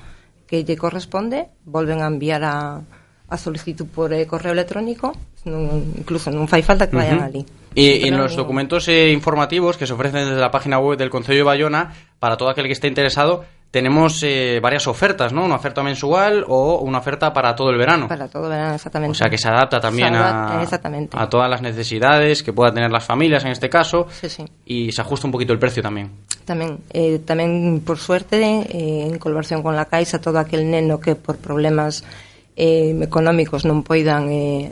que 0.47 0.63
lle 0.67 0.77
corresponde, 0.77 1.49
volven 1.65 2.03
a 2.03 2.11
enviar 2.11 2.43
a, 2.45 2.85
a 3.29 3.37
solicitud 3.39 3.87
por 3.87 4.13
eh, 4.13 4.27
correo 4.27 4.53
electrónico, 4.53 5.17
non, 5.45 5.95
incluso 5.97 6.33
non 6.33 6.49
fai 6.49 6.65
falta 6.65 6.89
que 6.89 6.97
vayan 6.97 7.21
Ujú. 7.21 7.29
ali. 7.29 7.43
Y, 7.75 8.07
en 8.07 8.17
los 8.17 8.37
documentos 8.37 8.87
eh, 8.87 9.11
informativos 9.11 9.77
que 9.77 9.87
se 9.87 9.93
ofrecen 9.93 10.31
desde 10.31 10.41
la 10.41 10.55
página 10.55 10.79
web 10.79 10.97
del 10.97 11.11
Concello 11.11 11.43
de 11.43 11.51
Bayona, 11.51 11.93
para 12.23 12.37
todo 12.37 12.49
aquel 12.49 12.67
que 12.67 12.73
esté 12.73 12.87
interesado, 12.87 13.45
tenemos 13.75 14.23
eh, 14.23 14.61
varias 14.63 14.87
ofertas, 14.87 15.33
¿no? 15.33 15.45
Una 15.45 15.57
oferta 15.57 15.83
mensual 15.83 16.45
o 16.47 16.79
una 16.79 16.99
oferta 16.99 17.33
para 17.33 17.57
todo 17.57 17.71
el 17.71 17.77
verano. 17.77 18.07
Para 18.07 18.29
todo 18.29 18.49
verano, 18.49 18.73
exactamente. 18.77 19.11
O 19.11 19.15
sea, 19.19 19.29
que 19.29 19.37
se 19.37 19.49
adapta 19.49 19.81
también 19.81 20.15
Se 20.15 20.15
adapta, 20.15 20.61
a, 20.61 20.63
exactamente. 20.63 21.17
a 21.19 21.29
todas 21.29 21.51
las 21.51 21.61
necesidades 21.61 22.45
que 22.45 22.53
puedan 22.53 22.73
tener 22.75 22.93
las 22.93 23.03
familias 23.05 23.45
en 23.45 23.51
este 23.51 23.69
caso 23.69 24.07
Sí, 24.15 24.29
sí. 24.29 24.45
y 24.65 24.93
se 24.93 25.01
ajusta 25.03 25.27
un 25.27 25.33
poquito 25.33 25.53
el 25.53 25.59
precio 25.59 25.83
también. 25.83 26.13
Tamén, 26.47 26.79
eh, 26.95 27.19
tamén 27.27 27.83
por 27.83 27.99
suerte, 27.99 28.39
eh, 28.71 29.11
en 29.11 29.19
colaboración 29.19 29.59
con 29.67 29.75
la 29.75 29.91
Caixa, 29.91 30.23
todo 30.23 30.39
aquel 30.39 30.71
neno 30.71 31.03
que 31.03 31.19
por 31.19 31.43
problemas 31.43 32.07
eh, 32.55 32.95
económicos 33.03 33.67
non 33.67 33.83
poidan 33.83 34.31
eh, 34.31 34.71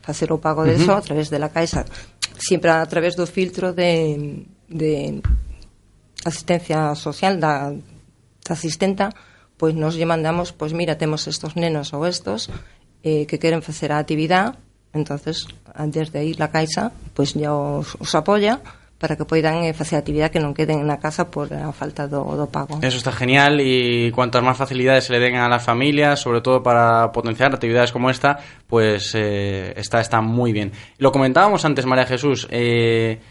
facer 0.00 0.32
o 0.32 0.40
pago 0.40 0.64
de 0.64 0.80
Ujú. 0.80 0.88
eso 0.88 0.92
a 0.96 1.04
través 1.04 1.28
de 1.28 1.36
la 1.36 1.52
Caixa, 1.52 1.84
sempre 2.40 2.72
a 2.72 2.80
través 2.88 3.12
do 3.12 3.28
filtro 3.28 3.76
de, 3.76 4.48
de 4.72 5.20
asistencia 6.24 6.96
social 6.96 7.36
da 7.36 7.76
asistenta, 8.50 9.12
pois 9.58 9.74
nos 9.74 9.98
lle 9.98 10.06
mandamos, 10.06 10.54
pois 10.54 10.72
mira, 10.72 10.96
temos 10.96 11.26
estos 11.26 11.56
nenos 11.58 11.92
ou 11.92 12.06
estos 12.06 12.48
eh, 13.02 13.26
que 13.26 13.38
queren 13.42 13.60
facer 13.60 13.92
a 13.92 13.98
actividade, 13.98 14.56
entonces 14.94 15.46
desde 15.90 16.18
aí 16.18 16.32
la 16.34 16.48
Caixa 16.48 16.90
pois 17.12 17.34
ya 17.36 17.52
os, 17.52 17.94
os 18.00 18.12
para 18.98 19.14
que 19.14 19.24
poidan 19.24 19.62
eh, 19.62 19.72
facer 19.72 19.94
actividade 19.94 20.34
que 20.34 20.42
non 20.42 20.50
queden 20.58 20.82
na 20.82 20.98
casa 20.98 21.30
por 21.30 21.54
a 21.54 21.70
falta 21.70 22.10
do, 22.10 22.26
do 22.34 22.50
pago. 22.50 22.82
Eso 22.82 22.98
está 22.98 23.14
genial 23.14 23.62
y 23.62 24.10
cuantas 24.10 24.42
más 24.42 24.58
facilidades 24.58 25.06
se 25.06 25.14
le 25.14 25.22
den 25.22 25.38
a 25.38 25.46
las 25.46 25.62
familias, 25.62 26.18
sobre 26.18 26.42
todo 26.42 26.66
para 26.66 27.14
potenciar 27.14 27.54
actividades 27.54 27.94
como 27.94 28.10
esta, 28.10 28.42
pues 28.66 29.14
eh, 29.14 29.70
está, 29.78 30.02
está 30.02 30.18
muy 30.20 30.50
bien. 30.50 30.74
Lo 30.98 31.14
comentábamos 31.14 31.62
antes, 31.64 31.86
María 31.86 32.06
Jesús. 32.10 32.50
eh, 32.50 33.22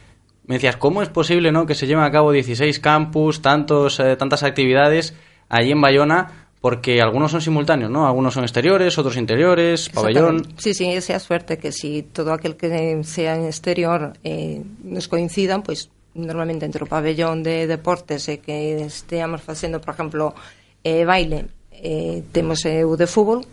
me 0.47 0.55
decías, 0.55 0.77
¿cómo 0.77 1.01
es 1.01 1.09
posible 1.09 1.51
¿no? 1.51 1.65
que 1.65 1.75
se 1.75 1.87
lleven 1.87 2.03
a 2.03 2.11
cabo 2.11 2.31
16 2.31 2.79
campus, 2.79 3.41
tantos, 3.41 3.99
eh, 3.99 4.15
tantas 4.15 4.43
actividades 4.43 5.13
allí 5.49 5.71
en 5.71 5.81
Bayona? 5.81 6.49
Porque 6.59 7.01
algunos 7.01 7.31
son 7.31 7.41
simultáneos, 7.41 7.91
¿no? 7.91 8.07
Algunos 8.07 8.33
son 8.33 8.43
exteriores, 8.43 8.97
otros 8.97 9.15
interiores, 9.15 9.89
pabellón. 9.89 10.47
Sí, 10.57 10.73
sí, 10.73 10.87
esa 10.87 11.19
suerte 11.19 11.59
que 11.59 11.71
si 11.71 12.01
todo 12.01 12.33
aquel 12.33 12.55
que 12.55 13.03
sea 13.03 13.35
en 13.35 13.45
exterior 13.45 14.13
eh, 14.23 14.63
nos 14.83 15.07
coincidan, 15.07 15.61
pois 15.61 15.91
normalmente 16.17 16.65
entre 16.65 16.83
o 16.83 16.89
pabellón 16.89 17.45
de 17.45 17.69
deportes 17.69 18.25
e 18.27 18.41
que 18.41 18.89
esteamos 18.89 19.45
facendo, 19.45 19.77
por 19.79 19.93
exemplo, 19.93 20.33
eh, 20.81 21.05
baile, 21.05 21.45
eh, 21.71 22.25
temos 22.33 22.65
eh, 22.65 22.83
de 22.83 23.07
fútbol, 23.07 23.45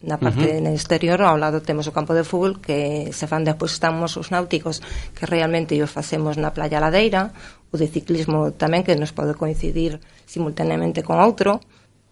na 0.00 0.16
parte 0.16 0.48
uh 0.48 0.64
-huh. 0.64 0.72
exterior 0.72 1.20
ao 1.20 1.36
lado 1.36 1.60
temos 1.60 1.84
o 1.84 1.92
campo 1.92 2.16
de 2.16 2.24
fútbol 2.24 2.60
que 2.60 3.12
se 3.12 3.28
fan 3.28 3.44
despois 3.44 3.76
estamos 3.76 4.16
os 4.16 4.32
náuticos 4.32 4.80
que 5.12 5.28
realmente 5.28 5.76
os 5.76 5.92
facemos 5.92 6.40
na 6.40 6.56
playa 6.56 6.80
ladeira 6.80 7.36
o 7.68 7.76
de 7.76 7.86
ciclismo 7.86 8.50
tamén 8.56 8.80
que 8.80 8.96
nos 8.96 9.12
pode 9.12 9.36
coincidir 9.36 10.00
simultaneamente 10.24 11.04
con 11.04 11.20
outro 11.20 11.60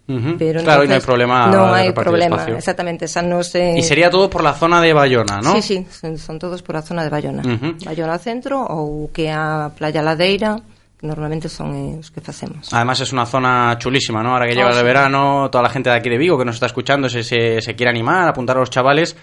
Uh 0.09 0.17
-huh. 0.17 0.37
Pero 0.39 0.65
claro, 0.65 0.85
entonces, 0.85 0.89
no 0.89 0.95
hay 0.95 1.01
problema. 1.05 1.47
No 1.53 1.75
hay 1.75 1.93
problema, 1.93 2.37
espacio. 2.37 2.57
exactamente. 2.57 3.05
Esa 3.05 3.21
no 3.21 3.45
se... 3.45 3.77
Eh, 3.77 3.79
y 3.79 3.83
sería 3.83 4.09
todo 4.09 4.31
por 4.31 4.43
la 4.43 4.55
zona 4.55 4.81
de 4.81 4.95
Bayona, 4.95 5.41
¿no? 5.43 5.53
Sí, 5.53 5.61
sí, 5.61 5.87
son, 5.93 6.17
son 6.17 6.39
todos 6.39 6.63
por 6.63 6.77
la 6.77 6.81
zona 6.81 7.05
de 7.05 7.11
Bayona. 7.11 7.43
Uh 7.45 7.61
-huh. 7.61 7.85
Bayona 7.85 8.17
Centro 8.17 8.65
ou 8.65 9.13
que 9.13 9.29
a 9.29 9.69
Playa 9.77 10.01
Ladeira. 10.01 10.65
Normalmente 11.03 11.49
son 11.49 11.75
eh, 11.75 11.97
os 12.01 12.11
que 12.11 12.21
facemos. 12.21 12.73
Además 12.73 13.01
es 13.01 13.13
una 13.13 13.25
zona 13.27 13.77
chulísima, 13.79 14.23
¿no? 14.23 14.33
Ahora 14.33 14.47
que 14.47 14.53
Oh, 14.53 14.57
llega 14.57 14.71
el 14.71 14.77
sí. 14.77 14.83
verano, 14.83 15.49
toda 15.51 15.63
la 15.63 15.71
gente 15.71 15.91
de 15.91 15.97
aquí 15.97 16.09
de 16.11 16.19
Vigo 16.19 16.37
que 16.39 16.45
nos 16.45 16.57
está 16.57 16.67
escuchando 16.67 17.09
se, 17.09 17.23
se, 17.23 17.61
se 17.61 17.75
quiere 17.77 17.91
animar, 17.91 18.29
apuntar 18.29 18.57
a 18.57 18.61
los 18.61 18.71
chavales, 18.71 19.17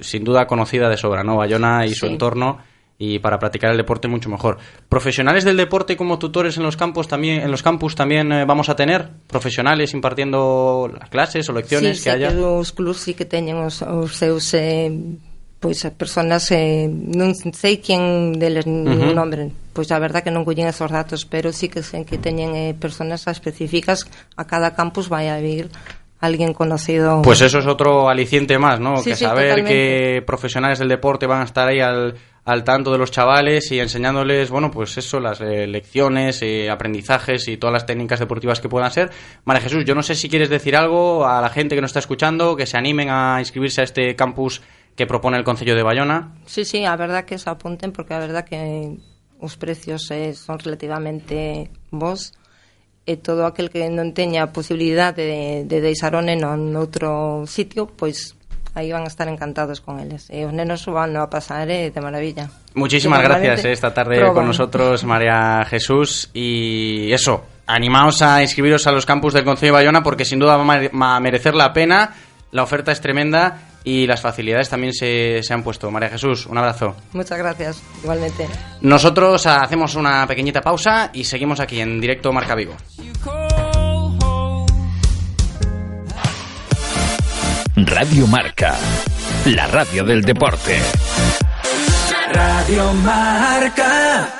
sin 0.00 0.24
duda 0.24 0.46
conocida 0.46 0.88
de 0.88 0.96
sobra, 0.96 1.22
¿no? 1.22 1.36
Bayona 1.36 1.86
y 1.86 1.94
su 1.94 2.06
Sí. 2.06 2.12
entorno 2.12 2.58
y 3.00 3.20
para 3.20 3.38
practicar 3.38 3.70
el 3.70 3.76
deporte 3.76 4.08
mucho 4.08 4.28
mejor. 4.28 4.58
Profesionales 4.88 5.44
del 5.44 5.56
deporte 5.56 5.96
como 5.96 6.18
tutores 6.18 6.56
en 6.56 6.64
los 6.64 6.76
campos 6.76 7.06
también, 7.06 7.42
en 7.42 7.50
los 7.52 7.62
campus 7.62 7.94
también 7.94 8.32
eh, 8.32 8.44
vamos 8.44 8.68
a 8.68 8.74
tener 8.74 9.08
profesionales 9.28 9.94
impartiendo 9.94 10.90
las 10.98 11.08
clases 11.08 11.48
o 11.48 11.52
lecciones 11.52 11.98
sí, 11.98 12.04
que 12.04 12.10
haya. 12.10 12.30
que 12.30 12.38
os 12.40 12.72
clubs 12.72 12.98
sí 12.98 13.14
que 13.14 13.24
teñen 13.24 13.56
os, 13.58 13.82
os 13.82 14.16
seus 14.16 14.52
eh, 14.54 14.90
pois 15.58 15.82
as 15.84 15.94
personas 15.94 16.50
eh, 16.54 16.86
non 16.86 17.34
sei 17.34 17.82
quen 17.82 18.34
deles 18.38 18.66
nombre 18.66 19.50
pois 19.74 19.90
a 19.90 19.98
verdad 19.98 20.22
que 20.22 20.30
non 20.30 20.46
collen 20.46 20.70
esos 20.70 20.90
datos 20.90 21.26
pero 21.26 21.50
sí 21.50 21.66
que 21.66 21.82
sei 21.82 22.06
que 22.06 22.18
teñen 22.18 22.54
eh, 22.54 22.78
personas 22.78 23.26
específicas 23.26 24.06
a 24.38 24.46
cada 24.46 24.78
campus 24.78 25.10
vai 25.10 25.26
a 25.26 25.42
vir 25.42 25.66
alguén 26.20 26.54
conocido 26.54 27.22
Pues 27.22 27.40
eso 27.40 27.58
es 27.58 27.66
otro 27.66 28.08
aliciente 28.08 28.58
más, 28.58 28.80
¿no? 28.80 28.98
Sí, 28.98 29.10
que 29.10 29.16
sí, 29.16 29.24
saber 29.24 29.50
totalmente. 29.50 29.72
que 29.72 30.22
profesionales 30.26 30.78
del 30.78 30.88
deporte 30.88 31.26
van 31.26 31.42
a 31.42 31.44
estar 31.44 31.68
ahí 31.68 31.78
al, 31.78 32.14
al 32.44 32.64
tanto 32.64 32.90
de 32.90 32.98
los 32.98 33.10
chavales 33.10 33.70
y 33.70 33.78
enseñándoles, 33.78 34.50
bueno, 34.50 34.70
pues 34.70 34.98
eso, 34.98 35.20
las 35.20 35.40
eh, 35.40 35.66
lecciones, 35.68 36.42
eh, 36.42 36.70
aprendizajes 36.70 37.46
y 37.46 37.56
todas 37.56 37.72
las 37.72 37.86
técnicas 37.86 38.18
deportivas 38.18 38.58
que 38.58 38.68
puedan 38.68 38.90
ser. 38.90 39.10
María 39.44 39.62
Jesús, 39.62 39.84
yo 39.84 39.94
no 39.94 40.02
sé 40.02 40.16
si 40.16 40.28
quieres 40.28 40.48
decir 40.48 40.74
algo 40.74 41.24
a 41.24 41.40
la 41.40 41.50
gente 41.50 41.76
que 41.76 41.82
nos 41.82 41.90
está 41.90 42.00
escuchando, 42.00 42.56
que 42.56 42.66
se 42.66 42.76
animen 42.76 43.10
a 43.10 43.36
inscribirse 43.38 43.82
a 43.82 43.84
este 43.84 44.16
campus 44.16 44.60
que 44.98 45.06
propone 45.06 45.38
el 45.38 45.44
Concello 45.44 45.76
de 45.76 45.84
Bayona. 45.84 46.34
Sí, 46.44 46.64
sí, 46.64 46.84
a 46.84 46.96
verdad 46.96 47.24
que 47.24 47.38
se 47.38 47.48
apunten 47.48 47.92
porque 47.92 48.14
a 48.14 48.18
verdad 48.18 48.44
que 48.44 48.98
os 49.38 49.56
precios 49.56 50.10
eh, 50.10 50.34
son 50.34 50.58
relativamente 50.58 51.70
bons 51.92 52.34
e 53.06 53.16
todo 53.16 53.46
aquel 53.46 53.70
que 53.70 53.86
non 53.86 54.10
teña 54.10 54.50
posibilidade 54.50 55.22
de, 55.22 55.42
de 55.70 55.78
deixar 55.78 56.18
o 56.18 56.20
neno 56.20 56.58
noutro 56.58 57.46
sitio, 57.46 57.86
pois 57.86 58.34
aí 58.74 58.90
van 58.90 59.06
a 59.06 59.08
estar 59.08 59.30
encantados 59.30 59.78
con 59.78 60.02
eles. 60.02 60.26
E 60.34 60.42
os 60.42 60.50
nenos 60.50 60.82
van 60.90 61.14
a 61.14 61.30
pasar 61.30 61.70
eh, 61.70 61.94
de 61.94 62.00
maravilla. 62.02 62.50
Muchísimas 62.74 63.22
gracias 63.22 63.64
eh, 63.64 63.72
esta 63.72 63.94
tarde 63.94 64.18
proban. 64.18 64.34
con 64.34 64.46
nosotros, 64.50 65.06
María 65.06 65.62
Jesús. 65.70 66.28
Y 66.34 67.14
eso, 67.14 67.46
animaos 67.70 68.20
a 68.20 68.42
inscribiros 68.42 68.84
a 68.88 68.92
los 68.92 69.06
campus 69.06 69.32
del 69.32 69.46
Concello 69.46 69.78
de 69.78 69.78
Bayona 69.78 70.02
porque 70.02 70.26
sin 70.26 70.42
duda 70.42 70.58
va 70.58 71.16
a 71.16 71.20
merecer 71.22 71.54
la 71.54 71.72
pena. 71.72 72.18
La 72.50 72.64
oferta 72.64 72.90
es 72.90 73.00
tremenda 73.00 73.67
y 73.84 74.06
las 74.06 74.20
facilidades 74.20 74.68
también 74.68 74.92
se, 74.92 75.42
se 75.42 75.54
han 75.54 75.62
puesto. 75.62 75.90
María 75.90 76.10
Jesús, 76.10 76.46
un 76.46 76.58
abrazo. 76.58 76.94
Muchas 77.12 77.38
gracias, 77.38 77.82
igualmente. 78.02 78.46
Nosotros 78.80 79.46
hacemos 79.46 79.94
una 79.94 80.26
pequeñita 80.26 80.60
pausa 80.60 81.10
y 81.12 81.24
seguimos 81.24 81.60
aquí 81.60 81.80
en 81.80 82.00
directo 82.00 82.32
Marca 82.32 82.54
Vigo. 82.54 82.76
Radio 87.76 88.26
Marca, 88.26 88.76
la 89.46 89.66
radio 89.68 90.04
del 90.04 90.22
deporte. 90.22 90.78
Radio 92.32 92.92
Marca. 92.94 94.34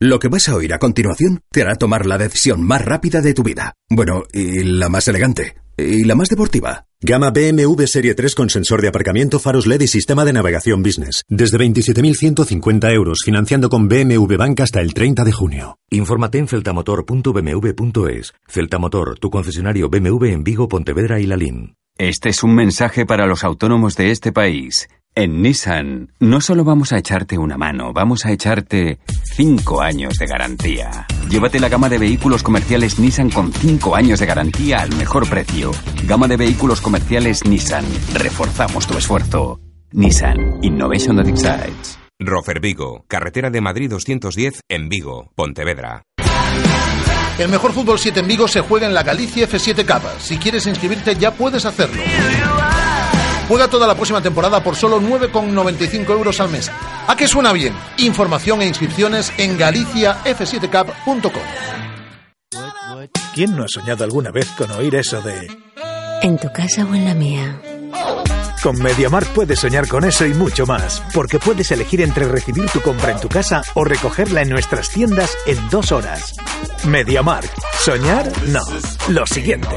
Lo 0.00 0.18
que 0.18 0.28
vas 0.28 0.48
a 0.48 0.54
oír 0.54 0.74
a 0.74 0.78
continuación 0.78 1.40
te 1.50 1.62
hará 1.62 1.76
tomar 1.76 2.04
la 2.04 2.18
decisión 2.18 2.62
más 2.62 2.84
rápida 2.84 3.20
de 3.20 3.34
tu 3.34 3.42
vida. 3.42 3.74
Bueno, 3.88 4.24
y 4.32 4.62
la 4.62 4.88
más 4.88 5.08
elegante. 5.08 5.56
Y 5.76 6.04
la 6.04 6.14
más 6.14 6.28
deportiva. 6.28 6.85
Gama 7.02 7.30
BMW 7.30 7.84
Serie 7.84 8.14
3 8.14 8.34
con 8.34 8.48
sensor 8.48 8.80
de 8.80 8.88
aparcamiento, 8.88 9.38
faros 9.38 9.66
LED 9.66 9.82
y 9.82 9.86
sistema 9.86 10.24
de 10.24 10.32
navegación 10.32 10.82
business. 10.82 11.24
Desde 11.28 11.58
27.150 11.58 12.90
euros, 12.90 13.18
financiando 13.22 13.68
con 13.68 13.86
BMW 13.86 14.36
Bank 14.38 14.60
hasta 14.60 14.80
el 14.80 14.94
30 14.94 15.22
de 15.24 15.32
junio. 15.32 15.76
Infórmate 15.90 16.38
en 16.38 16.48
celtamotor.bmw.es. 16.48 18.32
Celtamotor, 18.48 19.18
tu 19.18 19.28
concesionario 19.28 19.90
BMW 19.90 20.24
en 20.28 20.42
Vigo, 20.42 20.68
Pontevedra 20.68 21.20
y 21.20 21.26
Lalín. 21.26 21.74
Este 21.98 22.30
es 22.30 22.42
un 22.42 22.54
mensaje 22.54 23.04
para 23.04 23.26
los 23.26 23.44
autónomos 23.44 23.94
de 23.96 24.10
este 24.10 24.32
país. 24.32 24.88
En 25.18 25.40
Nissan, 25.40 26.12
no 26.20 26.42
solo 26.42 26.62
vamos 26.62 26.92
a 26.92 26.98
echarte 26.98 27.38
una 27.38 27.56
mano, 27.56 27.94
vamos 27.94 28.26
a 28.26 28.32
echarte 28.32 28.98
5 29.34 29.80
años 29.80 30.18
de 30.18 30.26
garantía. 30.26 31.06
Llévate 31.30 31.58
la 31.58 31.70
gama 31.70 31.88
de 31.88 31.96
vehículos 31.96 32.42
comerciales 32.42 32.98
Nissan 32.98 33.30
con 33.30 33.50
5 33.50 33.96
años 33.96 34.20
de 34.20 34.26
garantía 34.26 34.76
al 34.80 34.94
mejor 34.94 35.26
precio. 35.26 35.70
Gama 36.06 36.28
de 36.28 36.36
vehículos 36.36 36.82
comerciales 36.82 37.46
Nissan. 37.46 37.86
Reforzamos 38.12 38.86
tu 38.86 38.98
esfuerzo. 38.98 39.58
Nissan 39.92 40.58
Innovation 40.60 41.16
that 41.16 41.28
excites. 41.28 41.98
Rofer 42.18 42.60
Vigo, 42.60 43.06
carretera 43.08 43.48
de 43.48 43.62
Madrid 43.62 43.88
210 43.88 44.60
en 44.68 44.90
Vigo, 44.90 45.32
Pontevedra. 45.34 46.02
El 47.38 47.48
mejor 47.48 47.72
fútbol 47.72 47.98
7 47.98 48.20
en 48.20 48.28
Vigo 48.28 48.48
se 48.48 48.60
juega 48.60 48.86
en 48.86 48.92
la 48.92 49.02
Galicia 49.02 49.48
F7 49.48 49.86
Cup. 49.86 50.10
Si 50.18 50.36
quieres 50.36 50.66
inscribirte 50.66 51.16
ya 51.16 51.30
puedes 51.30 51.64
hacerlo. 51.64 52.02
Juega 53.48 53.68
toda 53.68 53.86
la 53.86 53.94
próxima 53.94 54.20
temporada 54.20 54.62
por 54.62 54.74
solo 54.74 55.00
9,95 55.00 56.10
euros 56.10 56.40
al 56.40 56.48
mes. 56.50 56.70
¿A 57.06 57.14
qué 57.16 57.28
suena 57.28 57.52
bien? 57.52 57.74
Información 57.98 58.60
e 58.62 58.66
inscripciones 58.66 59.32
en 59.38 59.58
galiciaf7cup.com. 59.58 61.42
¿Quién 63.34 63.54
no 63.54 63.64
ha 63.64 63.68
soñado 63.68 64.04
alguna 64.04 64.30
vez 64.30 64.46
con 64.56 64.70
oír 64.72 64.94
eso 64.94 65.20
de... 65.20 65.48
¿En 66.22 66.38
tu 66.38 66.50
casa 66.52 66.84
o 66.84 66.94
en 66.94 67.04
la 67.04 67.14
mía? 67.14 67.60
Con 68.62 68.82
MediaMarkt 68.82 69.32
puedes 69.32 69.60
soñar 69.60 69.86
con 69.86 70.04
eso 70.04 70.26
y 70.26 70.34
mucho 70.34 70.66
más, 70.66 71.02
porque 71.14 71.38
puedes 71.38 71.70
elegir 71.70 72.00
entre 72.00 72.26
recibir 72.26 72.68
tu 72.70 72.80
compra 72.80 73.12
en 73.12 73.20
tu 73.20 73.28
casa 73.28 73.62
o 73.74 73.84
recogerla 73.84 74.42
en 74.42 74.48
nuestras 74.48 74.90
tiendas 74.90 75.36
en 75.46 75.68
dos 75.70 75.92
horas. 75.92 76.34
MediaMarkt. 76.84 77.52
¿Soñar? 77.78 78.26
No. 78.48 78.62
Lo 79.08 79.26
siguiente. 79.26 79.76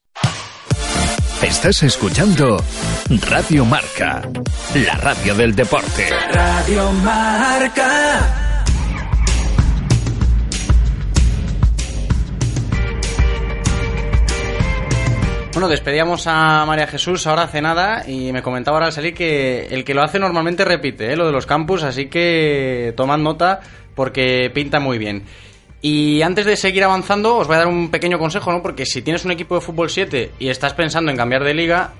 Estás 1.43 1.81
escuchando 1.81 2.63
Radio 3.27 3.65
Marca, 3.65 4.21
la 4.75 4.93
radio 4.97 5.33
del 5.33 5.55
deporte. 5.55 6.07
Radio 6.31 6.91
Marca. 6.91 8.41
Bueno, 15.53 15.67
despedíamos 15.67 16.27
a 16.27 16.63
María 16.67 16.85
Jesús 16.85 17.25
ahora 17.25 17.43
hace 17.43 17.61
nada 17.61 18.07
y 18.07 18.31
me 18.31 18.43
comentaba 18.43 18.77
ahora 18.77 18.85
al 18.87 18.93
salir 18.93 19.15
que 19.15 19.67
el 19.71 19.83
que 19.83 19.95
lo 19.95 20.03
hace 20.03 20.19
normalmente 20.19 20.63
repite, 20.63 21.11
¿eh? 21.11 21.15
lo 21.15 21.25
de 21.25 21.31
los 21.31 21.47
campus, 21.47 21.81
así 21.81 22.05
que 22.05 22.93
tomad 22.95 23.17
nota 23.17 23.61
porque 23.95 24.51
pinta 24.53 24.79
muy 24.79 24.99
bien. 24.99 25.25
Y 25.81 26.21
antes 26.21 26.45
de 26.45 26.55
seguir 26.55 26.83
avanzando, 26.83 27.37
os 27.37 27.47
voy 27.47 27.55
a 27.55 27.59
dar 27.59 27.67
un 27.67 27.89
pequeño 27.89 28.19
consejo, 28.19 28.51
¿no? 28.51 28.61
Porque 28.61 28.85
si 28.85 29.01
tienes 29.01 29.25
un 29.25 29.31
equipo 29.31 29.55
de 29.55 29.61
fútbol 29.61 29.89
7 29.89 30.33
y 30.37 30.49
estás 30.49 30.73
pensando 30.73 31.09
en 31.09 31.17
cambiar 31.17 31.43
de 31.43 31.55
liga, 31.55 31.93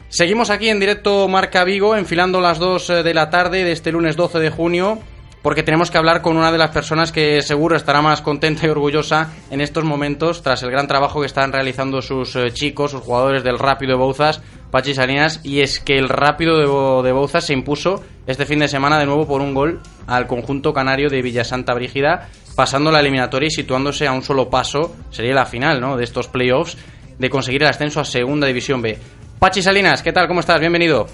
Seguimos 0.08 0.50
aquí 0.50 0.68
en 0.68 0.78
directo 0.78 1.26
Marca 1.28 1.64
Vigo, 1.64 1.96
enfilando 1.96 2.40
las 2.40 2.58
2 2.58 3.02
de 3.02 3.14
la 3.14 3.30
tarde 3.30 3.64
de 3.64 3.72
este 3.72 3.92
lunes 3.92 4.14
12 4.14 4.40
de 4.40 4.50
junio, 4.50 4.98
porque 5.42 5.62
tenemos 5.62 5.90
que 5.90 5.98
hablar 5.98 6.22
con 6.22 6.36
una 6.36 6.52
de 6.52 6.58
las 6.58 6.70
personas 6.70 7.10
que 7.12 7.42
seguro 7.42 7.76
estará 7.76 8.00
más 8.00 8.22
contenta 8.22 8.66
y 8.66 8.70
orgullosa 8.70 9.30
en 9.50 9.60
estos 9.60 9.84
momentos 9.84 10.42
tras 10.42 10.62
el 10.62 10.70
gran 10.70 10.86
trabajo 10.86 11.20
que 11.20 11.26
están 11.26 11.52
realizando 11.52 12.00
sus 12.00 12.36
eh, 12.36 12.52
chicos, 12.52 12.92
sus 12.92 13.02
jugadores 13.02 13.42
del 13.42 13.58
Rápido 13.58 13.92
de 13.92 13.98
Bouzas, 13.98 14.40
Pachi 14.70 14.94
Salinas, 14.94 15.40
y 15.42 15.60
es 15.60 15.80
que 15.80 15.98
el 15.98 16.08
Rápido 16.08 16.58
de, 16.58 16.66
Bo- 16.66 17.02
de 17.02 17.12
Bouzas 17.12 17.44
se 17.44 17.52
impuso 17.52 18.02
este 18.26 18.46
fin 18.46 18.60
de 18.60 18.68
semana 18.68 18.98
de 18.98 19.06
nuevo 19.06 19.26
por 19.26 19.40
un 19.40 19.52
gol 19.52 19.80
al 20.06 20.26
conjunto 20.26 20.72
canario 20.72 21.10
de 21.10 21.20
Villasanta 21.22 21.74
Brígida, 21.74 22.28
pasando 22.54 22.92
la 22.92 23.00
eliminatoria 23.00 23.48
y 23.48 23.50
situándose 23.50 24.06
a 24.06 24.12
un 24.12 24.22
solo 24.22 24.48
paso, 24.48 24.94
sería 25.10 25.34
la 25.34 25.46
final 25.46 25.80
¿no? 25.80 25.96
de 25.96 26.04
estos 26.04 26.28
playoffs, 26.28 26.76
de 27.18 27.30
conseguir 27.30 27.62
el 27.62 27.68
ascenso 27.68 27.98
a 28.00 28.04
Segunda 28.04 28.46
División 28.46 28.80
B. 28.80 28.96
Pachi 29.38 29.60
Salinas, 29.60 30.02
¿qué 30.02 30.12
tal? 30.12 30.28
¿Cómo 30.28 30.40
estás? 30.40 30.60
Bienvenido. 30.60 31.06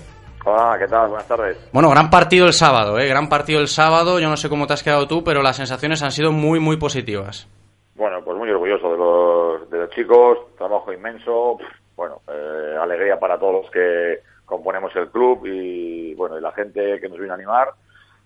Hola, 0.44 0.76
¿qué 0.78 0.86
tal? 0.86 1.08
Buenas 1.08 1.28
tardes. 1.28 1.68
Bueno, 1.72 1.90
gran 1.90 2.10
partido 2.10 2.46
el 2.46 2.52
sábado, 2.52 2.98
¿eh? 2.98 3.06
Gran 3.08 3.28
partido 3.28 3.60
el 3.60 3.68
sábado. 3.68 4.18
Yo 4.18 4.28
no 4.28 4.36
sé 4.36 4.48
cómo 4.48 4.66
te 4.66 4.72
has 4.72 4.82
quedado 4.82 5.06
tú, 5.06 5.22
pero 5.24 5.42
las 5.42 5.56
sensaciones 5.56 6.02
han 6.02 6.12
sido 6.12 6.32
muy, 6.32 6.60
muy 6.60 6.76
positivas. 6.76 7.48
Bueno, 7.94 8.22
pues 8.24 8.36
muy 8.38 8.48
orgulloso 8.50 8.92
de 8.92 8.96
los, 8.98 9.70
de 9.70 9.78
los 9.78 9.90
chicos, 9.90 10.38
trabajo 10.56 10.92
inmenso, 10.92 11.58
bueno, 11.96 12.20
eh, 12.28 12.76
alegría 12.80 13.18
para 13.18 13.38
todos 13.38 13.62
los 13.62 13.70
que 13.72 14.20
componemos 14.44 14.94
el 14.94 15.08
club 15.10 15.44
y 15.46 16.14
bueno, 16.14 16.38
y 16.38 16.40
la 16.40 16.52
gente 16.52 16.98
que 17.00 17.08
nos 17.08 17.18
viene 17.18 17.32
a 17.32 17.34
animar. 17.34 17.68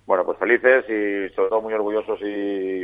Bueno, 0.06 0.24
pues 0.26 0.38
felices 0.38 0.84
y 0.88 1.34
sobre 1.34 1.48
todo 1.48 1.62
muy 1.62 1.72
orgullosos 1.72 2.20
y, 2.20 2.82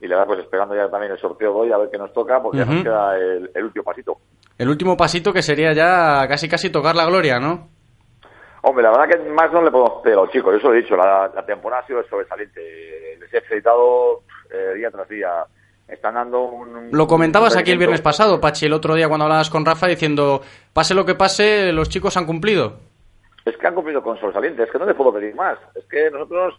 y 0.00 0.08
la 0.08 0.16
verdad 0.16 0.26
pues 0.28 0.40
esperando 0.40 0.74
ya 0.74 0.88
también 0.88 1.12
el 1.12 1.18
sorteo 1.18 1.52
de 1.52 1.60
hoy 1.60 1.72
a 1.72 1.76
ver 1.78 1.90
qué 1.90 1.98
nos 1.98 2.12
toca 2.14 2.42
porque 2.42 2.58
ya 2.58 2.64
nos 2.64 2.82
queda 2.82 3.16
el, 3.18 3.50
el 3.54 3.64
último 3.64 3.84
pasito. 3.84 4.16
El 4.56 4.68
último 4.70 4.96
pasito 4.96 5.32
que 5.32 5.42
sería 5.42 5.72
ya 5.74 6.26
casi, 6.26 6.48
casi 6.48 6.70
tocar 6.70 6.96
la 6.96 7.04
gloria, 7.04 7.38
¿no? 7.38 7.68
Hombre, 8.66 8.82
la 8.82 8.92
verdad 8.92 9.08
que 9.08 9.30
más 9.30 9.52
no 9.52 9.60
le 9.60 9.70
podemos 9.70 10.00
pedir 10.02 10.16
a 10.16 10.22
los 10.22 10.30
chicos, 10.30 10.52
yo 10.52 10.56
eso 10.56 10.68
lo 10.68 10.74
he 10.74 10.80
dicho, 10.80 10.96
la, 10.96 11.30
la 11.34 11.44
temporada 11.44 11.82
ha 11.82 11.86
sido 11.86 12.02
sobresaliente, 12.04 13.18
les 13.20 13.34
he 13.34 13.42
felicitado 13.42 14.22
eh, 14.50 14.72
día 14.74 14.90
tras 14.90 15.06
día, 15.06 15.44
están 15.86 16.14
dando 16.14 16.40
un... 16.44 16.88
Lo 16.90 17.06
comentabas 17.06 17.52
un 17.52 17.60
aquí 17.60 17.72
el 17.72 17.76
viernes 17.76 18.00
pasado, 18.00 18.40
Pachi, 18.40 18.64
el 18.64 18.72
otro 18.72 18.94
día 18.94 19.06
cuando 19.06 19.24
hablabas 19.24 19.50
con 19.50 19.66
Rafa 19.66 19.86
diciendo, 19.86 20.40
pase 20.72 20.94
lo 20.94 21.04
que 21.04 21.14
pase, 21.14 21.72
los 21.72 21.90
chicos 21.90 22.16
han 22.16 22.24
cumplido. 22.24 22.78
Es 23.44 23.54
que 23.58 23.66
han 23.66 23.74
cumplido 23.74 24.02
con 24.02 24.18
sobresaliente, 24.18 24.62
es 24.62 24.70
que 24.70 24.78
no 24.78 24.86
les 24.86 24.96
puedo 24.96 25.12
pedir 25.12 25.34
más. 25.34 25.58
Es 25.74 25.84
que 25.84 26.10
nosotros, 26.10 26.58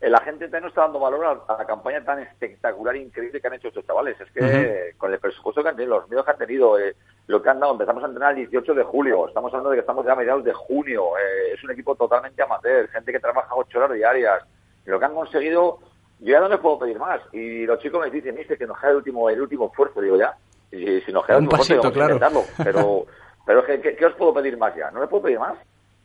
eh, 0.00 0.08
la 0.08 0.22
gente 0.22 0.48
no 0.48 0.68
está 0.68 0.80
dando 0.80 0.98
valor 0.98 1.44
a, 1.46 1.58
la 1.58 1.66
campaña 1.66 2.02
tan 2.02 2.20
espectacular 2.20 2.96
e 2.96 3.00
increíble 3.00 3.38
que 3.38 3.46
han 3.46 3.52
hecho 3.52 3.68
estos 3.68 3.86
chavales. 3.86 4.18
Es 4.18 4.30
que 4.30 4.94
con 4.96 5.12
el 5.12 5.18
presupuesto 5.18 5.62
que 5.62 5.68
han 5.68 5.76
tenido, 5.76 5.98
los 5.98 6.08
medios 6.08 6.24
que 6.24 6.30
han 6.30 6.38
tenido, 6.38 6.78
eh, 6.78 6.96
lo 7.26 7.42
que 7.42 7.48
han 7.48 7.60
dado, 7.60 7.72
empezamos 7.72 8.02
a 8.02 8.06
entrenar 8.06 8.32
el 8.32 8.48
18 8.48 8.74
de 8.74 8.82
julio, 8.82 9.28
estamos 9.28 9.50
hablando 9.52 9.70
de 9.70 9.76
que 9.76 9.80
estamos 9.80 10.04
ya 10.04 10.12
a 10.12 10.16
mediados 10.16 10.44
de 10.44 10.52
junio, 10.52 11.16
eh, 11.16 11.54
es 11.54 11.64
un 11.64 11.70
equipo 11.70 11.94
totalmente 11.94 12.42
amateur, 12.42 12.88
gente 12.88 13.12
que 13.12 13.20
trabaja 13.20 13.54
ocho 13.54 13.78
horas 13.78 13.92
diarias. 13.92 14.42
Lo 14.84 14.98
que 14.98 15.04
han 15.06 15.14
conseguido, 15.14 15.78
yo 16.20 16.32
ya 16.32 16.40
no 16.40 16.48
les 16.48 16.58
puedo 16.58 16.78
pedir 16.78 16.98
más. 16.98 17.20
Y 17.32 17.64
los 17.64 17.78
chicos 17.78 18.02
me 18.04 18.10
dicen, 18.10 18.36
dice 18.36 18.58
que 18.58 18.66
nos 18.66 18.78
queda 18.78 18.90
el 18.90 18.96
último, 18.96 19.30
el 19.30 19.40
último 19.40 19.68
esfuerzo, 19.68 20.00
digo 20.02 20.18
ya. 20.18 20.34
Y 20.70 21.00
si 21.00 21.12
nos 21.12 21.24
queda 21.24 21.38
el 21.38 21.44
Un 21.44 21.46
último 21.46 21.62
esfuerzo, 21.62 21.82
pasito, 21.82 21.88
a 21.88 21.92
claro. 21.92 22.14
intentarlo. 22.16 22.44
Pero, 22.64 23.06
pero 23.46 23.60
es 23.60 23.66
que, 23.66 23.80
¿qué, 23.80 23.96
qué 23.96 24.06
os 24.06 24.14
puedo 24.14 24.32
pedir 24.32 24.56
más 24.56 24.74
ya? 24.74 24.90
¿No 24.90 25.00
les 25.00 25.08
puedo 25.08 25.24
pedir 25.24 25.38
más? 25.38 25.58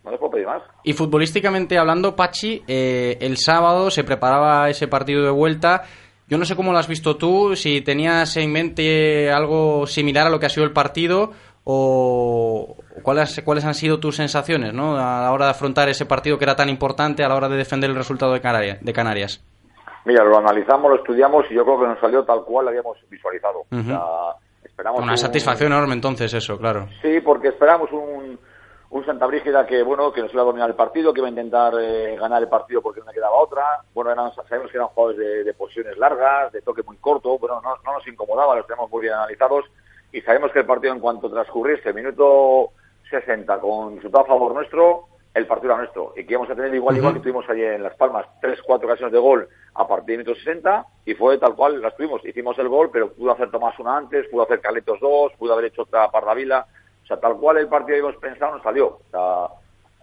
No 0.04 0.12
les 0.12 0.20
puedo 0.20 0.32
pedir 0.32 0.46
más. 0.46 0.62
Y 0.84 0.92
futbolísticamente 0.94 1.78
hablando, 1.78 2.16
Pachi, 2.16 2.64
eh, 2.68 3.18
el 3.22 3.38
sábado 3.38 3.90
se 3.92 4.04
preparaba 4.04 4.70
ese 4.70 4.88
partido 4.88 5.24
de 5.24 5.32
vuelta. 5.32 5.84
Yo 6.30 6.38
no 6.38 6.46
sé 6.46 6.56
cómo 6.56 6.72
lo 6.72 6.78
has 6.78 6.88
visto 6.88 7.18
tú, 7.18 7.56
si 7.56 7.82
tenías 7.82 8.38
en 8.38 8.52
mente 8.52 9.32
algo 9.32 9.88
similar 9.88 10.28
a 10.28 10.30
lo 10.30 10.40
que 10.40 10.46
ha 10.46 10.50
sido 10.50 10.64
el 10.66 10.72
partido 10.74 11.32
o 11.64 12.76
cuáles, 13.02 13.42
cuáles 13.44 13.66
han 13.66 13.74
sido 13.74 14.00
tus 14.00 14.16
sensaciones 14.16 14.74
¿no? 14.74 14.96
a 14.96 15.22
la 15.22 15.32
hora 15.32 15.46
de 15.46 15.52
afrontar 15.52 15.90
ese 15.90 16.06
partido 16.06 16.38
que 16.38 16.46
era 16.46 16.56
tan 16.56 16.70
importante 16.70 17.24
a 17.24 17.30
la 17.30 17.36
hora 17.36 17.50
de 17.50 17.58
defender 17.58 17.90
el 17.90 17.96
resultado 17.96 18.34
de, 18.34 18.42
Canarias. 18.42 18.78
De 18.82 18.94
Canarias. 18.94 19.44
Mira, 20.06 20.24
lo 20.24 20.38
analizamos, 20.38 20.90
lo 20.92 20.98
estudiamos 20.98 21.46
y 21.52 21.56
yo 21.56 21.64
creo 21.64 21.80
que 21.82 21.88
nos 21.88 22.00
salió 22.00 22.24
tal 22.24 22.44
cual 22.44 22.66
lo 22.66 22.70
habíamos 22.72 22.98
visualizado. 23.10 23.60
O 23.72 23.84
sea, 23.84 24.00
esperamos 24.64 25.02
Una 25.02 25.12
un- 25.14 25.18
satisfacción 25.18 25.72
enorme 25.74 25.94
entonces 25.94 26.34
eso, 26.34 26.58
claro. 26.58 26.88
Sí, 27.02 27.20
porque 27.24 27.50
esperamos 27.50 27.92
un, 27.92 28.40
un 28.92 29.06
Santa 29.06 29.28
Brígida 29.28 29.66
que, 29.68 29.84
bueno, 29.84 30.12
que 30.12 30.22
nos 30.22 30.34
iba 30.34 30.42
a 30.42 30.46
dominar 30.46 30.70
el 30.70 30.76
partido, 30.76 31.14
que 31.14 31.20
iba 31.20 31.28
a 31.28 31.32
intentar 31.32 31.74
eh, 31.80 32.18
ganar 32.18 32.42
el 32.42 32.50
partido 32.50 32.82
porque 32.82 33.02
no 33.02 33.08
le 33.08 33.14
quedaba 33.14 33.38
otra. 33.38 33.82
Bueno, 33.94 34.12
eran, 34.12 34.34
sabemos 34.34 34.72
que 34.72 34.78
eran 34.78 34.90
jugadores 34.90 35.20
de, 35.20 35.44
de 35.44 35.54
posiciones 35.54 35.98
largas, 35.98 36.52
de 36.52 36.62
toque 36.62 36.84
muy 36.84 36.98
corto, 36.98 37.38
bueno, 37.38 37.62
no, 37.62 37.76
no 37.86 37.94
nos 37.94 38.08
incomodaba, 38.08 38.56
los 38.56 38.66
tenemos 38.66 38.90
muy 38.90 39.02
bien 39.02 39.14
analizados 39.14 39.66
y 40.12 40.22
sabemos 40.22 40.52
que 40.52 40.60
el 40.60 40.66
partido 40.66 40.94
en 40.94 41.00
cuanto 41.00 41.30
transcurriese 41.30 41.94
minuto 41.94 42.72
60 43.10 43.60
con 43.60 43.98
resultado 43.98 44.24
a 44.24 44.28
favor 44.28 44.54
nuestro, 44.54 45.06
el 45.34 45.46
partido 45.46 45.74
era 45.74 45.82
nuestro 45.82 46.14
y 46.16 46.26
que 46.26 46.34
íbamos 46.34 46.50
a 46.50 46.56
tener 46.56 46.74
igual 46.74 46.98
igual 46.98 47.14
que 47.14 47.20
tuvimos 47.20 47.48
allí 47.48 47.64
en 47.64 47.84
Las 47.84 47.96
Palmas, 47.96 48.26
tres, 48.42 48.60
cuatro 48.66 48.88
ocasiones 48.88 49.14
de 49.14 49.20
gol 49.20 49.48
a 49.76 49.88
partir 49.88 50.18
del 50.18 50.26
minuto 50.26 50.40
60 50.40 50.86
y 51.06 51.14
fue 51.14 51.38
tal 51.38 51.56
cual 51.56 51.82
las 51.82 51.96
tuvimos. 51.96 52.26
Hicimos 52.26 52.58
el 52.58 52.68
gol, 52.68 52.90
pero 52.92 53.14
pudo 53.14 53.32
hacer 53.32 53.52
Tomás 53.52 53.78
una 53.80 53.98
antes, 53.98 54.28
pudo 54.30 54.44
hacer 54.44 54.60
Carletos 54.60 55.00
dos, 55.00 55.32
pudo 55.38 55.54
haber 55.54 55.66
hecho 55.66 55.84
otra 55.84 56.10
Pardavila. 56.10 56.66
O 57.10 57.14
sea, 57.16 57.18
tal 57.20 57.38
cual 57.38 57.58
el 57.58 57.68
partido 57.68 57.88
que 57.88 58.02
habíamos 58.02 58.22
pensado 58.22 58.54
nos 58.54 58.62
salió. 58.62 58.88
O 58.88 59.02
sea, 59.10 59.48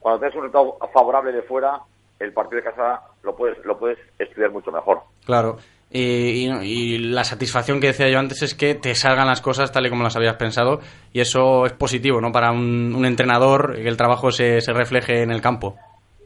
cuando 0.01 0.19
tienes 0.19 0.35
un 0.37 0.43
resultado 0.43 0.77
favorable 0.93 1.31
de 1.33 1.43
fuera, 1.43 1.81
el 2.19 2.33
partido 2.33 2.57
de 2.63 2.65
casa 2.65 3.01
lo 3.23 3.37
puedes, 3.37 3.65
lo 3.65 3.79
puedes 3.79 3.99
estudiar 4.19 4.51
mucho 4.51 4.73
mejor. 4.73 5.03
Claro. 5.25 5.57
Y, 5.89 6.49
y- 6.49 6.51
y 6.63 6.99
la 6.99 7.23
satisfacción 7.23 7.81
que 7.81 7.87
decía 7.89 8.09
yo 8.09 8.19
antes 8.19 8.43
es 8.43 8.55
que 8.57 8.75
te 8.75 8.95
salgan 8.97 9.29
las 9.29 9.41
cosas 9.41 9.71
tal 9.71 9.87
y 9.87 9.91
como 9.91 10.03
las 10.03 10.17
habías 10.17 10.35
pensado 10.35 10.81
y 11.13 11.21
eso 11.21 11.65
es 11.65 11.73
positivo, 11.75 12.21
¿no? 12.21 12.33
Para 12.33 12.51
un, 12.51 12.93
un 12.93 13.05
entrenador 13.07 13.77
que 13.77 13.87
el 13.87 13.97
trabajo 13.97 14.33
se, 14.33 14.61
se 14.61 14.73
refleje 14.73 15.23
en 15.23 15.31
el 15.31 15.41
campo. 15.41 15.77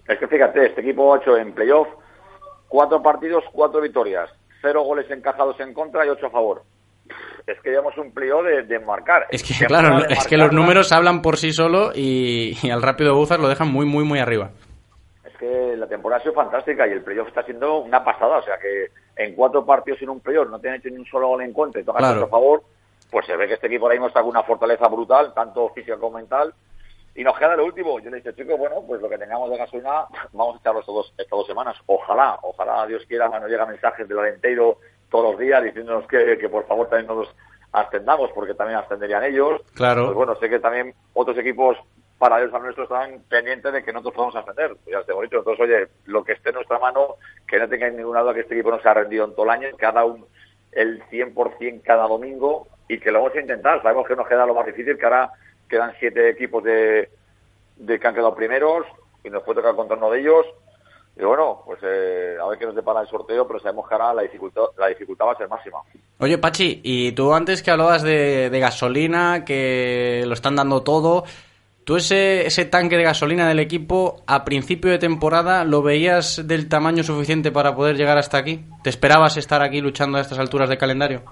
Es 0.09 0.19
que 0.19 0.27
fíjate, 0.29 0.65
este 0.67 0.81
equipo 0.81 1.13
ha 1.15 1.19
hecho 1.19 1.37
en 1.37 1.53
playoff 1.53 1.89
cuatro 2.69 3.03
partidos, 3.03 3.45
cuatro 3.53 3.83
victorias, 3.83 4.31
cero 4.63 4.83
goles 4.83 5.11
encajados 5.11 5.61
en 5.61 5.75
contra 5.75 6.07
y 6.07 6.09
ocho 6.09 6.27
a 6.29 6.31
favor. 6.31 6.63
Es 7.47 7.61
que 7.61 7.71
llevamos 7.71 7.97
un 7.99 8.13
playoff 8.13 8.45
de, 8.45 8.63
de 8.63 8.79
marcar. 8.81 9.27
Es 9.31 9.43
que, 9.43 9.67
claro, 9.67 10.05
es 10.09 10.27
que 10.27 10.37
los 10.37 10.53
números 10.53 10.93
hablan 10.93 11.21
por 11.23 11.37
sí 11.37 11.53
solo 11.53 11.91
y, 11.95 12.57
y 12.63 12.71
al 12.71 12.83
rápido 12.83 13.15
Buzas 13.17 13.39
lo 13.41 13.49
dejan 13.49 13.69
muy, 13.73 13.87
muy, 13.87 14.05
muy 14.05 14.19
arriba. 14.21 14.51
Es 15.25 15.37
que 15.37 15.75
la 15.77 15.87
temporada 15.89 16.21
ha 16.21 16.23
sido 16.23 16.35
fantástica 16.35 16.87
y 16.87 16.93
el 16.93 17.03
playoff 17.03 17.29
está 17.29 17.43
siendo 17.43 17.79
una 17.79 18.05
pasada. 18.05 18.39
O 18.39 18.43
sea 18.43 18.59
que 18.59 18.87
en 19.17 19.35
cuatro 19.35 19.65
partidos 19.67 20.01
en 20.03 20.11
un 20.11 20.21
playoff 20.21 20.49
no 20.49 20.59
te 20.61 20.69
han 20.69 20.77
hecho 20.77 20.89
ni 20.91 20.97
un 20.97 21.07
solo 21.07 21.29
gol 21.29 21.43
en 21.43 21.53
contra 21.53 21.81
y 21.81 21.85
tocan 21.85 22.01
Claro. 22.03 22.25
a 22.25 22.29
favor, 22.29 22.63
pues 23.11 23.27
se 23.27 23.37
ve 23.37 23.49
que 23.49 23.55
este 23.55 23.67
equipo 23.67 23.87
ahora 23.87 23.95
mismo 23.95 24.09
está 24.09 24.21
con 24.21 24.31
una 24.31 24.43
fortaleza 24.45 24.87
brutal, 24.89 25.33
tanto 25.35 25.69
física 25.71 25.97
como 25.97 26.19
mental. 26.19 26.55
Y 27.17 27.25
nos 27.25 27.37
queda 27.37 27.57
lo 27.57 27.65
último. 27.65 27.99
Yo 27.99 28.09
le 28.09 28.19
he 28.19 28.21
dicho, 28.21 28.31
chicos, 28.33 28.57
bueno, 28.57 28.77
pues 28.87 29.01
lo 29.03 29.09
que 29.09 29.19
tengamos 29.19 29.51
de 29.51 29.57
gasolina, 29.59 30.05
vamos 30.33 30.55
a 30.57 30.59
echarlo 30.61 30.81
estos 30.81 30.95
dos, 30.95 31.09
estas 31.19 31.31
dos 31.37 31.47
semanas. 31.47 31.77
Ojalá, 31.87 32.39
ojalá, 32.43 32.87
Dios 32.87 33.05
quiera, 33.09 33.29
nos 33.29 33.51
llega 33.51 33.67
mensajes 33.67 34.07
del 34.09 34.19
Alenteiro 34.21 34.79
todos 35.11 35.33
los 35.33 35.41
días 35.41 35.63
diciéndonos 35.65 36.07
que, 36.07 36.39
que 36.39 36.49
por 36.49 36.67
favor 36.67 36.89
también 36.89 37.07
nos 37.09 37.35
ascendamos, 37.73 38.31
porque 38.35 38.55
también 38.55 38.79
ascenderían 38.79 39.25
ellos. 39.25 39.61
Claro. 39.75 40.05
Pues 40.07 40.15
bueno, 40.17 40.35
sé 40.37 40.49
que 40.49 40.59
también 40.59 40.95
otros 41.15 41.37
equipos 41.39 41.77
paralelos 42.19 42.53
al 42.53 42.63
nuestro 42.63 42.85
están 42.85 43.23
pendientes 43.29 43.73
de 43.73 43.83
que 43.83 43.93
nosotros 43.93 44.15
podamos 44.15 44.37
ascender. 44.37 44.77
Ya 44.87 44.99
esté 44.99 45.13
bonito. 45.13 45.39
Entonces, 45.39 45.61
oye, 45.65 45.89
lo 46.07 46.23
que 46.25 46.33
esté 46.33 46.51
en 46.51 46.57
nuestra 46.57 46.79
mano, 46.79 47.17
que 47.47 47.59
no 47.59 47.69
tengáis 47.69 47.95
ninguna 47.95 48.21
duda 48.21 48.35
que 48.35 48.41
este 48.41 48.55
equipo 48.55 48.71
no 48.71 48.81
se 48.81 48.89
ha 48.89 48.95
rendido 48.95 49.25
en 49.25 49.33
todo 49.35 49.45
el 49.45 49.51
año, 49.51 49.69
que 49.77 49.87
ha 49.87 49.93
dado 49.93 50.09
un- 50.09 50.27
el 50.73 51.03
100% 51.11 51.83
cada 51.85 52.07
domingo 52.07 52.69
y 52.89 52.99
que 53.01 53.11
lo 53.11 53.21
vamos 53.23 53.37
a 53.37 53.41
intentar. 53.41 53.83
Sabemos 53.83 54.07
que 54.07 54.15
nos 54.17 54.29
queda 54.29 54.47
lo 54.47 54.55
más 54.55 54.67
difícil, 54.67 54.99
que 54.99 55.05
ahora 55.05 55.31
quedan 55.69 55.95
siete 55.99 56.29
equipos 56.29 56.63
de, 56.63 57.09
de 57.77 57.99
que 57.99 58.07
han 58.07 58.15
quedado 58.15 58.35
primeros 58.35 58.85
y 59.25 59.31
nos 59.31 59.43
puede 59.43 59.61
tocar 59.63 59.75
contra 59.75 59.97
uno 59.97 60.11
de 60.11 60.21
ellos. 60.21 60.47
Y 61.17 61.25
bueno, 61.25 61.63
pues 61.67 61.79
eh, 61.83 62.37
a 62.41 62.47
ver 62.47 62.59
qué 62.59 62.67
nos 62.67 62.75
depara 62.75 63.03
el 63.03 63.09
sorteo, 63.09 63.47
pero 63.47 63.59
sabemos 63.61 63.87
que 63.89 63.95
ahora 63.95 64.15
la 64.15 64.23
dificultad, 64.23 64.63
la 64.79 64.89
dificultad 64.89 65.27
va 65.27 65.33
a 65.33 65.37
ser 65.37 65.49
máxima. 65.49 65.79
Oye, 66.19 66.39
Pachi, 66.39 66.81
y 66.83 67.13
tú 67.13 67.35
antes 67.35 67.63
que 67.63 67.71
hablabas 67.71 68.03
de, 68.03 68.49
de 68.49 68.61
gasolina, 68.61 69.45
que 69.45 70.25
lo 70.27 70.33
están 70.33 70.57
dando 70.57 70.83
todo, 70.83 71.25
¿tú 71.85 71.97
ese, 71.97 72.47
ese 72.47 72.65
tanque 72.65 72.97
de 72.97 73.03
gasolina 73.03 73.49
del 73.49 73.59
equipo 73.59 74.23
a 74.27 74.45
principio 74.45 74.91
de 74.91 74.99
temporada 74.99 75.65
lo 75.65 75.83
veías 75.83 76.47
del 76.47 76.69
tamaño 76.69 77.03
suficiente 77.03 77.53
para 77.53 77.75
poder 77.75 77.97
llegar 77.97 78.17
hasta 78.17 78.39
aquí? 78.39 78.65
¿Te 78.83 78.89
esperabas 78.89 79.37
estar 79.37 79.63
aquí 79.63 79.81
luchando 79.81 80.17
a 80.17 80.23
estas 80.23 80.39
alturas 80.39 80.71
de 80.71 80.79
calendario? 80.79 81.23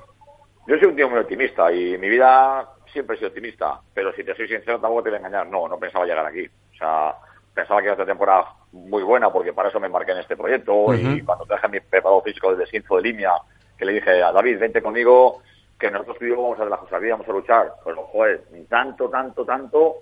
Yo 0.67 0.77
soy 0.77 0.89
un 0.89 0.97
tío 0.97 1.09
muy 1.09 1.21
optimista 1.21 1.73
y 1.73 1.95
en 1.95 2.01
mi 2.01 2.11
vida 2.11 2.69
siempre 2.93 3.17
he 3.17 3.19
sido 3.19 3.29
optimista, 3.29 3.81
pero 3.95 4.13
si 4.13 4.23
te 4.23 4.35
soy 4.35 4.49
sincero 4.49 4.79
tampoco 4.79 5.05
te 5.05 5.11
voy 5.11 5.17
a 5.17 5.21
engañar. 5.21 5.47
No, 5.47 5.67
no 5.67 5.79
pensaba 5.79 6.05
llegar 6.05 6.27
aquí. 6.27 6.45
O 6.47 6.77
sea, 6.77 7.15
pensaba 7.59 7.81
que 7.81 7.87
era 7.87 7.95
esta 7.95 8.07
temporada 8.07 8.53
muy 8.71 9.03
buena 9.03 9.33
porque 9.33 9.53
para 9.53 9.69
eso 9.69 9.81
me 9.81 9.89
embarqué 9.89 10.13
en 10.13 10.19
este 10.19 10.37
proyecto 10.37 10.95
y 10.95 11.23
cuando 11.23 11.45
traje 11.45 11.67
a 11.67 11.69
mi 11.69 11.81
preparado 11.81 12.23
físico 12.23 12.55
desde 12.55 12.71
Sinzo 12.71 12.97
de 12.97 13.03
línea, 13.03 13.33
que 13.77 13.85
le 13.85 13.95
dije 13.95 14.23
a 14.23 14.31
David, 14.31 14.61
vente 14.61 14.81
conmigo, 14.81 15.43
que 15.77 15.91
nosotros 15.91 16.19
tú 16.19 16.25
y 16.25 16.29
yo 16.29 16.37
vamos 16.37 16.53
a 16.53 16.63
hacer 16.63 16.71
la 16.71 16.77
cosa 16.77 16.99
bien, 17.01 17.13
vamos 17.15 17.29
a 17.29 17.33
luchar. 17.33 17.73
Pues, 17.83 17.97
joder, 18.13 18.43
tanto, 18.69 19.09
tanto, 19.11 19.45
tanto, 19.45 19.97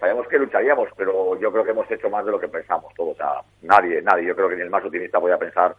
sabíamos 0.00 0.26
que 0.26 0.38
lucharíamos, 0.38 0.88
pero 0.96 1.38
yo 1.38 1.52
creo 1.52 1.64
que 1.64 1.72
hemos 1.72 1.90
hecho 1.90 2.08
más 2.08 2.24
de 2.24 2.32
lo 2.32 2.40
que 2.40 2.48
pensamos 2.48 2.94
todos. 2.94 3.12
O 3.12 3.16
sea, 3.16 3.42
nadie, 3.60 4.00
nadie, 4.00 4.24
yo 4.24 4.34
creo 4.34 4.48
que 4.48 4.56
ni 4.56 4.62
el 4.62 4.70
más 4.70 4.82
optimista 4.82 5.20
podía 5.20 5.36
pensar 5.36 5.76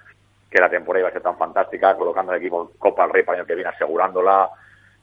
que 0.52 0.62
la 0.62 0.70
temporada 0.70 1.00
iba 1.00 1.10
a 1.10 1.14
ser 1.14 1.24
tan 1.24 1.38
fantástica, 1.38 1.96
colocando 1.96 2.32
el 2.32 2.40
equipo 2.42 2.72
Copa 2.78 3.04
del 3.04 3.14
Rey 3.14 3.24
para 3.24 3.38
el 3.38 3.42
año 3.42 3.48
que 3.48 3.56
viene, 3.56 3.72
asegurándola, 3.72 4.50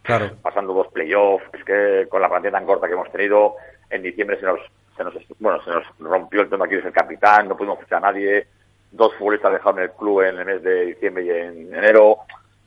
Claro. 0.03 0.31
pasando 0.41 0.73
dos 0.75 0.87
playoffs, 0.93 1.45
es 1.53 1.65
que 1.65 2.07
con 2.09 2.23
la 2.23 2.29
plantilla 2.29 2.53
tan 2.53 2.67
corta 2.67 2.87
que 2.87 2.95
hemos 2.95 3.11
tenido, 3.11 3.57
en 3.91 4.03
diciembre 4.03 4.39
se 4.39 4.47
nos, 4.47 4.61
se 5.01 5.05
nos, 5.05 5.15
bueno, 5.39 5.63
se 5.63 5.71
nos 5.71 5.85
rompió 5.99 6.43
el 6.43 6.51
tema 6.51 6.67
aquí 6.67 6.75
el 6.75 6.93
capitán, 6.93 7.49
no 7.49 7.57
pudimos 7.57 7.79
fichar 7.81 7.99
a 8.05 8.13
nadie, 8.13 8.47
dos 8.93 9.15
futbolistas 9.17 9.53
dejaron 9.53 9.81
el 9.81 9.91
club 9.93 10.23
en 10.23 10.39
el 10.39 10.45
mes 10.45 10.63
de 10.63 10.87
diciembre 10.87 11.25
y 11.25 11.31
en 11.31 11.75
enero, 11.75 12.19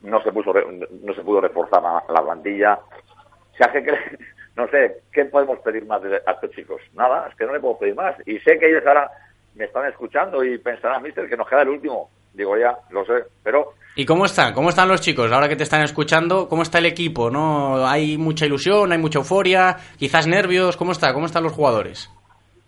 no 0.02 0.22
se 0.22 0.32
puso, 0.32 0.52
no 0.52 1.14
se 1.14 1.22
pudo 1.22 1.40
reforzar 1.40 1.82
la, 1.82 2.02
la 2.08 2.22
plantilla. 2.22 2.74
O 2.74 3.56
sea, 3.56 3.70
que, 3.72 3.82
que- 3.82 4.18
no 4.56 4.66
sé, 4.68 5.02
¿qué 5.12 5.24
podemos 5.26 5.58
pedir 5.60 5.86
más 5.86 6.02
de- 6.02 6.22
a 6.26 6.32
estos 6.32 6.50
chicos? 6.50 6.80
Nada, 6.94 7.28
es 7.30 7.36
que 7.36 7.44
no 7.46 7.52
le 7.52 7.60
puedo 7.60 7.78
pedir 7.78 7.94
más. 7.94 8.14
Y 8.26 8.38
sé 8.40 8.58
que 8.58 8.68
ellos 8.70 8.82
ahora 8.86 9.10
me 9.54 9.64
están 9.66 9.86
escuchando 9.88 10.42
y 10.44 10.58
pensarán, 10.58 11.02
mister, 11.02 11.28
que 11.28 11.36
nos 11.36 11.48
queda 11.48 11.62
el 11.62 11.68
último. 11.70 12.10
Digo, 12.32 12.56
ya, 12.58 12.76
lo 12.90 13.04
sé, 13.04 13.24
pero 13.44 13.74
¿Y 13.96 14.04
cómo 14.04 14.24
están? 14.24 14.52
¿Cómo 14.54 14.70
están 14.70 14.88
los 14.88 15.00
chicos? 15.00 15.30
Ahora 15.30 15.48
que 15.48 15.54
te 15.54 15.62
están 15.62 15.82
escuchando, 15.82 16.48
¿cómo 16.48 16.62
está 16.62 16.78
el 16.78 16.86
equipo? 16.86 17.30
¿No? 17.30 17.86
¿Hay 17.86 18.18
mucha 18.18 18.44
ilusión? 18.44 18.90
¿Hay 18.90 18.98
mucha 18.98 19.20
euforia? 19.20 19.76
¿Quizás 19.96 20.26
nervios? 20.26 20.76
¿Cómo 20.76 20.90
está? 20.90 21.14
¿Cómo 21.14 21.26
están 21.26 21.44
los 21.44 21.52
jugadores? 21.52 22.10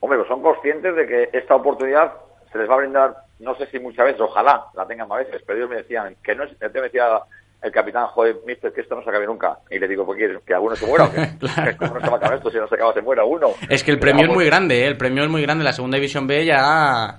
Hombre, 0.06 0.18
pues 0.20 0.28
son 0.28 0.40
conscientes 0.40 0.94
de 0.94 1.04
que 1.04 1.30
esta 1.32 1.56
oportunidad 1.56 2.12
se 2.52 2.58
les 2.58 2.70
va 2.70 2.74
a 2.74 2.76
brindar, 2.76 3.16
no 3.40 3.56
sé 3.56 3.66
si 3.66 3.80
muchas 3.80 4.06
veces, 4.06 4.20
ojalá 4.20 4.66
la 4.76 4.86
tengan 4.86 5.08
más 5.08 5.18
veces, 5.18 5.42
pero 5.44 5.58
ellos 5.58 5.68
me 5.68 5.76
decían 5.78 6.14
que 6.22 6.32
no 6.36 6.44
es, 6.44 6.56
te 6.56 6.68
decía 6.68 7.22
el 7.60 7.72
capitán, 7.72 8.06
joder, 8.06 8.36
mister, 8.46 8.72
que 8.72 8.82
esto 8.82 8.94
no 8.94 9.02
se 9.02 9.10
acabe 9.10 9.26
nunca. 9.26 9.58
Y 9.68 9.80
le 9.80 9.88
digo, 9.88 10.06
¿por 10.06 10.16
qué? 10.16 10.38
¿Que 10.46 10.54
alguno 10.54 10.76
se 10.76 10.86
muera? 10.86 11.10
Que 11.10 11.76
¿Cómo 11.76 11.94
no 11.94 12.00
se 12.00 12.06
va 12.06 12.12
a 12.12 12.16
acabar 12.18 12.36
esto 12.36 12.52
si 12.52 12.56
no 12.56 12.68
se 12.68 12.76
acaba, 12.76 12.94
se 12.94 13.02
muera 13.02 13.24
uno? 13.24 13.48
Es 13.68 13.82
que 13.82 13.90
el 13.90 13.98
Pero 13.98 14.12
premio 14.12 14.30
es 14.30 14.36
muy 14.36 14.46
grande, 14.46 14.84
¿eh? 14.84 14.86
El 14.86 14.96
premio 14.96 15.24
es 15.24 15.28
muy 15.28 15.42
grande. 15.42 15.64
La 15.64 15.72
segunda 15.72 15.96
división 15.96 16.28
B 16.28 16.44
ya... 16.44 17.16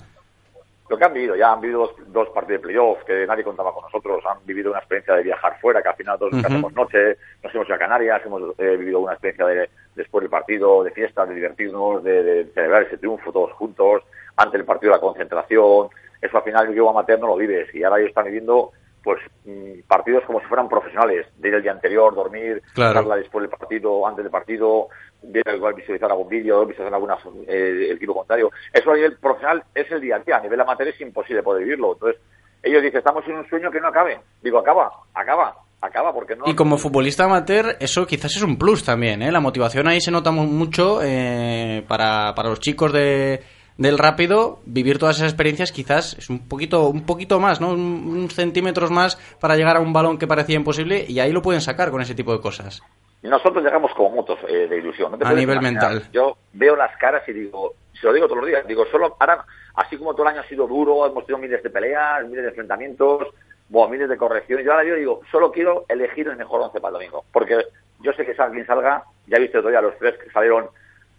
Lo 0.90 0.98
que 0.98 1.04
han 1.04 1.14
vivido, 1.14 1.36
ya 1.36 1.52
han 1.52 1.60
vivido 1.60 1.82
dos, 1.82 1.92
dos 2.14 2.30
partidos 2.30 2.62
de 2.62 2.68
playoff, 2.68 3.04
que 3.04 3.28
nadie 3.28 3.44
contaba 3.44 3.74
con 3.74 3.84
nosotros, 3.84 4.24
han 4.26 4.38
vivido 4.46 4.72
una 4.72 4.80
experiencia 4.80 5.16
de 5.16 5.24
viajar 5.24 5.60
fuera, 5.60 5.82
que 5.82 5.90
al 5.90 5.96
final 5.96 6.18
todos 6.18 6.34
Ujú. 6.34 6.46
hacemos 6.46 6.74
noche, 6.74 7.18
nos 7.44 7.54
hemos 7.54 7.68
ido 7.68 7.76
a 7.76 7.80
Canarias, 7.80 8.22
hemos 8.26 8.58
eh, 8.58 8.78
vivido 8.78 9.00
una 9.02 9.14
experiencia 9.14 9.46
de, 9.48 9.70
después 9.96 10.22
del 10.22 10.30
partido, 10.30 10.84
de 10.84 10.92
fiesta, 10.92 11.26
de 11.26 11.36
divertirnos, 11.36 12.04
de, 12.04 12.24
de 12.24 12.46
celebrar 12.54 12.84
ese 12.84 12.98
triunfo 12.98 13.34
todos 13.34 13.52
juntos, 13.54 14.04
ante 14.38 14.58
el 14.58 14.66
partido 14.66 14.94
la 14.94 15.00
concentración, 15.00 15.90
eso 16.22 16.38
al 16.38 16.44
final 16.44 16.66
el 16.66 16.72
equipo 16.72 16.90
amateur 16.90 17.20
no 17.20 17.28
lo 17.28 17.36
vives, 17.36 17.74
y 17.76 17.84
ahora 17.84 17.98
ellos 17.98 18.10
están 18.10 18.26
viviendo 18.26 18.72
pues 19.08 19.22
mm, 19.46 19.88
partidos 19.88 20.26
como 20.26 20.42
si 20.42 20.48
fueran 20.48 20.68
profesionales, 20.68 21.28
de 21.38 21.48
ir 21.48 21.54
el 21.56 21.64
día 21.64 21.72
anterior, 21.72 22.14
dormir, 22.14 22.62
Claro. 22.74 22.96
charla 22.96 23.16
después 23.16 23.42
del 23.44 23.50
partido, 23.58 24.06
antes 24.06 24.22
del 24.26 24.32
partido, 24.32 24.90
ver 25.24 25.44
igual 25.56 25.76
visualizar 25.76 26.12
algún 26.12 26.28
vídeo, 26.28 26.66
visualizar 26.66 26.94
alguna 26.94 27.16
eh, 27.48 27.88
el 27.92 27.96
equipo 27.96 28.14
contrario. 28.14 28.52
Eso 28.74 28.92
a 28.92 28.96
nivel 28.96 29.16
profesional 29.18 29.64
es 29.74 29.90
el 29.90 30.02
día 30.02 30.18
a 30.18 30.20
día, 30.20 30.36
a 30.36 30.42
nivel 30.42 30.60
amateur 30.60 30.90
es 30.90 31.00
imposible 31.00 31.42
poder 31.42 31.64
vivirlo. 31.64 31.94
Entonces, 31.94 32.22
ellos 32.62 32.82
dicen, 32.84 32.98
estamos 32.98 33.26
en 33.28 33.36
un 33.38 33.48
sueño 33.48 33.72
que 33.72 33.80
no 33.80 33.88
acabe. 33.88 34.20
Digo, 34.44 34.60
acaba, 34.60 34.92
acaba, 35.14 35.56
acaba, 35.80 36.14
porque 36.14 36.36
no... 36.36 36.44
Y 36.46 36.54
como 36.56 36.78
futbolista 36.78 37.24
amateur, 37.24 37.78
eso 37.80 38.06
quizás 38.06 38.36
es 38.36 38.42
un 38.44 38.58
plus 38.58 38.84
también, 38.84 39.22
¿eh? 39.22 39.32
La 39.32 39.40
motivación 39.40 39.88
ahí 39.88 40.02
se 40.02 40.12
nota 40.12 40.32
mu- 40.32 40.44
mucho 40.48 41.00
eh, 41.02 41.86
para, 41.88 42.36
para 42.36 42.50
los 42.50 42.60
chicos 42.60 42.92
de, 42.92 43.40
del 43.78 43.98
rápido. 43.98 44.60
Vivir 44.66 44.98
todas 45.00 45.18
esas 45.18 45.30
experiencias 45.30 45.72
quizás 45.72 46.18
es 46.18 46.30
un 46.30 46.48
poquito, 46.48 46.88
un 46.90 47.06
poquito 47.06 47.40
más, 47.40 47.62
¿no? 47.62 47.72
Un, 47.72 48.30
centímetros 48.30 48.92
más 48.92 49.16
para 49.40 49.56
llegar 49.56 49.78
a 49.78 49.80
un 49.80 49.94
balón 49.94 50.18
que 50.18 50.28
parecía 50.28 50.56
imposible 50.56 51.06
y 51.08 51.20
ahí 51.20 51.32
lo 51.32 51.42
pueden 51.42 51.62
sacar 51.62 51.92
con 51.92 52.02
ese 52.02 52.16
tipo 52.16 52.32
de 52.34 52.42
cosas. 52.42 52.82
nosotros 53.24 53.64
llegamos 53.64 53.92
con 53.94 54.14
motos 54.16 54.40
eh, 54.48 54.68
de 54.68 54.78
ilusión. 54.78 55.12
No 55.12 55.18
te 55.18 55.26
A 55.26 55.30
nivel 55.34 55.58
imaginar. 55.58 55.92
mental. 55.94 56.10
Yo 56.14 56.38
veo 56.54 56.76
las 56.76 56.96
caras 56.98 57.24
y 57.28 57.34
digo, 57.34 57.74
se 58.00 58.08
lo 58.08 58.14
digo 58.14 58.26
todos 58.28 58.40
los 58.42 58.48
días, 58.48 58.66
digo, 58.68 58.86
solo 58.92 59.16
ahora, 59.20 59.44
así 59.76 59.98
como 59.98 60.14
todo 60.14 60.24
el 60.24 60.34
año 60.34 60.42
ha 60.42 60.48
sido 60.48 60.68
duro, 60.68 61.06
hemos 61.06 61.26
tenido 61.26 61.40
miles 61.42 61.62
de 61.64 61.70
peleas, 61.70 62.24
miles 62.28 62.44
de 62.44 62.50
enfrentamientos, 62.50 63.28
buah, 63.70 63.90
miles 63.90 64.08
de 64.08 64.18
correcciones, 64.18 64.66
yo 64.66 64.72
ahora 64.72 64.86
yo 64.88 64.96
digo, 64.96 65.22
solo 65.32 65.52
quiero 65.52 65.86
elegir 65.90 66.28
el 66.28 66.38
mejor 66.38 66.62
once 66.62 66.80
para 66.80 66.90
el 66.90 66.94
domingo, 67.02 67.26
porque 67.34 67.58
yo 68.02 68.14
sé 68.14 68.26
que 68.26 68.34
salga 68.36 68.54
quien 68.54 68.66
salga, 68.66 69.04
ya 69.28 69.38
he 69.38 69.42
visto 69.42 69.60
todavía 69.60 69.82
los 69.82 69.98
tres 69.98 70.16
que 70.24 70.30
salieron 70.32 70.68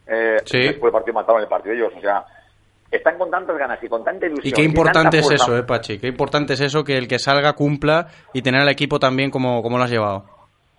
eh, 0.06 0.38
Sí. 0.44 0.58
después 0.58 0.84
del 0.90 0.92
partido 0.92 1.14
mataron 1.14 1.42
el 1.42 1.48
partido 1.48 1.74
ellos, 1.74 1.92
o 1.96 2.00
sea, 2.00 2.24
están 2.90 3.18
con 3.18 3.30
tantas 3.30 3.56
ganas 3.58 3.82
y 3.82 3.88
con 3.88 4.04
tanta 4.04 4.26
ilusión. 4.26 4.46
Y 4.46 4.52
qué 4.52 4.62
importante 4.62 5.18
es 5.18 5.30
eso, 5.30 5.56
eh, 5.56 5.62
Pachi. 5.62 5.98
Qué 5.98 6.08
importante 6.08 6.54
es 6.54 6.60
eso, 6.60 6.84
que 6.84 6.96
el 6.96 7.06
que 7.08 7.18
salga 7.18 7.52
cumpla 7.52 8.08
y 8.32 8.42
tener 8.42 8.62
al 8.62 8.68
equipo 8.68 8.98
también 8.98 9.30
como, 9.30 9.62
como 9.62 9.78
lo 9.78 9.84
has 9.84 9.90
llevado. 9.90 10.24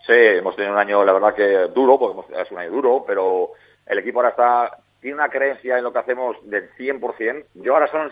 Sí, 0.05 0.15
hemos 0.15 0.55
tenido 0.55 0.73
un 0.73 0.79
año, 0.79 1.03
la 1.03 1.13
verdad 1.13 1.35
que 1.35 1.67
duro, 1.73 1.99
porque 1.99 2.33
es 2.41 2.51
un 2.51 2.57
año 2.57 2.71
duro, 2.71 3.03
pero 3.05 3.51
el 3.85 3.99
equipo 3.99 4.19
ahora 4.19 4.29
está, 4.29 4.77
tiene 4.99 5.15
una 5.15 5.29
creencia 5.29 5.77
en 5.77 5.83
lo 5.83 5.93
que 5.93 5.99
hacemos 5.99 6.35
del 6.43 6.71
100%. 6.71 7.45
Yo 7.55 7.73
ahora 7.75 7.87
son, 7.91 8.11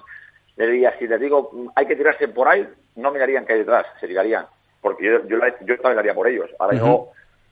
le 0.58 0.68
diría, 0.68 0.96
si 1.00 1.08
les 1.08 1.20
digo, 1.20 1.52
hay 1.76 1.88
que 1.88 1.96
tirarse 1.96 2.28
por 2.28 2.48
ahí, 2.48 2.68
no 2.96 3.12
mirarían 3.12 3.46
que 3.46 3.54
hay 3.54 3.60
detrás, 3.60 3.88
se 4.00 4.08
tirarían, 4.08 4.46
porque 4.80 5.06
yo, 5.06 5.28
yo, 5.28 5.38
yo 5.62 5.78
también 5.78 5.96
lo 5.96 6.00
haría 6.00 6.14
por 6.14 6.28
ellos. 6.28 6.50
Ahora 6.60 6.78
yo 6.78 6.86
Ujú. 6.86 7.12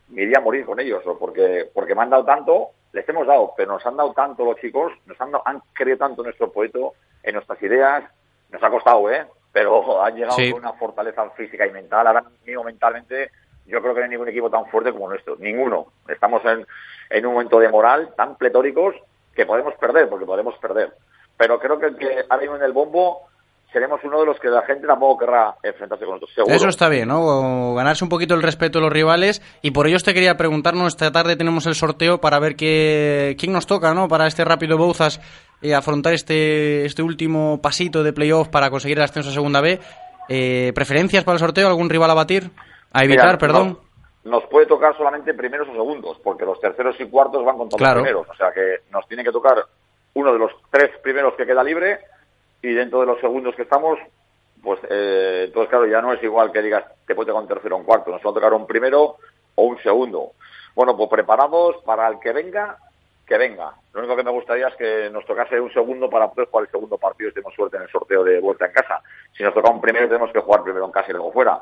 Me 0.10 0.24
iría 0.24 0.38
a 0.38 0.42
morir 0.42 0.66
con 0.66 0.80
ellos, 0.80 1.06
o 1.06 1.18
porque, 1.18 1.70
porque 1.74 1.96
me 1.96 2.02
han 2.04 2.10
dado 2.10 2.26
tanto, 2.26 2.70
les 2.94 3.08
hemos 3.10 3.26
dado, 3.28 3.54
pero 3.58 3.74
nos 3.74 3.86
han 3.86 3.98
dado 3.98 4.14
tanto 4.14 4.46
los 4.46 4.58
chicos, 4.58 4.92
nos 5.06 5.20
han, 5.20 5.32
dado- 5.32 5.44
han 5.46 5.62
creído 5.74 5.98
tanto 5.98 6.22
en 6.22 6.26
nuestro 6.26 6.52
proyecto, 6.52 6.94
en 7.24 7.34
nuestras 7.36 7.62
ideas, 7.64 8.04
nos 8.52 8.62
ha 8.64 8.70
costado, 8.70 9.10
¿eh? 9.12 9.26
Pero 9.52 10.04
han 10.04 10.16
llegado 10.16 10.36
Sí. 10.36 10.52
con 10.52 10.62
una 10.62 10.74
fortaleza 10.74 11.30
física 11.32 11.66
y 11.66 11.72
mental. 11.72 12.06
Ahora 12.08 12.24
mismo 12.46 12.64
mentalmente 12.64 13.32
yo 13.66 13.82
creo 13.82 13.94
que 13.94 14.02
no 14.02 14.04
hay 14.04 14.10
ningún 14.12 14.28
equipo 14.30 14.50
tan 14.50 14.66
fuerte 14.68 14.92
como 14.92 15.10
nuestro. 15.10 15.36
Ninguno. 15.38 15.88
Estamos 16.08 16.44
en, 16.46 16.66
en 17.10 17.26
un 17.26 17.34
momento 17.34 17.60
de 17.60 17.70
moral 17.70 18.14
tan 18.16 18.36
pletóricos 18.36 18.96
que 19.34 19.46
podemos 19.46 19.74
perder, 19.76 20.08
porque 20.10 20.26
podemos 20.26 20.58
perder. 20.60 20.94
Pero 21.38 21.60
creo 21.60 21.80
que 21.80 21.86
el 21.88 21.98
que 21.98 22.26
ahora 22.30 22.42
mismo 22.42 22.56
en 22.58 22.64
el 22.64 22.74
bombo 22.74 23.28
seremos 23.76 24.00
uno 24.06 24.22
de 24.22 24.26
los 24.26 24.40
que 24.40 24.48
la 24.48 24.62
gente 24.62 24.88
tampoco 24.88 25.18
querrá 25.26 25.54
enfrentarse 25.62 26.06
con 26.06 26.14
nosotros. 26.14 26.34
Seguro. 26.34 26.56
Eso 26.56 26.70
está 26.70 26.88
bien, 26.88 27.10
¿no? 27.10 27.74
Ganarse 27.74 28.06
un 28.06 28.10
poquito 28.10 28.34
el 28.34 28.42
respeto 28.42 28.80
de 28.80 28.86
los 28.86 28.94
rivales. 28.94 29.42
Y 29.62 29.72
por 29.72 29.86
ello 29.86 29.98
te 30.00 30.14
quería 30.14 30.38
preguntarnos, 30.38 30.88
esta 30.88 31.12
tarde 31.12 31.36
tenemos 31.36 31.66
el 31.66 31.76
sorteo 31.76 32.22
para 32.22 32.40
ver 32.40 32.56
qué, 32.56 33.36
quién 33.38 33.52
nos 33.52 33.68
toca, 33.68 33.94
¿no? 33.94 34.08
Para 34.08 34.28
este 34.28 34.46
rápido 34.46 34.78
Bouzas 34.78 35.20
eh, 35.62 35.76
afrontar 35.76 36.14
este, 36.14 36.86
este 36.86 37.04
último 37.04 37.60
pasito 37.62 38.02
de 38.02 38.14
playoff 38.14 38.48
para 38.48 38.70
conseguir 38.70 38.98
el 38.98 39.04
ascenso 39.04 39.30
a 39.30 39.34
Segunda 39.34 39.60
B. 39.60 39.78
Eh, 40.30 40.72
¿Preferencias 40.74 41.26
para 41.26 41.34
el 41.34 41.40
sorteo? 41.40 41.68
¿Algún 41.68 41.90
rival 41.90 42.12
a 42.12 42.14
batir? 42.14 42.52
A 42.94 43.04
evitar, 43.04 43.26
Mira, 43.26 43.38
perdón. 43.38 43.78
Nos, 44.24 44.42
nos 44.42 44.50
puede 44.50 44.68
tocar 44.68 44.96
solamente 44.96 45.34
primeros 45.34 45.68
o 45.68 45.74
segundos, 45.74 46.18
porque 46.24 46.46
los 46.46 46.62
terceros 46.62 46.96
y 47.02 47.06
cuartos 47.10 47.44
van 47.44 47.58
contra 47.58 47.78
Claro. 47.78 48.00
los 48.00 48.04
primeros. 48.08 48.30
O 48.30 48.36
sea 48.38 48.54
que 48.54 48.90
nos 48.90 49.06
tiene 49.10 49.22
que 49.26 49.34
tocar 49.34 49.58
uno 50.14 50.32
de 50.32 50.40
los 50.40 50.52
tres 50.72 50.92
primeros 51.04 51.34
que 51.34 51.46
queda 51.46 51.62
libre 51.62 52.00
y 52.62 52.74
dentro 52.74 53.00
de 53.02 53.06
los 53.08 53.20
segundos 53.20 53.56
que 53.56 53.64
estamos, 53.64 54.00
pues 54.64 54.80
eh, 54.90 55.44
entonces 55.48 55.70
claro, 55.70 55.86
ya 55.86 56.02
no 56.02 56.14
es 56.14 56.22
igual 56.24 56.52
que 56.52 56.62
digas 56.62 56.84
te 57.06 57.14
puede 57.16 57.28
tocar 57.28 57.44
un 57.44 57.48
tercero 57.48 57.76
o 57.76 57.80
un 57.80 57.86
cuarto, 57.86 58.12
nos 58.12 58.26
va 58.26 58.30
a 58.32 58.34
tocar 58.34 58.54
un 58.54 58.66
primero 58.68 59.18
o 59.56 59.64
un 59.64 59.78
segundo. 59.82 60.32
Bueno, 60.74 60.98
pues 60.98 61.10
preparados 61.10 61.78
para 61.86 62.08
el 62.08 62.20
que 62.20 62.34
venga, 62.34 62.78
que 63.26 63.38
venga. 63.38 63.74
Lo 63.94 64.00
único 64.02 64.16
que 64.16 64.24
me 64.24 64.32
gustaría 64.32 64.68
es 64.68 64.76
que 64.76 65.10
nos 65.10 65.26
tocase 65.26 65.60
un 65.60 65.72
segundo 65.72 66.10
para 66.10 66.30
poder 66.30 66.50
jugar 66.50 66.66
el 66.66 66.72
segundo 66.72 66.98
partido 66.98 67.30
y 67.30 67.34
tenemos 67.34 67.54
suerte 67.54 67.78
en 67.78 67.84
el 67.84 67.90
sorteo 67.90 68.24
de 68.24 68.40
vuelta 68.40 68.66
en 68.66 68.74
casa. 68.74 69.02
Si 69.32 69.44
nos 69.44 69.54
toca 69.54 69.70
un 69.70 69.80
primero, 69.82 70.08
tenemos 70.08 70.32
que 70.32 70.42
jugar 70.42 70.64
primero 70.64 70.86
en 70.86 70.92
casa 70.92 71.12
y 71.12 71.14
luego 71.14 71.32
fuera. 71.32 71.60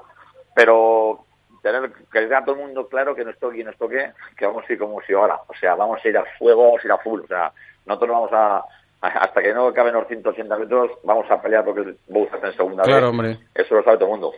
Pero 0.56 1.26
tener 1.62 1.92
que 2.12 2.22
le 2.22 2.36
a 2.36 2.44
todo 2.44 2.56
el 2.56 2.62
mundo 2.62 2.88
claro 2.88 3.16
que 3.16 3.24
nos 3.24 3.38
toque 3.38 3.60
y 3.60 3.64
nos 3.64 3.78
toque, 3.78 4.12
que 4.38 4.46
vamos 4.46 4.66
a 4.68 4.74
ir 4.74 4.80
como 4.80 5.02
si 5.02 5.14
ahora. 5.14 5.40
O 5.48 5.54
sea, 5.54 5.76
vamos 5.76 6.00
a 6.04 6.08
ir 6.08 6.18
a 6.18 6.26
fuego, 6.38 6.66
vamos 6.66 6.84
a 6.84 6.88
ir 6.88 6.92
a 6.92 6.98
full. 6.98 7.22
O 7.22 7.28
sea, 7.28 7.52
nosotros 7.86 8.10
no 8.10 8.14
vamos 8.16 8.34
a- 8.34 8.66
hasta 9.04 9.42
que 9.42 9.54
no 9.54 9.74
caben 9.74 9.94
los 9.94 10.08
180 10.08 10.58
metros, 10.58 10.92
vamos 11.04 11.30
a 11.30 11.42
pelear 11.42 11.66
porque 11.66 11.82
el 11.82 11.98
Bouzas 12.08 12.44
en 12.44 12.54
segunda 12.54 12.84
Claro, 12.84 13.02
vez. 13.02 13.10
hombre. 13.12 13.38
Eso 13.54 13.76
lo 13.76 13.84
sabe 13.84 13.98
todo 13.98 14.06
el 14.06 14.12
mundo. 14.12 14.32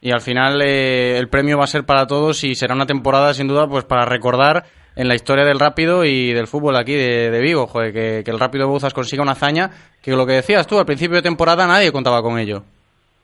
Y 0.00 0.10
al 0.12 0.20
final 0.20 0.60
eh, 0.62 1.16
el 1.18 1.28
premio 1.28 1.58
va 1.58 1.64
a 1.64 1.68
ser 1.68 1.84
para 1.84 2.06
todos 2.06 2.42
y 2.44 2.54
será 2.54 2.74
una 2.74 2.86
temporada 2.86 3.32
sin 3.34 3.46
duda 3.48 3.68
pues 3.68 3.84
para 3.84 4.04
recordar 4.04 4.64
en 4.96 5.08
la 5.08 5.14
historia 5.14 5.44
del 5.44 5.60
rápido 5.60 6.04
y 6.04 6.32
del 6.34 6.48
fútbol 6.48 6.76
aquí 6.76 6.94
de, 6.94 7.30
de 7.30 7.40
Vigo, 7.40 7.66
joder, 7.66 7.92
que, 7.92 8.22
que 8.24 8.30
el 8.30 8.38
rápido 8.40 8.68
Bouzas 8.68 8.92
consiga 8.92 9.22
una 9.22 9.32
hazaña 9.32 9.70
que 10.02 10.10
lo 10.10 10.26
que 10.26 10.34
decías 10.34 10.66
tú 10.66 10.78
al 10.78 10.84
principio 10.84 11.16
de 11.16 11.22
temporada 11.22 11.66
nadie 11.66 11.92
contaba 11.92 12.20
con 12.20 12.38
ello. 12.38 12.62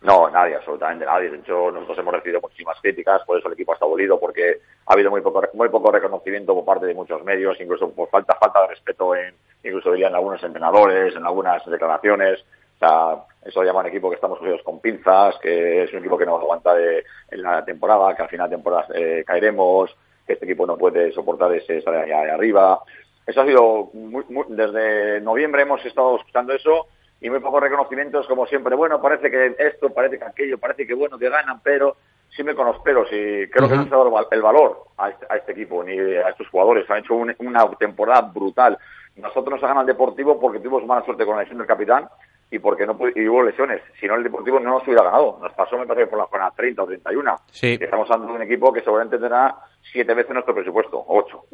No, 0.01 0.31
nadie, 0.31 0.55
absolutamente 0.55 1.05
nadie. 1.05 1.29
De 1.29 1.39
hecho, 1.39 1.73
nosotros 1.73 1.99
hemos 1.99 2.15
recibido 2.15 2.41
muchísimas 2.41 2.81
críticas, 2.81 3.21
por 3.27 3.37
eso 3.37 3.49
el 3.49 3.55
equipo 3.55 3.75
está 3.75 3.85
dolido, 3.85 4.19
porque 4.21 4.61
ha 4.87 4.93
habido 4.95 5.11
muy 5.11 5.21
poco, 5.21 5.43
muy 5.55 5.69
poco 5.69 5.91
reconocimiento 5.91 6.55
por 6.55 6.65
parte 6.65 6.87
de 6.87 6.95
muchos 6.95 7.23
medios, 7.25 7.61
incluso 7.61 7.91
por 7.91 8.09
falta, 8.09 8.37
falta 8.41 8.63
de 8.63 8.69
respeto 8.69 9.17
en, 9.17 9.35
incluso 9.65 9.93
dirían 9.93 10.15
algunos 10.15 10.43
entrenadores, 10.43 11.15
en 11.17 11.25
algunas 11.27 11.65
declaraciones. 11.67 12.45
O 12.77 12.79
sea, 12.79 13.25
eso 13.45 13.63
llama 13.65 13.81
a 13.81 13.83
un 13.83 13.89
equipo 13.89 14.09
que 14.09 14.15
estamos 14.17 14.39
cogidos 14.39 14.63
con 14.63 14.81
pinzas, 14.81 15.37
que 15.39 15.83
es 15.83 15.93
un 15.93 15.99
equipo 15.99 16.17
que 16.17 16.27
no 16.27 16.37
aguanta 16.37 16.75
de, 16.75 17.05
en 17.31 17.43
la 17.43 17.65
temporada, 17.65 18.15
que 18.15 18.23
al 18.23 18.29
final 18.29 18.49
de 18.49 18.57
temporada 18.57 18.87
eh, 18.95 19.25
caeremos, 19.27 19.95
que 20.27 20.35
este 20.35 20.45
equipo 20.45 20.67
no 20.67 20.77
puede 20.77 21.11
soportar 21.13 21.53
ese 21.55 21.79
estar 21.79 21.95
ahí 21.95 22.13
arriba. 22.13 22.81
Eso 23.27 23.41
ha 23.41 23.47
sido, 23.47 23.91
muy- 23.95 24.25
muy- 24.29 24.47
desde 24.49 25.21
noviembre 25.21 25.63
hemos 25.63 25.85
estado 25.85 26.17
escuchando 26.17 26.53
eso 26.53 26.87
y 27.21 27.29
muy 27.31 27.41
pocos 27.41 27.61
reconocimientos, 27.63 28.27
como 28.29 28.47
siempre. 28.47 28.77
Bueno, 28.77 29.03
parece 29.03 29.29
que 29.31 29.57
esto, 29.59 29.91
parece 29.91 30.19
que 30.19 30.25
aquello, 30.25 30.57
parece 30.59 30.87
que 30.87 30.95
bueno, 30.95 31.19
que 31.19 31.29
ganan, 31.29 31.61
pero 31.63 31.97
siempre 32.39 32.55
con 32.55 32.67
los 32.67 32.79
peros. 32.81 33.09
Y 33.11 33.49
creo 33.51 33.69
que 33.69 33.75
no 33.77 33.83
se 33.83 33.89
ha 33.89 33.97
dado 33.99 34.07
el 34.07 34.13
val- 34.13 34.29
el 34.31 34.43
valor 34.43 34.85
a 34.97 35.09
este, 35.11 35.27
a 35.29 35.37
este 35.37 35.53
equipo 35.53 35.83
ni 35.83 35.99
a 35.99 36.29
estos 36.29 36.49
jugadores. 36.49 36.89
Han 36.89 36.99
hecho 36.99 37.15
un- 37.15 37.35
una 37.41 37.69
temporada 37.73 38.21
brutal. 38.23 38.79
Nosotros 39.17 39.55
nos 39.55 39.63
ha 39.65 39.67
ganado 39.67 39.81
el 39.83 39.87
Deportivo 39.95 40.39
porque 40.39 40.59
tuvimos 40.61 40.87
mala 40.87 41.05
suerte 41.05 41.27
con 41.27 41.35
la 41.35 41.43
lesión 41.43 41.59
del 41.59 41.67
capitán 41.67 42.09
y 42.51 42.61
porque 42.61 42.87
no 42.87 42.97
y 43.15 43.29
hubo 43.29 43.43
lesiones. 43.43 43.83
Si 44.01 44.07
no, 44.07 44.15
el 44.15 44.23
Deportivo 44.23 44.61
no 44.61 44.71
nos 44.71 44.85
hubiera 44.85 45.03
ganado. 45.03 45.39
Nos 45.43 45.53
pasó, 45.55 45.77
me 45.77 45.87
parece, 45.87 46.07
por 46.07 46.19
la 46.21 46.27
jornada 46.27 46.53
30 46.57 46.83
o 46.83 46.87
31. 46.87 47.37
Sí. 47.51 47.77
Estamos 47.81 48.09
hablando 48.11 48.33
de 48.33 48.37
un 48.39 48.43
equipo 48.43 48.73
que 48.73 48.81
seguramente 48.83 49.19
tendrá 49.19 49.57
siete 49.93 50.15
veces 50.15 50.33
nuestro 50.33 50.55
presupuesto, 50.55 51.05
ocho. 51.09 51.45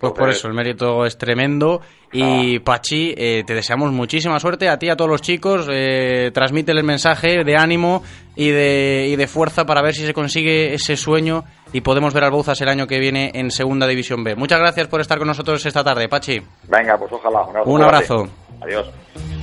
Pues 0.00 0.12
por 0.12 0.30
eso, 0.30 0.48
el 0.48 0.54
mérito 0.54 1.04
es 1.04 1.16
tremendo. 1.18 1.80
Y 2.12 2.60
Pachi, 2.60 3.14
eh, 3.16 3.42
te 3.46 3.54
deseamos 3.54 3.92
muchísima 3.92 4.38
suerte 4.38 4.68
a 4.68 4.78
ti 4.78 4.86
y 4.86 4.90
a 4.90 4.96
todos 4.96 5.10
los 5.10 5.20
chicos. 5.22 5.68
Eh, 5.70 6.30
transmítele 6.32 6.80
el 6.80 6.86
mensaje 6.86 7.44
de 7.44 7.56
ánimo 7.56 8.02
y 8.34 8.50
de, 8.50 9.08
y 9.10 9.16
de 9.16 9.26
fuerza 9.26 9.64
para 9.64 9.82
ver 9.82 9.94
si 9.94 10.06
se 10.06 10.14
consigue 10.14 10.74
ese 10.74 10.96
sueño 10.96 11.44
y 11.72 11.80
podemos 11.80 12.14
ver 12.14 12.24
al 12.24 12.30
Bouzas 12.30 12.60
el 12.60 12.68
año 12.68 12.86
que 12.86 12.98
viene 12.98 13.32
en 13.34 13.50
Segunda 13.50 13.86
División 13.86 14.24
B. 14.24 14.36
Muchas 14.36 14.60
gracias 14.60 14.86
por 14.88 15.00
estar 15.00 15.18
con 15.18 15.26
nosotros 15.26 15.64
esta 15.66 15.82
tarde, 15.84 16.08
Pachi. 16.08 16.40
Venga, 16.68 16.96
pues 16.96 17.12
ojalá. 17.12 17.42
Un 17.42 17.56
abrazo. 17.56 17.70
Un 17.70 17.82
abrazo. 17.82 18.28
Adiós. 18.62 19.35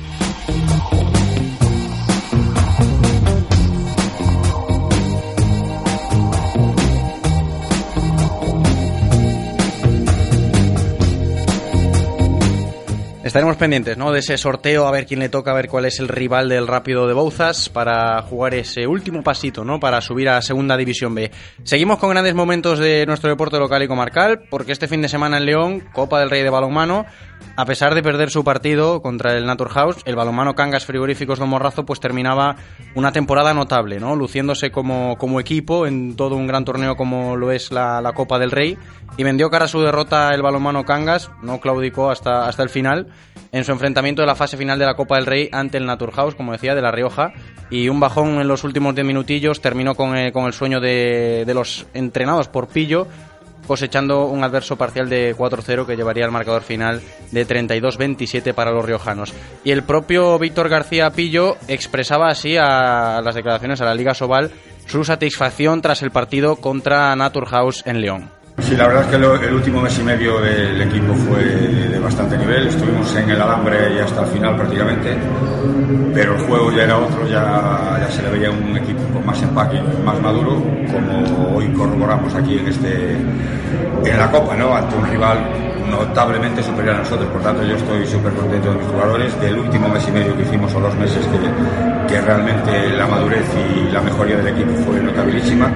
Estaremos 13.24 13.56
pendientes, 13.56 13.98
¿no? 13.98 14.12
De 14.12 14.20
ese 14.20 14.38
sorteo, 14.38 14.86
a 14.86 14.92
ver 14.92 15.06
quién 15.06 15.22
le 15.22 15.30
toca, 15.30 15.52
a 15.52 15.54
ver 15.54 15.70
cuál 15.70 15.86
es 15.86 15.98
el 16.02 16.10
rival 16.10 16.50
del 16.50 16.68
Rápido 16.68 17.08
de 17.08 17.14
Bouzas 17.14 17.70
para 17.70 18.22
jugar 18.22 18.54
ese 18.54 18.86
último 18.86 19.24
pasito, 19.24 19.64
¿no? 19.64 19.80
Para 19.80 20.02
subir 20.02 20.28
a 20.28 20.42
Segunda 20.42 20.76
División 20.76 21.16
B. 21.16 21.32
Seguimos 21.64 22.00
con 22.00 22.10
grandes 22.10 22.36
momentos 22.36 22.80
de 22.80 23.06
nuestro 23.06 23.30
deporte 23.30 23.58
local 23.58 23.82
y 23.82 23.88
comarcal, 23.88 24.42
porque 24.50 24.74
este 24.74 24.90
fin 24.90 25.02
de 25.02 25.08
semana 25.08 25.38
en 25.38 25.46
León, 25.46 25.84
Copa 25.94 26.20
del 26.20 26.30
Rey 26.30 26.44
de 26.44 26.50
Balonmano, 26.50 27.06
a 27.56 27.66
pesar 27.66 27.96
de 27.96 28.04
perder 28.04 28.30
su 28.30 28.44
partido 28.44 29.02
contra 29.02 29.38
el 29.38 29.46
Naturhaus, 29.46 29.98
el 30.06 30.16
balonmano 30.16 30.56
Cangas 30.56 30.86
Frigoríficos 30.86 31.40
de 31.40 31.46
Morrazo 31.46 31.86
pues 31.86 32.00
terminaba 32.00 32.56
una 32.96 33.12
temporada 33.12 33.54
notable, 33.54 34.00
¿no? 34.00 34.16
Luciéndose 34.16 34.72
como, 34.72 35.18
como 35.18 35.40
equipo 35.40 35.86
en 35.86 36.16
todo 36.16 36.36
un 36.36 36.48
gran 36.48 36.66
torneo 36.66 36.96
como 36.96 37.38
lo 37.38 37.52
es 37.52 37.72
la, 37.72 38.02
la 38.02 38.14
Copa 38.14 38.40
del 38.40 38.52
Rey 38.52 38.78
y 39.18 39.24
vendió 39.24 39.50
cara 39.50 39.66
a 39.66 39.68
su 39.68 39.82
derrota 39.82 40.34
el 40.34 40.42
balonmano 40.42 40.84
Cangas, 40.84 41.30
no 41.42 41.60
claudicó 41.60 42.10
hasta, 42.10 42.48
hasta 42.48 42.64
el 42.64 42.70
final 42.70 43.13
en 43.52 43.64
su 43.64 43.72
enfrentamiento 43.72 44.22
de 44.22 44.28
la 44.28 44.36
fase 44.36 44.58
final 44.58 44.80
de 44.80 44.86
la 44.86 44.96
Copa 44.96 45.16
del 45.16 45.26
Rey 45.26 45.50
ante 45.52 45.78
el 45.78 45.86
Naturhaus, 45.86 46.36
como 46.36 46.52
decía, 46.52 46.76
de 46.76 46.82
La 46.82 46.92
Rioja 46.92 47.34
y 47.70 47.90
un 47.90 48.00
bajón 48.00 48.40
en 48.40 48.48
los 48.48 48.64
últimos 48.64 48.96
10 48.96 49.06
minutillos 49.06 49.62
terminó 49.62 49.96
con, 49.96 50.16
eh, 50.18 50.32
con 50.32 50.46
el 50.46 50.54
sueño 50.54 50.80
de, 50.80 51.44
de 51.46 51.54
los 51.54 51.86
entrenados 51.94 52.48
por 52.48 52.68
Pillo 52.68 53.08
cosechando 53.68 54.26
un 54.26 54.44
adverso 54.44 54.76
parcial 54.76 55.10
de 55.10 55.36
4-0 55.36 55.86
que 55.86 55.96
llevaría 55.96 56.26
al 56.26 56.32
marcador 56.32 56.64
final 56.64 57.02
de 57.32 57.48
32-27 57.48 58.54
para 58.54 58.72
los 58.72 58.86
riojanos. 58.86 59.34
Y 59.64 59.72
el 59.72 59.84
propio 59.84 60.38
Víctor 60.38 60.70
García 60.70 61.10
Pillo 61.12 61.56
expresaba 61.68 62.28
así 62.28 62.58
a 62.58 63.22
las 63.24 63.36
declaraciones 63.36 63.82
a 63.82 63.86
la 63.86 63.96
Liga 63.96 64.14
Sobal 64.14 64.52
su 64.86 65.04
satisfacción 65.04 65.82
tras 65.82 66.02
el 66.02 66.12
partido 66.12 66.58
contra 66.58 67.16
Naturhaus 67.16 67.84
en 67.86 68.02
León. 68.02 68.30
Sí, 68.60 68.76
la 68.76 68.88
verdad 68.88 69.04
es 69.04 69.10
que 69.40 69.48
el 69.48 69.54
último 69.54 69.82
mes 69.82 69.98
y 69.98 70.04
medio 70.04 70.40
del 70.40 70.82
equipo 70.82 71.16
fue 71.16 71.83
bastante 72.14 72.38
nivel. 72.38 72.68
Estuvimos 72.68 73.16
en 73.16 73.30
el 73.32 73.42
alambre 73.42 74.00
hasta 74.02 74.22
el 74.22 74.28
final 74.28 74.56
prácticamente, 74.56 75.18
pero 76.14 76.36
el 76.36 76.42
juego 76.46 76.72
ya 76.72 76.84
era 76.84 76.98
otro, 76.98 77.28
ya, 77.28 77.98
ya 78.00 78.12
se 78.12 78.22
le 78.22 78.30
veía 78.30 78.52
un 78.52 78.78
equipo 78.78 79.02
con 79.12 79.26
más 79.26 79.42
empaque, 79.42 79.82
más 80.06 80.22
maduro, 80.22 80.62
como 80.92 81.58
hoy 81.58 81.68
corroboramos 81.74 82.34
aquí 82.36 82.60
en 82.60 82.68
este 82.68 83.14
en 84.06 84.18
la 84.18 84.30
Copa, 84.30 84.56
¿no? 84.56 84.76
Ante 84.76 84.96
un 84.96 85.08
rival 85.08 85.40
notablemente 85.90 86.62
superior 86.62 86.96
a 86.96 87.00
nosotros. 87.00 87.28
Por 87.30 87.42
tanto, 87.42 87.64
yo 87.64 87.76
estoy 87.76 88.06
súper 88.06 88.34
contento 88.34 88.70
de 88.70 88.78
mis 88.78 88.88
jugadores, 88.88 89.42
del 89.42 89.58
último 89.58 89.90
mes 89.90 90.08
y 90.08 90.12
medio 90.12 90.38
que 90.38 90.44
hicimos 90.44 90.74
o 90.76 90.80
dos 90.80 90.96
meses 90.96 91.26
que, 91.26 92.14
que 92.14 92.22
realmente 92.22 92.90
la 92.96 93.08
madurez 93.08 93.46
y 93.58 93.92
la 93.92 94.02
mejoría 94.02 94.38
del 94.38 94.50
equipo 94.50 94.72
fue 94.86 95.02
notabilísima. 95.02 95.72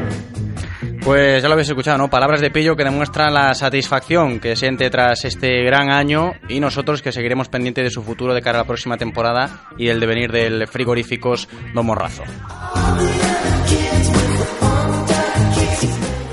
Pues 1.08 1.42
ya 1.42 1.48
lo 1.48 1.54
habéis 1.54 1.70
escuchado, 1.70 1.98
¿no? 1.98 2.10
Palabras 2.10 2.42
de 2.42 2.52
Pillo 2.52 2.76
que 2.76 2.84
demuestran 2.84 3.34
la 3.34 3.54
satisfacción 3.54 4.42
que 4.42 4.58
siente 4.58 4.90
tras 4.90 5.24
este 5.24 5.64
gran 5.64 5.90
año 5.90 6.34
y 6.50 6.60
nosotros 6.60 7.02
que 7.02 7.14
seguiremos 7.14 7.48
pendientes 7.48 7.86
de 7.86 7.90
su 7.92 8.04
futuro 8.04 8.34
de 8.34 8.42
cara 8.42 8.60
a 8.60 8.64
la 8.64 8.68
próxima 8.68 8.98
temporada 8.98 9.70
y 9.78 9.88
el 9.88 10.02
devenir 10.02 10.34
del 10.34 10.68
frigoríficos 10.68 11.48
Don 11.74 11.86
Morrazo. 11.86 12.24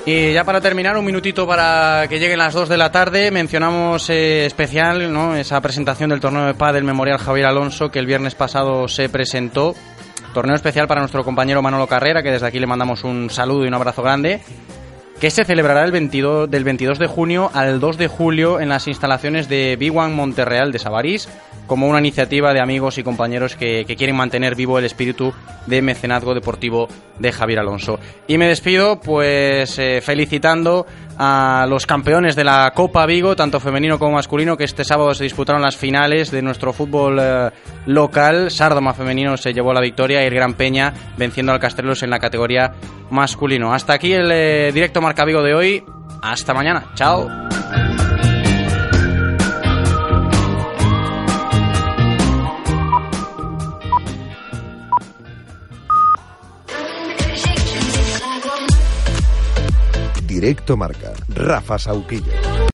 Y 0.06 0.32
ya 0.32 0.42
para 0.42 0.60
terminar, 0.60 0.98
un 0.98 1.04
minutito 1.04 1.46
para 1.46 2.06
que 2.08 2.18
lleguen 2.18 2.38
las 2.38 2.52
2 2.52 2.68
de 2.68 2.76
la 2.76 2.90
tarde, 2.90 3.30
mencionamos 3.30 4.10
eh, 4.10 4.44
especial 4.44 5.12
¿no? 5.12 5.36
esa 5.36 5.60
presentación 5.60 6.10
del 6.10 6.20
torneo 6.20 6.46
de 6.46 6.54
pádel 6.54 6.82
Memorial 6.82 7.18
Javier 7.18 7.46
Alonso 7.46 7.92
que 7.92 8.00
el 8.00 8.06
viernes 8.06 8.34
pasado 8.34 8.88
se 8.88 9.08
presentó. 9.08 9.76
Torneo 10.34 10.54
especial 10.56 10.86
para 10.86 11.00
nuestro 11.00 11.24
compañero 11.24 11.62
Manolo 11.62 11.86
Carrera, 11.86 12.22
que 12.22 12.30
desde 12.30 12.46
aquí 12.46 12.58
le 12.58 12.66
mandamos 12.66 13.04
un 13.04 13.30
saludo 13.30 13.64
y 13.64 13.68
un 13.68 13.74
abrazo 13.74 14.02
grande, 14.02 14.42
que 15.20 15.30
se 15.30 15.44
celebrará 15.44 15.84
el 15.84 15.92
22, 15.92 16.50
del 16.50 16.64
22 16.64 16.98
de 16.98 17.06
junio 17.06 17.50
al 17.54 17.80
2 17.80 17.96
de 17.96 18.08
julio 18.08 18.60
en 18.60 18.68
las 18.68 18.86
instalaciones 18.88 19.48
de 19.48 19.78
B1 19.78 20.10
Monterreal 20.10 20.72
de 20.72 20.78
Sabarís, 20.78 21.28
como 21.66 21.88
una 21.88 22.00
iniciativa 22.00 22.52
de 22.52 22.60
amigos 22.60 22.98
y 22.98 23.02
compañeros 23.02 23.56
que, 23.56 23.84
que 23.86 23.96
quieren 23.96 24.16
mantener 24.16 24.54
vivo 24.54 24.78
el 24.78 24.84
espíritu 24.84 25.32
de 25.66 25.80
mecenazgo 25.80 26.34
deportivo 26.34 26.88
de 27.18 27.32
Javier 27.32 27.60
Alonso. 27.60 27.98
Y 28.26 28.36
me 28.36 28.48
despido 28.48 29.00
pues 29.00 29.78
eh, 29.78 30.00
felicitando 30.02 30.84
a 31.18 31.66
los 31.68 31.86
campeones 31.86 32.36
de 32.36 32.44
la 32.44 32.72
Copa 32.74 33.06
Vigo, 33.06 33.36
tanto 33.36 33.60
femenino 33.60 33.98
como 33.98 34.12
masculino, 34.12 34.56
que 34.56 34.64
este 34.64 34.84
sábado 34.84 35.14
se 35.14 35.24
disputaron 35.24 35.62
las 35.62 35.76
finales 35.76 36.30
de 36.30 36.42
nuestro 36.42 36.72
fútbol 36.72 37.18
eh, 37.20 37.50
local. 37.86 38.50
Sardoma 38.50 38.94
femenino 38.94 39.36
se 39.36 39.52
llevó 39.52 39.72
la 39.72 39.80
victoria 39.80 40.22
y 40.22 40.26
el 40.26 40.34
Gran 40.34 40.54
Peña 40.54 40.92
venciendo 41.16 41.52
al 41.52 41.60
Castelos 41.60 42.02
en 42.02 42.10
la 42.10 42.18
categoría 42.18 42.72
masculino. 43.10 43.72
Hasta 43.72 43.92
aquí 43.94 44.12
el 44.12 44.30
eh, 44.32 44.70
directo 44.72 45.00
Marca 45.00 45.24
Vigo 45.24 45.42
de 45.42 45.54
hoy. 45.54 45.84
Hasta 46.22 46.54
mañana. 46.54 46.86
Chao. 46.94 47.28
Directo 60.44 60.76
Marca. 60.76 61.14
Rafa 61.30 61.78
Sauquillo. 61.78 62.64